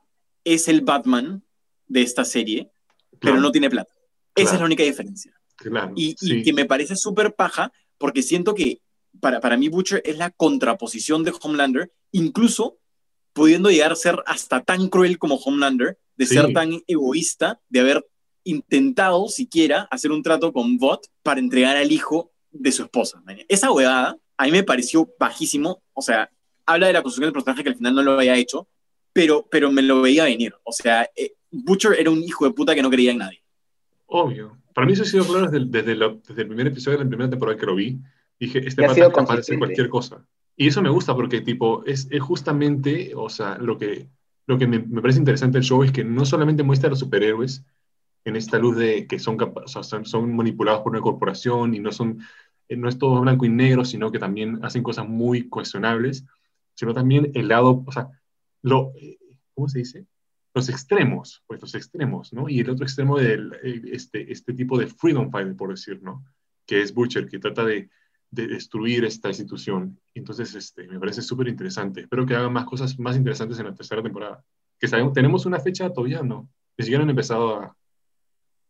es 0.45 0.69
el 0.69 0.81
Batman 0.81 1.45
de 1.87 2.03
esta 2.03 2.25
serie, 2.25 2.71
pero 3.19 3.41
no 3.41 3.53
tiene 3.53 3.69
plata. 3.69 3.93
Esa 4.35 4.55
es 4.55 4.61
la 4.61 4.67
única 4.67 4.85
diferencia. 4.85 5.33
y, 5.95 6.43
que 6.43 6.53
me 6.53 6.65
parece 6.65 6.97
súper 6.97 7.35
paja, 7.35 7.73
porque 7.99 8.23
siento 8.23 8.55
que 8.55 8.81
para, 9.21 9.41
para 9.41 9.57
mí 9.57 9.69
Butcher 9.69 10.01
es 10.05 10.17
la 10.17 10.31
contraposición 10.31 11.25
de 11.25 11.35
Homelander, 11.39 11.93
incluso 12.13 12.79
pudiendo 13.33 13.71
llegar 13.71 13.93
a 13.93 13.97
ser 13.97 14.23
hasta 14.27 14.63
tan 14.63 14.89
cruel 14.89 15.19
como 15.19 15.37
Homelander, 15.37 15.99
de 16.17 16.27
ser 16.27 16.53
tan 16.53 16.83
egoísta, 16.87 17.61
de 17.69 17.81
haber 17.81 18.07
intentado 18.45 19.29
siquiera 19.29 19.89
hacer 19.91 20.13
un 20.13 20.23
trato 20.23 20.53
con 20.53 20.79
Bot 20.79 21.07
para 21.23 21.41
entregar 21.41 21.77
al 21.77 21.93
hijo 21.93 22.33
de 22.51 22.73
su 22.73 22.83
esposa. 22.83 23.23
Esa 23.49 23.73
huevada 23.73 24.17
a 24.37 24.45
mí 24.45 24.53
me 24.53 24.63
pareció 24.63 25.13
bajísimo, 25.19 25.83
o 25.93 26.03
sea, 26.03 26.31
habla 26.73 26.87
de 26.89 26.93
la 26.93 27.03
construcción 27.03 27.29
del 27.29 27.33
personaje 27.33 27.63
que 27.63 27.71
al 27.71 27.77
final 27.77 27.95
no 27.95 28.03
lo 28.03 28.13
había 28.13 28.37
hecho, 28.37 28.69
pero, 29.13 29.47
pero 29.51 29.71
me 29.71 29.83
lo 29.83 30.03
veía 30.03 30.25
venir. 30.25 30.55
O 30.65 30.73
sea, 30.73 31.09
eh, 31.17 31.35
Butcher 31.51 31.97
era 31.99 32.11
un 32.11 32.23
hijo 32.23 32.45
de 32.45 32.53
puta 32.53 32.75
que 32.75 32.83
no 32.83 32.91
creía 32.91 33.13
en 33.13 33.19
nadie. 33.19 33.43
Obvio. 34.07 34.57
Para 34.75 34.87
mí 34.87 34.93
eso 34.93 35.03
ha 35.03 35.07
sido 35.07 35.25
claro 35.25 35.51
desde, 35.51 35.67
desde, 35.67 35.95
desde, 35.95 36.43
el 36.43 36.49
primer 36.49 36.69
episodio 36.69 36.99
de 36.99 37.05
la 37.05 37.09
primera 37.09 37.31
temporada 37.31 37.59
que 37.59 37.67
lo 37.67 37.75
vi. 37.75 37.99
Dije, 38.39 38.67
este 38.67 38.83
pata 38.83 39.07
es 39.07 39.13
capaz 39.13 39.35
de 39.35 39.41
hacer 39.41 39.59
cualquier 39.59 39.89
cosa. 39.89 40.25
Y 40.57 40.69
eso 40.69 40.81
me 40.83 40.91
gusta 40.91 41.15
porque, 41.15 41.41
tipo, 41.41 41.85
es, 41.85 42.09
es 42.11 42.23
justamente, 42.23 43.13
o 43.15 43.29
sea, 43.29 43.59
lo 43.59 43.79
que, 43.79 44.09
lo 44.47 44.59
que 44.59 44.67
me, 44.67 44.79
me, 44.79 45.01
parece 45.01 45.19
interesante 45.19 45.59
del 45.59 45.65
show 45.65 45.83
es 45.83 45.93
que 45.93 46.05
no 46.05 46.25
solamente 46.25 46.63
muestra 46.63 46.89
a 46.89 46.91
los 46.91 46.99
superhéroes 46.99 47.65
en 48.25 48.37
esta 48.37 48.59
luz 48.59 48.77
de 48.77 49.07
que 49.07 49.19
son, 49.19 49.39
son, 49.67 50.05
son 50.05 50.37
manipulados 50.37 50.83
por 50.83 50.93
una 50.93 51.01
corporación 51.01 51.75
y 51.75 51.79
no 51.79 51.91
son 51.93 52.21
eh, 52.71 52.77
no 52.77 52.89
es 52.89 52.99
todo 52.99 53.21
blanco 53.21 53.45
y 53.45 53.49
negro, 53.49 53.85
sino 53.85 54.11
que 54.13 54.19
también 54.19 54.61
hacen 54.63 54.83
cosas 54.83 55.07
muy 55.07 55.49
cuestionables, 55.49 56.25
sino 56.81 56.95
también 56.95 57.31
el 57.35 57.49
lado, 57.49 57.85
o 57.87 57.93
sea, 57.93 58.09
lo, 58.63 58.93
eh, 58.97 59.19
¿cómo 59.55 59.69
se 59.69 59.81
dice? 59.81 60.07
Los 60.55 60.71
extremos, 60.71 61.45
pues 61.47 61.61
los 61.61 61.75
extremos, 61.75 62.33
¿no? 62.33 62.49
Y 62.49 62.61
el 62.61 62.71
otro 62.71 62.87
extremo 62.87 63.19
de 63.19 63.39
este, 63.93 64.33
este 64.33 64.55
tipo 64.55 64.79
de 64.79 64.87
freedom 64.87 65.31
fighter, 65.31 65.55
por 65.55 65.69
decir, 65.69 66.03
¿no? 66.03 66.25
Que 66.65 66.81
es 66.81 66.95
Butcher, 66.95 67.29
que 67.29 67.39
trata 67.39 67.67
de, 67.67 67.91
de 68.31 68.47
destruir 68.47 69.05
esta 69.05 69.29
institución. 69.29 70.01
Entonces, 70.15 70.55
este, 70.55 70.89
me 70.89 70.99
parece 70.99 71.21
súper 71.21 71.49
interesante. 71.49 72.01
Espero 72.01 72.25
que 72.25 72.35
hagan 72.35 72.55
más 72.55 72.65
cosas 72.65 72.99
más 72.99 73.15
interesantes 73.15 73.59
en 73.59 73.67
la 73.67 73.75
tercera 73.75 74.03
temporada. 74.03 74.43
Que 74.79 74.89
sabemos, 74.89 75.13
tenemos 75.13 75.45
una 75.45 75.61
fecha 75.61 75.93
todavía, 75.93 76.23
¿no? 76.23 76.49
Ni 76.79 76.85
siquiera 76.87 77.05
han 77.05 77.11
empezado 77.11 77.57
a... 77.57 77.77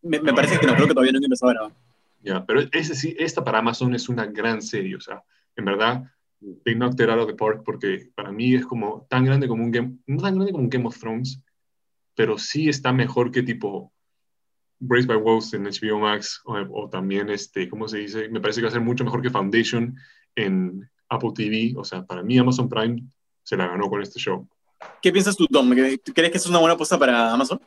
Me, 0.02 0.20
me 0.20 0.34
parece 0.34 0.58
que 0.58 0.66
no, 0.66 0.74
creo 0.74 0.88
que 0.88 0.94
todavía 0.94 1.12
no 1.12 1.18
han 1.18 1.24
empezado 1.24 1.50
a 1.50 1.54
grabar. 1.54 1.76
Ya, 2.24 2.44
pero 2.44 2.60
ese 2.72 2.96
sí, 2.96 3.14
esta 3.20 3.44
para 3.44 3.60
Amazon 3.60 3.94
es 3.94 4.08
una 4.08 4.26
gran 4.26 4.62
serie, 4.62 4.96
o 4.96 5.00
sea, 5.00 5.22
en 5.54 5.64
verdad, 5.64 6.10
they 6.64 6.74
knocked 6.74 7.00
it 7.00 7.10
out 7.10 7.18
of 7.18 7.26
the 7.26 7.34
park 7.34 7.62
porque 7.64 8.10
para 8.14 8.32
mí 8.32 8.54
es 8.54 8.66
como 8.66 9.06
tan 9.08 9.24
grande 9.24 9.48
como 9.48 9.64
un 9.64 9.70
Game, 9.70 9.98
no 10.06 10.22
tan 10.22 10.34
grande 10.34 10.52
como 10.52 10.64
un 10.64 10.70
Game 10.70 10.86
of 10.86 10.98
Thrones, 10.98 11.40
pero 12.14 12.38
sí 12.38 12.68
está 12.68 12.92
mejor 12.92 13.30
que 13.30 13.42
tipo 13.42 13.92
Brace 14.78 15.06
by 15.06 15.18
Wolves 15.18 15.52
en 15.52 15.64
HBO 15.64 16.00
Max 16.00 16.40
o, 16.44 16.88
también, 16.88 17.28
este, 17.28 17.68
¿cómo 17.68 17.86
se 17.86 17.98
dice? 17.98 18.28
Me 18.28 18.40
parece 18.40 18.60
que 18.60 18.64
va 18.64 18.68
a 18.70 18.72
ser 18.72 18.80
mucho 18.80 19.04
mejor 19.04 19.20
que 19.20 19.30
Foundation 19.30 19.94
en 20.34 20.88
Apple 21.08 21.32
TV, 21.34 21.74
o 21.76 21.84
sea, 21.84 22.04
para 22.04 22.22
mí 22.22 22.38
Amazon 22.38 22.68
Prime 22.68 23.02
se 23.42 23.56
la 23.56 23.66
ganó 23.66 23.88
con 23.88 24.00
este 24.00 24.18
show. 24.18 24.48
¿Qué 25.02 25.12
piensas 25.12 25.36
tú, 25.36 25.46
Tom? 25.46 25.70
¿Crees 25.70 26.30
que 26.30 26.38
es 26.38 26.46
una 26.46 26.58
buena 26.58 26.74
apuesta 26.74 26.98
para 26.98 27.32
Amazon? 27.32 27.60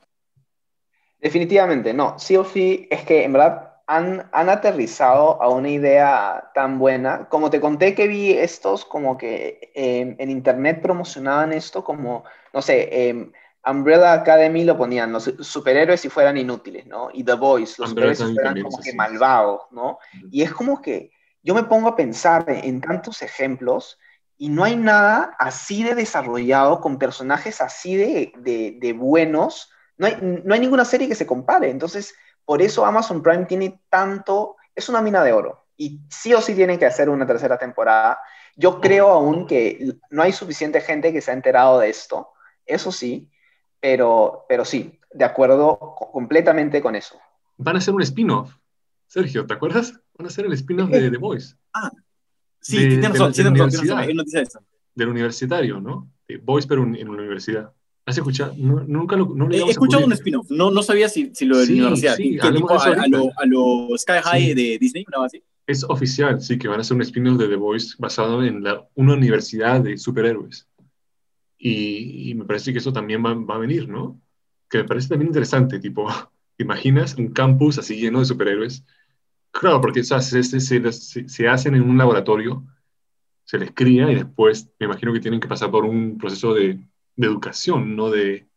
Definitivamente, 1.20 1.94
no. 1.94 2.18
Sí 2.18 2.36
o 2.36 2.44
sí, 2.44 2.88
es 2.90 3.04
que 3.06 3.24
en 3.24 3.34
verdad 3.34 3.73
han, 3.88 4.30
aterrizado 4.32 5.42
a 5.42 5.50
una 5.50 5.70
idea 5.70 6.52
tan 6.54 6.80
buena. 6.80 7.28
Como 7.30 7.50
te 7.50 7.60
conté 7.60 7.94
que 7.96 8.08
vi 8.08 8.32
estos, 8.32 8.86
como 8.86 9.18
que 9.18 9.72
em, 9.76 10.16
en 10.20 10.30
internet 10.30 10.82
promocionaban 10.82 11.54
esto 11.54 11.84
como, 11.84 12.24
no 12.54 12.62
sé, 12.62 13.10
em, 13.10 13.32
Umbrella 13.66 14.14
Academy 14.14 14.66
lo 14.66 14.78
ponían, 14.78 15.14
los 15.14 15.24
superhéroes 15.40 16.02
si 16.02 16.10
fueran 16.10 16.38
inútiles, 16.38 16.86
¿no? 16.86 17.10
Y 17.14 17.24
The 17.24 17.34
Boys, 17.34 17.80
los 17.80 17.90
superhéroes 17.90 18.18
si 18.18 18.34
fueran 18.34 18.62
como 18.62 18.78
que 18.80 18.94
malvados, 18.94 19.62
¿no? 19.72 20.00
Y 20.32 20.42
es 20.42 20.52
como 20.52 20.82
que 20.82 21.12
yo 21.42 21.54
me 21.54 21.64
pongo 21.64 21.88
a 21.88 21.96
pensar 21.96 22.46
en 22.48 22.82
tantos 22.82 23.22
ejemplos 23.22 23.98
y 24.38 24.50
no 24.50 24.66
hay 24.66 24.76
nada 24.76 25.36
así 25.40 25.84
de 25.84 25.96
desarrollado 25.96 26.82
con 26.82 26.98
personajes 26.98 27.62
así 27.62 27.96
de, 27.96 28.34
de, 28.82 28.94
buenos. 28.94 29.70
No 29.98 30.08
hay, 30.08 30.18
no 30.22 30.54
hay 30.54 30.60
ninguna 30.60 30.84
serie 30.84 31.08
que 31.08 31.16
se 31.16 31.28
compare. 31.28 31.70
Entonces, 31.70 32.16
por 32.46 32.62
eso 32.62 32.86
Amazon 32.86 33.22
Prime 33.22 33.46
tiene 33.46 33.82
tanto, 33.90 34.58
es 34.76 34.90
una 34.90 35.02
mina 35.02 35.24
de 35.24 35.34
oro. 35.34 35.66
Y 35.78 36.02
sí 36.10 36.34
o 36.34 36.42
sí 36.42 36.54
tienen 36.56 36.78
que 36.78 36.86
hacer 36.86 37.10
una 37.10 37.26
tercera 37.26 37.58
temporada. 37.58 38.20
Yo 38.56 38.80
creo 38.80 39.10
aún 39.10 39.48
que 39.48 39.96
no 40.10 40.22
hay 40.22 40.32
suficiente 40.32 40.82
gente 40.82 41.12
que 41.12 41.22
se 41.22 41.32
ha 41.32 41.34
enterado 41.34 41.80
de 41.80 41.90
esto, 41.90 42.30
eso 42.66 42.92
sí, 42.92 43.30
pero, 43.80 44.46
pero 44.48 44.64
sí, 44.64 45.00
de 45.12 45.26
acuerdo 45.26 45.96
completamente 46.12 46.82
con 46.82 46.96
eso. 46.96 47.20
Van 47.58 47.76
a 47.76 47.80
hacer 47.80 47.94
un 47.94 48.02
spin-off. 48.02 48.56
Sergio, 49.08 49.46
¿te 49.46 49.54
acuerdas? 49.54 49.94
Van 50.18 50.26
a 50.26 50.30
hacer 50.30 50.46
el 50.46 50.54
spin-off 50.54 50.90
de 50.90 51.10
The 51.10 51.18
Voice. 51.18 51.56
Ah, 51.74 51.92
sí, 52.60 52.78
tiene 52.78 53.10
razón, 53.10 53.34
tiene 53.34 53.50
razón. 53.58 54.66
Del 54.96 55.10
universitario, 55.10 55.80
¿no? 55.82 56.10
De 56.28 56.38
Voice, 56.38 56.68
pero 56.68 56.84
en 56.84 56.94
la 56.94 57.12
universidad. 57.12 57.74
¿Has 58.06 58.18
escuchado? 58.18 58.54
nunca 58.58 59.16
lo, 59.16 59.34
no 59.34 59.50
He 59.50 59.70
escuchado 59.70 60.06
un 60.06 60.12
spin-off, 60.12 60.50
no, 60.50 60.72
no 60.72 60.84
sabía 60.84 61.08
si, 61.08 61.32
si 61.34 61.46
lo 61.46 61.58
de 61.58 61.68
la 61.68 61.88
universidad. 61.88 62.16
Sí, 62.16 62.38
a, 62.40 63.46
lo, 63.46 63.98
Sky 63.98 64.20
High 64.24 64.54
de 64.54 64.78
Disney, 64.78 65.06
¿no? 65.16 65.24
así? 65.24 65.42
Es 65.66 65.86
oficial, 65.86 66.42
sí, 66.42 66.58
que 66.58 66.68
van 66.68 66.80
a 66.80 66.82
hacer 66.82 66.96
un 66.96 67.02
spin-off 67.02 67.38
de 67.38 67.48
The 67.48 67.56
Voice 67.56 67.96
basado 67.98 68.44
en 68.44 68.64
la, 68.64 68.86
una 68.96 69.14
universidad 69.14 69.80
de 69.80 69.98
superhéroes. 69.98 70.68
Y, 71.58 72.32
y, 72.32 72.36
me 72.36 72.44
parece 72.44 72.74
que 72.74 72.80
eso 72.80 72.92
también 72.92 73.24
va, 73.26 73.34
va, 73.36 73.56
a 73.56 73.60
venir, 73.60 73.88
¿no? 73.88 74.20
Que 74.70 74.80
me 74.80 74.84
parece 74.84 75.08
también 75.08 75.30
interesante, 75.30 75.80
tipo, 75.80 76.06
¿te 76.58 76.64
imaginas 76.66 77.16
un 77.16 77.30
campus 77.30 77.78
así 77.78 77.96
lleno 77.96 78.20
de 78.20 78.26
superhéroes? 78.26 78.84
Claro, 79.52 79.80
porque 79.80 80.02
o 80.02 80.04
sea, 80.04 80.20
se, 80.20 80.44
se, 80.44 80.60
se, 80.60 81.30
se 81.30 81.48
hacen 81.48 81.76
en 81.76 81.84
un 81.84 81.98
laboratorio, 81.98 82.66
se 83.46 83.60
les 83.60 83.72
cría 83.72 84.12
y 84.12 84.16
después 84.16 84.70
me 84.78 84.88
imagino 84.88 85.14
que 85.14 85.22
tienen 85.22 85.40
que 85.40 85.48
pasar 85.48 85.72
por 85.72 85.86
un 85.86 86.18
proceso 86.18 86.54
de 86.54 86.80
de 87.16 87.28
educación, 87.28 87.96
no 87.96 88.10
de... 88.10 88.48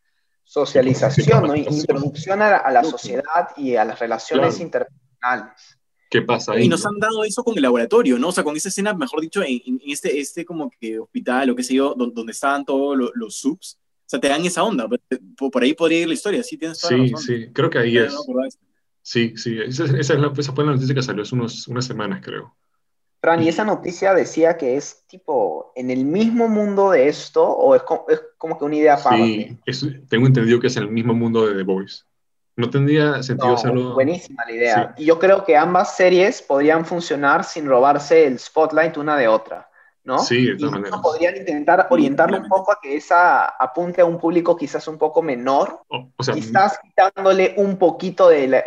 Socialización, 0.44 1.46
¿no? 1.46 1.56
Introducción 1.56 2.40
a 2.40 2.70
la, 2.70 2.84
sociedad 2.84 3.48
y 3.56 3.74
a 3.74 3.84
las 3.84 3.98
relaciones 3.98 4.60
internacionales. 4.60 5.76
¿Qué 6.08 6.22
pasa 6.22 6.52
ahí? 6.52 6.64
Y 6.64 6.68
nos 6.68 6.86
han 6.86 6.98
dado 7.00 7.24
eso 7.24 7.42
con 7.42 7.56
el 7.56 7.62
laboratorio, 7.62 8.16
¿no? 8.18 8.28
O 8.28 8.32
sea, 8.32 8.44
con 8.44 8.56
esa 8.56 8.68
escena, 8.68 8.94
mejor 8.94 9.20
dicho, 9.20 9.42
en, 9.42 9.80
este, 9.84 10.20
este 10.20 10.44
como 10.44 10.70
que 10.80 11.00
hospital 11.00 11.50
o 11.50 11.56
qué 11.56 11.64
sé 11.64 11.74
yo, 11.74 11.94
donde, 11.96 12.30
estaban 12.30 12.64
todos 12.64 12.96
los, 12.96 13.36
subs. 13.36 13.76
O 13.76 14.08
sea, 14.08 14.20
te 14.20 14.28
dan 14.28 14.44
esa 14.44 14.62
onda. 14.62 14.88
Por, 15.36 15.62
ahí 15.64 15.74
podría 15.74 16.02
ir 16.02 16.08
la 16.08 16.14
historia, 16.14 16.44
sí, 16.44 16.56
tienes 16.56 16.78
toda 16.78 16.94
Sí, 16.94 17.12
sí, 17.16 17.48
creo 17.52 17.68
que 17.68 17.78
ahí 17.78 17.98
es. 17.98 18.14
sí, 19.02 19.36
sí, 19.36 19.58
esa, 19.60 19.84
esa, 19.84 20.14
esa, 20.14 20.52
fue 20.52 20.64
la 20.64 20.72
noticia 20.72 20.94
que 20.94 21.02
salió 21.02 21.22
hace 21.22 21.34
unos, 21.34 21.66
unas 21.66 21.84
semanas, 21.84 22.20
creo. 22.22 22.56
Fran, 23.26 23.42
y 23.42 23.48
esa 23.48 23.64
noticia 23.64 24.14
decía 24.14 24.56
que 24.56 24.76
es 24.76 25.04
tipo 25.08 25.72
en 25.74 25.90
el 25.90 26.04
mismo 26.04 26.46
mundo 26.46 26.92
de 26.92 27.08
esto 27.08 27.42
o 27.44 27.74
es 27.74 27.82
como, 27.82 28.04
es 28.08 28.22
como 28.38 28.56
que 28.56 28.64
una 28.64 28.76
idea 28.76 28.94
aparte. 28.94 29.58
Sí, 29.66 30.00
tengo 30.08 30.28
entendido 30.28 30.60
que 30.60 30.68
es 30.68 30.76
en 30.76 30.84
el 30.84 30.90
mismo 30.90 31.12
mundo 31.12 31.44
de 31.44 31.56
The 31.56 31.64
Voice. 31.64 32.04
No 32.54 32.70
tendría 32.70 33.20
sentido 33.24 33.54
hacerlo. 33.54 33.94
Buenísima 33.94 34.44
la 34.46 34.52
idea. 34.52 34.94
Y 34.96 35.06
yo 35.06 35.18
creo 35.18 35.44
que 35.44 35.56
ambas 35.56 35.96
series 35.96 36.40
podrían 36.40 36.86
funcionar 36.86 37.42
sin 37.42 37.66
robarse 37.66 38.28
el 38.28 38.38
spotlight 38.38 38.96
una 38.96 39.16
de 39.16 39.26
otra. 39.26 39.68
¿No? 40.06 40.20
Sí, 40.20 40.46
de 40.46 40.56
todas 40.56 40.72
maneras. 40.72 41.00
Podrían 41.02 41.36
intentar 41.36 41.88
orientarlo 41.90 42.38
un 42.38 42.48
poco 42.48 42.72
a 42.72 42.78
que 42.80 42.96
esa 42.96 43.44
apunte 43.44 44.00
a 44.00 44.04
un 44.04 44.18
público 44.18 44.56
quizás 44.56 44.86
un 44.86 44.96
poco 44.96 45.20
menor, 45.20 45.82
o, 45.88 46.22
sea, 46.22 46.32
quizás 46.32 46.78
quitándole 46.80 47.54
un 47.56 47.76
poquito 47.76 48.28
de 48.28 48.62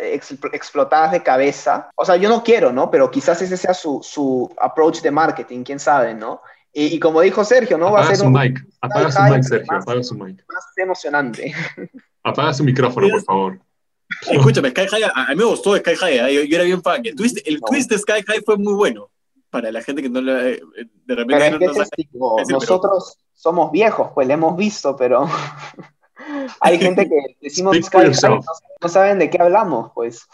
explotadas 0.52 1.12
de 1.12 1.22
cabeza. 1.22 1.90
O 1.96 2.04
sea, 2.04 2.16
yo 2.16 2.28
no 2.28 2.44
quiero, 2.44 2.72
¿no? 2.72 2.90
Pero 2.90 3.10
quizás 3.10 3.40
ese 3.40 3.56
sea 3.56 3.72
su, 3.72 4.00
su 4.02 4.54
approach 4.58 5.00
de 5.00 5.10
marketing, 5.10 5.64
quién 5.64 5.80
sabe, 5.80 6.14
¿no? 6.14 6.42
Y, 6.72 7.00
como 7.00 7.22
dijo 7.22 7.42
Sergio, 7.42 7.78
¿no? 7.78 7.90
Va 7.90 8.02
a 8.02 8.06
ser 8.06 8.18
su 8.18 8.26
un, 8.26 8.32
mic, 8.32 8.64
apaga 8.80 9.10
su 9.10 9.22
mic, 9.22 9.42
Sergio, 9.42 9.76
apaga 9.76 10.02
su 10.02 10.14
mic. 10.14 10.44
Más 10.46 10.64
emocionante. 10.76 11.52
Apaga 12.22 12.52
su 12.52 12.62
micrófono, 12.62 13.08
por 13.08 13.22
favor. 13.24 13.60
Escúchame, 14.30 14.68
Sky 14.70 14.86
High, 14.88 15.04
a 15.04 15.30
mí 15.30 15.36
me 15.36 15.44
gustó 15.44 15.74
Sky 15.74 15.96
High, 15.96 16.18
¿eh? 16.18 16.46
yo, 16.46 16.54
era 16.54 16.64
bien 16.64 16.82
fan. 16.82 17.00
El 17.02 17.16
twist, 17.16 17.38
el 17.46 17.62
twist 17.62 17.90
de 17.90 17.96
Sky 17.96 18.22
High 18.26 18.42
fue 18.44 18.58
muy 18.58 18.74
bueno 18.74 19.08
para 19.50 19.72
la 19.72 19.82
gente 19.82 20.02
que 20.02 20.08
no 20.08 20.20
le, 20.20 20.52
eh, 20.54 20.60
de 21.04 21.14
repente 21.14 21.58
no, 22.12 22.36
nosotros 22.48 23.18
somos 23.34 23.72
viejos, 23.72 24.10
pues 24.14 24.26
le 24.26 24.34
hemos 24.34 24.56
visto, 24.56 24.96
pero 24.96 25.28
hay 26.60 26.78
gente 26.78 27.08
que 27.08 27.36
decimos 27.40 27.76
Sky 27.76 27.98
High, 27.98 28.40
no, 28.82 28.88
saben 28.88 29.18
de 29.18 29.28
qué 29.28 29.40
hablamos, 29.40 29.90
pues. 29.94 30.26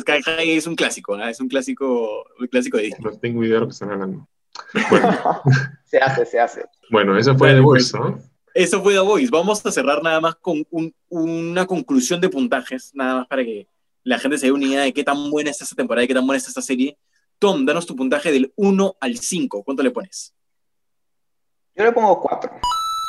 Sky 0.00 0.22
High 0.24 0.50
es 0.50 0.66
un 0.66 0.74
clásico, 0.74 1.16
¿no? 1.16 1.28
es 1.28 1.40
un 1.40 1.48
clásico, 1.48 2.24
un 2.40 2.46
clásico 2.46 2.78
de 2.78 2.84
Disney. 2.84 3.12
No 3.12 3.18
tengo 3.18 3.44
idea 3.44 3.54
de 3.54 3.60
lo 3.60 3.66
que 3.66 3.72
están 3.72 3.90
hablando. 3.90 4.26
se 5.84 5.98
hace, 5.98 6.26
se 6.26 6.40
hace. 6.40 6.64
Bueno, 6.90 7.16
eso 7.16 7.36
fue 7.36 7.52
The 7.54 7.60
Voice, 7.60 7.98
¿no? 7.98 8.18
Eso 8.54 8.82
fue 8.82 8.94
The 8.94 9.00
Voice. 9.00 9.30
Vamos 9.30 9.64
a 9.64 9.72
cerrar 9.72 10.02
nada 10.02 10.20
más 10.20 10.34
con 10.36 10.64
un, 10.70 10.94
una 11.08 11.66
conclusión 11.66 12.20
de 12.20 12.28
puntajes, 12.28 12.90
nada 12.94 13.16
más 13.16 13.26
para 13.26 13.44
que 13.44 13.66
la 14.04 14.18
gente 14.18 14.38
se 14.38 14.46
dé 14.46 14.52
una 14.52 14.66
idea 14.66 14.82
de 14.82 14.92
qué 14.92 15.04
tan 15.04 15.30
buena 15.30 15.50
es 15.50 15.60
esta 15.60 15.76
temporada 15.76 16.04
y 16.04 16.08
qué 16.08 16.14
tan 16.14 16.26
buena 16.26 16.38
es 16.38 16.48
esta 16.48 16.62
serie. 16.62 16.96
Tom, 17.42 17.66
danos 17.66 17.86
tu 17.86 17.96
puntaje 17.96 18.30
del 18.30 18.52
1 18.54 18.98
al 19.00 19.18
5. 19.18 19.64
¿Cuánto 19.64 19.82
le 19.82 19.90
pones? 19.90 20.32
Yo 21.74 21.82
le 21.82 21.90
pongo 21.90 22.20
4. 22.20 22.52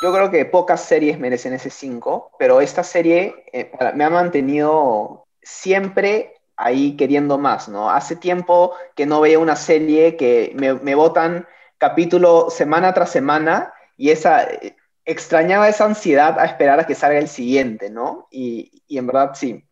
Yo 0.02 0.12
creo 0.12 0.28
que 0.28 0.44
pocas 0.44 0.80
series 0.80 1.20
merecen 1.20 1.52
ese 1.52 1.70
5, 1.70 2.32
pero 2.36 2.60
esta 2.60 2.82
serie 2.82 3.44
eh, 3.52 3.70
me 3.94 4.02
ha 4.02 4.10
mantenido 4.10 5.28
siempre 5.40 6.34
ahí 6.56 6.96
queriendo 6.96 7.38
más, 7.38 7.68
¿no? 7.68 7.90
Hace 7.90 8.16
tiempo 8.16 8.72
que 8.96 9.06
no 9.06 9.20
veía 9.20 9.38
una 9.38 9.54
serie 9.54 10.16
que 10.16 10.50
me, 10.56 10.74
me 10.74 10.96
botan 10.96 11.46
capítulo 11.78 12.50
semana 12.50 12.92
tras 12.92 13.12
semana 13.12 13.72
y 13.96 14.10
esa 14.10 14.42
eh, 14.42 14.74
extrañaba 15.04 15.68
esa 15.68 15.84
ansiedad 15.84 16.40
a 16.40 16.46
esperar 16.46 16.80
a 16.80 16.86
que 16.88 16.96
salga 16.96 17.20
el 17.20 17.28
siguiente, 17.28 17.88
¿no? 17.88 18.26
Y, 18.32 18.82
y 18.88 18.98
en 18.98 19.06
verdad 19.06 19.30
sí, 19.34 19.64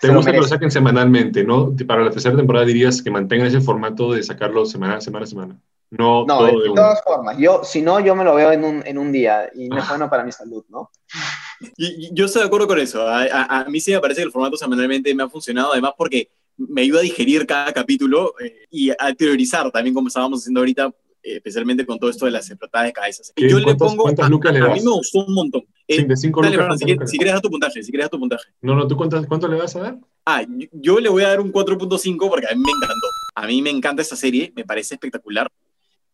te 0.00 0.08
gusta 0.08 0.32
que 0.32 0.38
lo 0.38 0.46
saquen 0.46 0.70
semanalmente, 0.70 1.44
¿no? 1.44 1.74
Para 1.86 2.04
la 2.04 2.10
tercera 2.10 2.36
temporada 2.36 2.64
dirías 2.64 3.02
que 3.02 3.10
mantengan 3.10 3.48
ese 3.48 3.60
formato 3.60 4.12
de 4.12 4.22
sacarlo 4.22 4.64
semana, 4.64 5.00
semana 5.00 5.24
a 5.24 5.28
semana. 5.28 5.60
No, 5.90 6.26
no 6.26 6.46
de, 6.46 6.52
todas 6.74 7.02
formas. 7.02 7.38
Yo, 7.38 7.62
si 7.64 7.80
no, 7.80 7.98
yo 7.98 8.14
me 8.14 8.22
lo 8.22 8.34
veo 8.34 8.52
en 8.52 8.62
un, 8.62 8.82
en 8.86 8.98
un 8.98 9.10
día 9.10 9.50
y 9.54 9.68
no 9.68 9.78
es 9.78 9.84
ah. 9.84 9.88
bueno 9.90 10.10
para 10.10 10.22
mi 10.22 10.32
salud, 10.32 10.64
¿no? 10.68 10.90
Y, 11.76 12.14
yo 12.14 12.26
estoy 12.26 12.42
de 12.42 12.46
acuerdo 12.46 12.68
con 12.68 12.78
eso. 12.78 13.08
A, 13.08 13.24
a, 13.44 13.64
mí 13.64 13.80
sí 13.80 13.92
me 13.92 14.00
parece 14.00 14.20
que 14.20 14.26
el 14.26 14.32
formato 14.32 14.56
semanalmente 14.56 15.14
me 15.14 15.22
ha 15.22 15.28
funcionado, 15.28 15.72
además 15.72 15.92
porque 15.96 16.30
me 16.56 16.82
ayuda 16.82 17.00
a 17.00 17.02
digerir 17.02 17.46
cada 17.46 17.72
capítulo 17.72 18.34
eh, 18.40 18.66
y 18.70 18.90
a 18.90 19.14
teorizar 19.16 19.70
también, 19.70 19.94
como 19.94 20.08
estábamos 20.08 20.40
haciendo 20.40 20.60
ahorita, 20.60 20.92
especialmente 21.22 21.84
con 21.86 21.98
todo 21.98 22.10
esto 22.10 22.24
de 22.26 22.32
las 22.32 22.48
explotadas 22.48 22.88
de 22.88 22.92
cabezas. 22.92 23.32
Yo 23.36 23.58
le 23.58 23.74
pongo, 23.74 24.02
¿cuántas 24.04 24.28
lucas 24.30 24.52
le 24.52 24.60
das? 24.60 24.70
A 24.70 24.74
mí 24.74 24.80
me 24.82 24.90
gustó 24.90 25.24
un 25.24 25.34
montón. 25.34 25.62
Sí, 25.88 26.04
de 26.04 26.16
cinco 26.16 26.42
dale, 26.42 26.56
lucas, 26.56 26.66
Fran, 26.66 26.78
si, 26.78 26.84
¿cuántas 26.84 26.96
quieres, 26.96 27.10
si 27.10 27.16
quieres 27.18 27.32
dar 27.34 27.42
tu 27.42 27.50
puntaje, 27.50 27.82
si 27.82 27.90
quieres 27.90 28.04
dar 28.04 28.10
tu 28.10 28.18
puntaje. 28.18 28.44
No, 28.60 28.74
no, 28.74 28.86
¿tú 28.86 28.96
cuántas- 28.96 29.26
cuánto 29.26 29.48
le 29.48 29.56
vas 29.56 29.74
a 29.76 29.80
dar? 29.80 29.98
Ah, 30.26 30.42
yo, 30.48 30.68
yo 30.72 31.00
le 31.00 31.08
voy 31.08 31.22
a 31.24 31.28
dar 31.28 31.40
un 31.40 31.50
4.5 31.50 32.28
porque 32.28 32.46
a 32.46 32.54
mí 32.54 32.62
me 32.64 32.70
encantó. 32.72 33.06
A 33.34 33.46
mí 33.46 33.62
me 33.62 33.70
encanta 33.70 34.02
esta 34.02 34.16
serie, 34.16 34.52
me 34.54 34.64
parece 34.64 34.94
espectacular. 34.94 35.50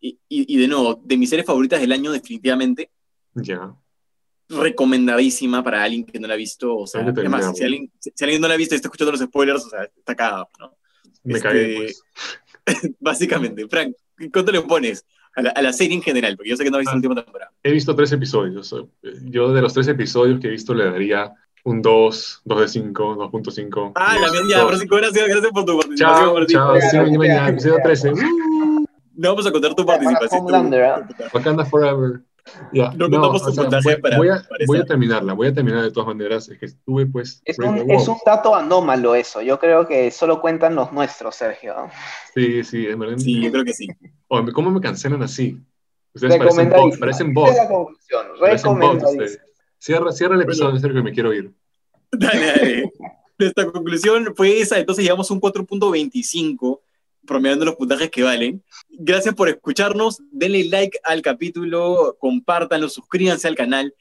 Y, 0.01 0.19
y, 0.29 0.55
y 0.55 0.59
de 0.59 0.69
nuevo, 0.69 1.01
de 1.05 1.17
mis 1.17 1.31
series 1.31 1.47
favoritas 1.47 1.81
del 1.81 1.91
año, 1.93 2.13
definitivamente, 2.13 2.91
Ya. 3.35 3.75
recomendadísima 4.49 5.63
para 5.65 5.83
alguien 5.83 6.05
que 6.05 6.21
no 6.21 6.29
la 6.29 6.35
ha 6.35 6.37
visto. 6.37 6.77
O 6.77 6.87
sea, 6.87 7.01
además, 7.01 7.47
alguien, 7.61 7.91
si 8.01 8.25
alguien 8.25 8.41
no 8.41 8.49
la 8.49 8.55
ha 8.55 8.59
visto 8.59 8.75
y 8.75 8.77
está 8.77 8.89
escuchando 8.89 9.13
los 9.13 9.21
spoilers, 9.23 9.65
o 9.65 9.71
sea, 9.71 9.85
está 9.85 10.15
cagado, 10.15 10.49
¿no? 10.61 10.77
Me 11.25 11.35
Este, 11.35 11.49
cagué, 11.49 11.75
pues. 11.77 12.03
Básicamente, 13.01 13.67
Frank, 13.69 13.95
¿cuánto 14.33 14.53
le 14.53 14.61
pones 14.63 15.05
a 15.37 15.43
la, 15.43 15.51
a 15.51 15.63
la 15.63 15.73
serie 15.73 15.95
en 15.97 16.03
general? 16.03 16.37
Porque 16.37 16.51
yo 16.51 16.57
sé 16.57 16.65
que 16.65 16.71
no 16.71 16.77
has 16.77 16.81
visto 16.81 16.91
Ah. 16.91 16.95
la 16.95 16.97
última 17.09 17.15
temporada. 17.23 17.51
He 17.63 17.73
visto 17.73 17.95
tres 17.95 18.13
episodios. 18.13 18.75
Yo 19.23 19.53
de 19.53 19.63
los 19.63 19.73
tres 19.75 19.89
episodios 19.89 20.41
que 20.41 20.49
he 20.49 20.51
visto 20.51 20.75
le 20.75 20.85
daría 20.85 21.33
un 21.65 21.81
2, 21.81 22.43
2 22.45 22.61
de 22.61 22.69
5, 22.69 23.17
2.5. 23.17 23.93
Ah, 23.95 24.17
la 24.21 24.31
mía, 24.43 24.59
dos. 24.59 24.69
Francisco, 24.69 24.97
gracias, 24.97 25.29
gracias 25.29 25.53
por 25.53 25.65
tu 25.65 25.79
participación. 25.79 26.25
Chao, 26.25 26.35
Francisco. 26.35 26.79
chao. 26.93 27.07
Sí, 27.07 27.19
mañana, 27.19 27.49
episodio 27.49 27.75
claro. 27.77 27.89
13. 27.89 28.13
Uh, 28.13 28.85
No 29.17 29.29
vamos 29.31 29.47
a 29.47 29.51
contar 29.53 29.75
tu 29.75 29.87
participación. 29.87 30.45
Wakanda 31.33 31.65
Forever. 31.65 32.21
Ya, 32.73 32.91
No 32.93 33.09
contamos 33.09 33.43
tu 33.45 33.55
puntaje 33.55 33.95
voy, 33.95 34.03
para- 34.03 34.17
voy 34.19 34.29
a, 34.29 34.43
para 34.49 34.65
voy 34.67 34.79
a 34.79 34.85
terminarla, 34.85 35.33
voy 35.33 35.47
a 35.49 35.55
terminar 35.55 35.83
de 35.83 35.91
todas 35.91 36.09
maneras. 36.09 36.49
Es 36.49 36.59
que 36.59 36.67
estuve, 36.67 37.07
pues. 37.07 37.41
Es 37.45 37.59
un, 37.59 37.91
es 37.91 38.07
un 38.07 38.17
dato 38.25 38.55
anómalo 38.55 39.15
eso. 39.15 39.41
Yo 39.41 39.59
creo 39.59 39.87
que 39.87 40.11
solo 40.11 40.41
cuentan 40.41 40.75
los 40.75 40.93
nuestros, 40.93 41.35
Sergio. 41.35 41.75
Sí, 42.35 42.63
sí, 42.63 42.87
en 42.87 42.99
verdad. 42.99 43.17
Sí, 43.19 43.41
yo 43.43 43.51
creo 43.51 43.65
que 43.65 43.73
sí. 43.73 43.89
Oye, 44.29 44.53
¿Cómo 44.53 44.71
me 44.71 44.81
cancelan 44.81 45.23
así? 45.23 45.59
Ustedes 46.13 46.37
parecen 46.37 46.71
bots. 46.71 46.99
Parecen 46.99 47.35
bots. 47.35 47.51
es 47.53 47.57
la 47.57 47.69
conclusión. 47.69 48.27
Parecen 48.39 48.79
bots. 48.79 49.39
Cierra, 49.79 50.13
cierra 50.13 50.35
el 50.35 50.43
episodio, 50.43 50.79
Sergio, 50.79 51.03
me 51.03 51.13
quiero 51.13 51.33
ir. 51.33 51.53
Dale, 52.13 52.47
dale. 52.47 52.93
Nuestra 53.37 53.71
conclusión 53.71 54.33
fue 54.37 54.61
esa, 54.61 54.79
entonces 54.79 55.03
llegamos 55.05 55.29
a 55.29 55.35
un 55.35 55.41
4.25, 55.41 56.81
promediando 57.27 57.65
los 57.65 57.77
puntajes 57.77 58.11
que 58.11 58.23
valen. 58.23 58.63
Gracias 58.91 59.35
por 59.35 59.49
escucharnos, 59.49 60.19
denle 60.31 60.65
like 60.65 60.99
al 61.05 61.23
capítulo, 61.23 62.17
compártanlo, 62.19 62.89
suscríbanse 62.89 63.49
al 63.49 63.55
canal. 63.57 63.95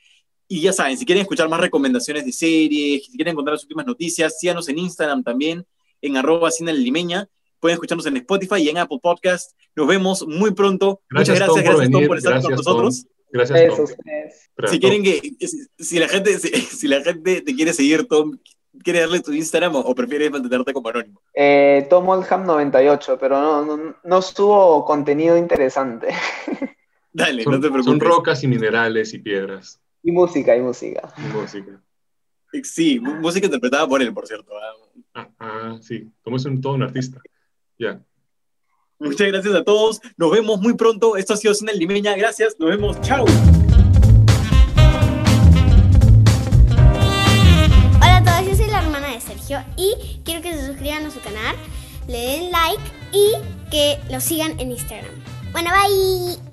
Y 0.47 0.61
ya 0.61 0.73
saben, 0.73 0.97
si 0.97 1.05
quieren 1.05 1.21
escuchar 1.21 1.49
más 1.49 1.59
recomendaciones 1.59 2.25
de 2.25 2.31
series, 2.31 3.05
si 3.05 3.11
quieren 3.15 3.31
encontrar 3.31 3.53
las 3.53 3.63
últimas 3.63 3.85
noticias, 3.85 4.39
síganos 4.39 4.67
en 4.69 4.77
Instagram 4.77 5.23
también, 5.23 5.65
en 6.01 6.17
arroba 6.17 6.49
limeña. 6.59 7.27
Pueden 7.59 7.75
escucharnos 7.75 8.05
en 8.07 8.17
Spotify 8.17 8.57
y 8.57 8.69
en 8.69 8.77
Apple 8.77 8.99
Podcast. 9.01 9.53
Nos 9.75 9.87
vemos 9.87 10.27
muy 10.27 10.51
pronto. 10.51 11.01
Gracias, 11.09 11.39
Muchas 11.39 11.47
Tom, 11.47 11.63
gracias, 11.63 11.73
por 11.73 11.75
gracias 11.75 11.91
Tom, 11.91 12.07
por 12.07 12.17
estar 12.17 12.33
con 12.33 12.41
Gracias, 12.41 12.65
Tom. 12.65 12.75
nosotros. 12.75 13.05
Gracias, 13.31 13.59
Eso, 13.61 13.75
Tom. 13.77 13.85
Espera, 13.85 14.67
Si 14.67 14.79
Tom. 14.79 14.89
quieren 14.89 15.03
que, 15.03 15.47
si, 15.47 15.67
si 15.79 15.99
la 15.99 16.09
gente, 16.09 16.39
si, 16.39 16.49
si 16.49 16.87
la 16.87 17.01
gente 17.01 17.41
te 17.41 17.55
quiere 17.55 17.73
seguir, 17.73 18.05
Tom, 18.05 18.37
¿quieres 18.83 19.01
darle 19.03 19.19
tu 19.21 19.33
Instagram 19.33 19.75
o, 19.75 19.79
o 19.79 19.93
prefieres 19.95 20.31
mantenerte 20.31 20.73
como 20.73 20.89
anónimo? 20.89 21.21
Eh, 21.33 21.85
Tom 21.89 22.07
Oldham 22.09 22.45
98, 22.45 23.17
pero 23.19 23.39
no, 23.39 23.65
no, 23.65 23.95
no 24.03 24.17
estuvo 24.19 24.83
contenido 24.85 25.37
interesante. 25.37 26.07
Dale, 27.11 27.43
Son, 27.43 27.53
no 27.53 27.59
te 27.59 27.67
son 27.67 27.73
preocupes. 27.99 28.07
rocas 28.07 28.43
y 28.43 28.47
minerales 28.47 29.13
y 29.13 29.19
piedras 29.19 29.79
Y 30.01 30.11
música, 30.11 30.55
y 30.55 30.61
música. 30.61 31.13
y 31.17 31.21
música. 31.33 31.79
Sí, 32.63 32.99
música 32.99 33.45
interpretada 33.45 33.87
por 33.87 34.01
él, 34.01 34.13
por 34.13 34.25
cierto. 34.27 34.51
ah. 34.57 34.73
Ah, 35.15 35.29
ah, 35.39 35.77
sí. 35.81 36.11
Como 36.23 36.37
es 36.37 36.45
un, 36.45 36.59
todo 36.59 36.73
un 36.73 36.81
artista. 36.83 37.21
Ya. 37.77 38.01
Muchas 38.97 39.27
gracias 39.27 39.53
a 39.53 39.63
todos. 39.63 40.01
Nos 40.17 40.31
vemos 40.31 40.59
muy 40.59 40.73
pronto. 40.75 41.17
Esto 41.17 41.33
ha 41.33 41.37
sido 41.37 41.53
Cine 41.53 41.73
Limeña. 41.73 42.15
Gracias. 42.15 42.55
Nos 42.59 42.69
vemos. 42.69 42.99
Chao. 43.01 43.25
Y 49.75 50.21
quiero 50.23 50.41
que 50.41 50.53
se 50.53 50.67
suscriban 50.67 51.05
a 51.05 51.11
su 51.11 51.19
canal, 51.21 51.55
le 52.07 52.17
den 52.17 52.51
like 52.51 52.83
y 53.11 53.31
que 53.69 53.99
lo 54.09 54.19
sigan 54.19 54.59
en 54.59 54.71
Instagram. 54.71 55.11
Bueno, 55.51 55.69
bye. 55.71 56.52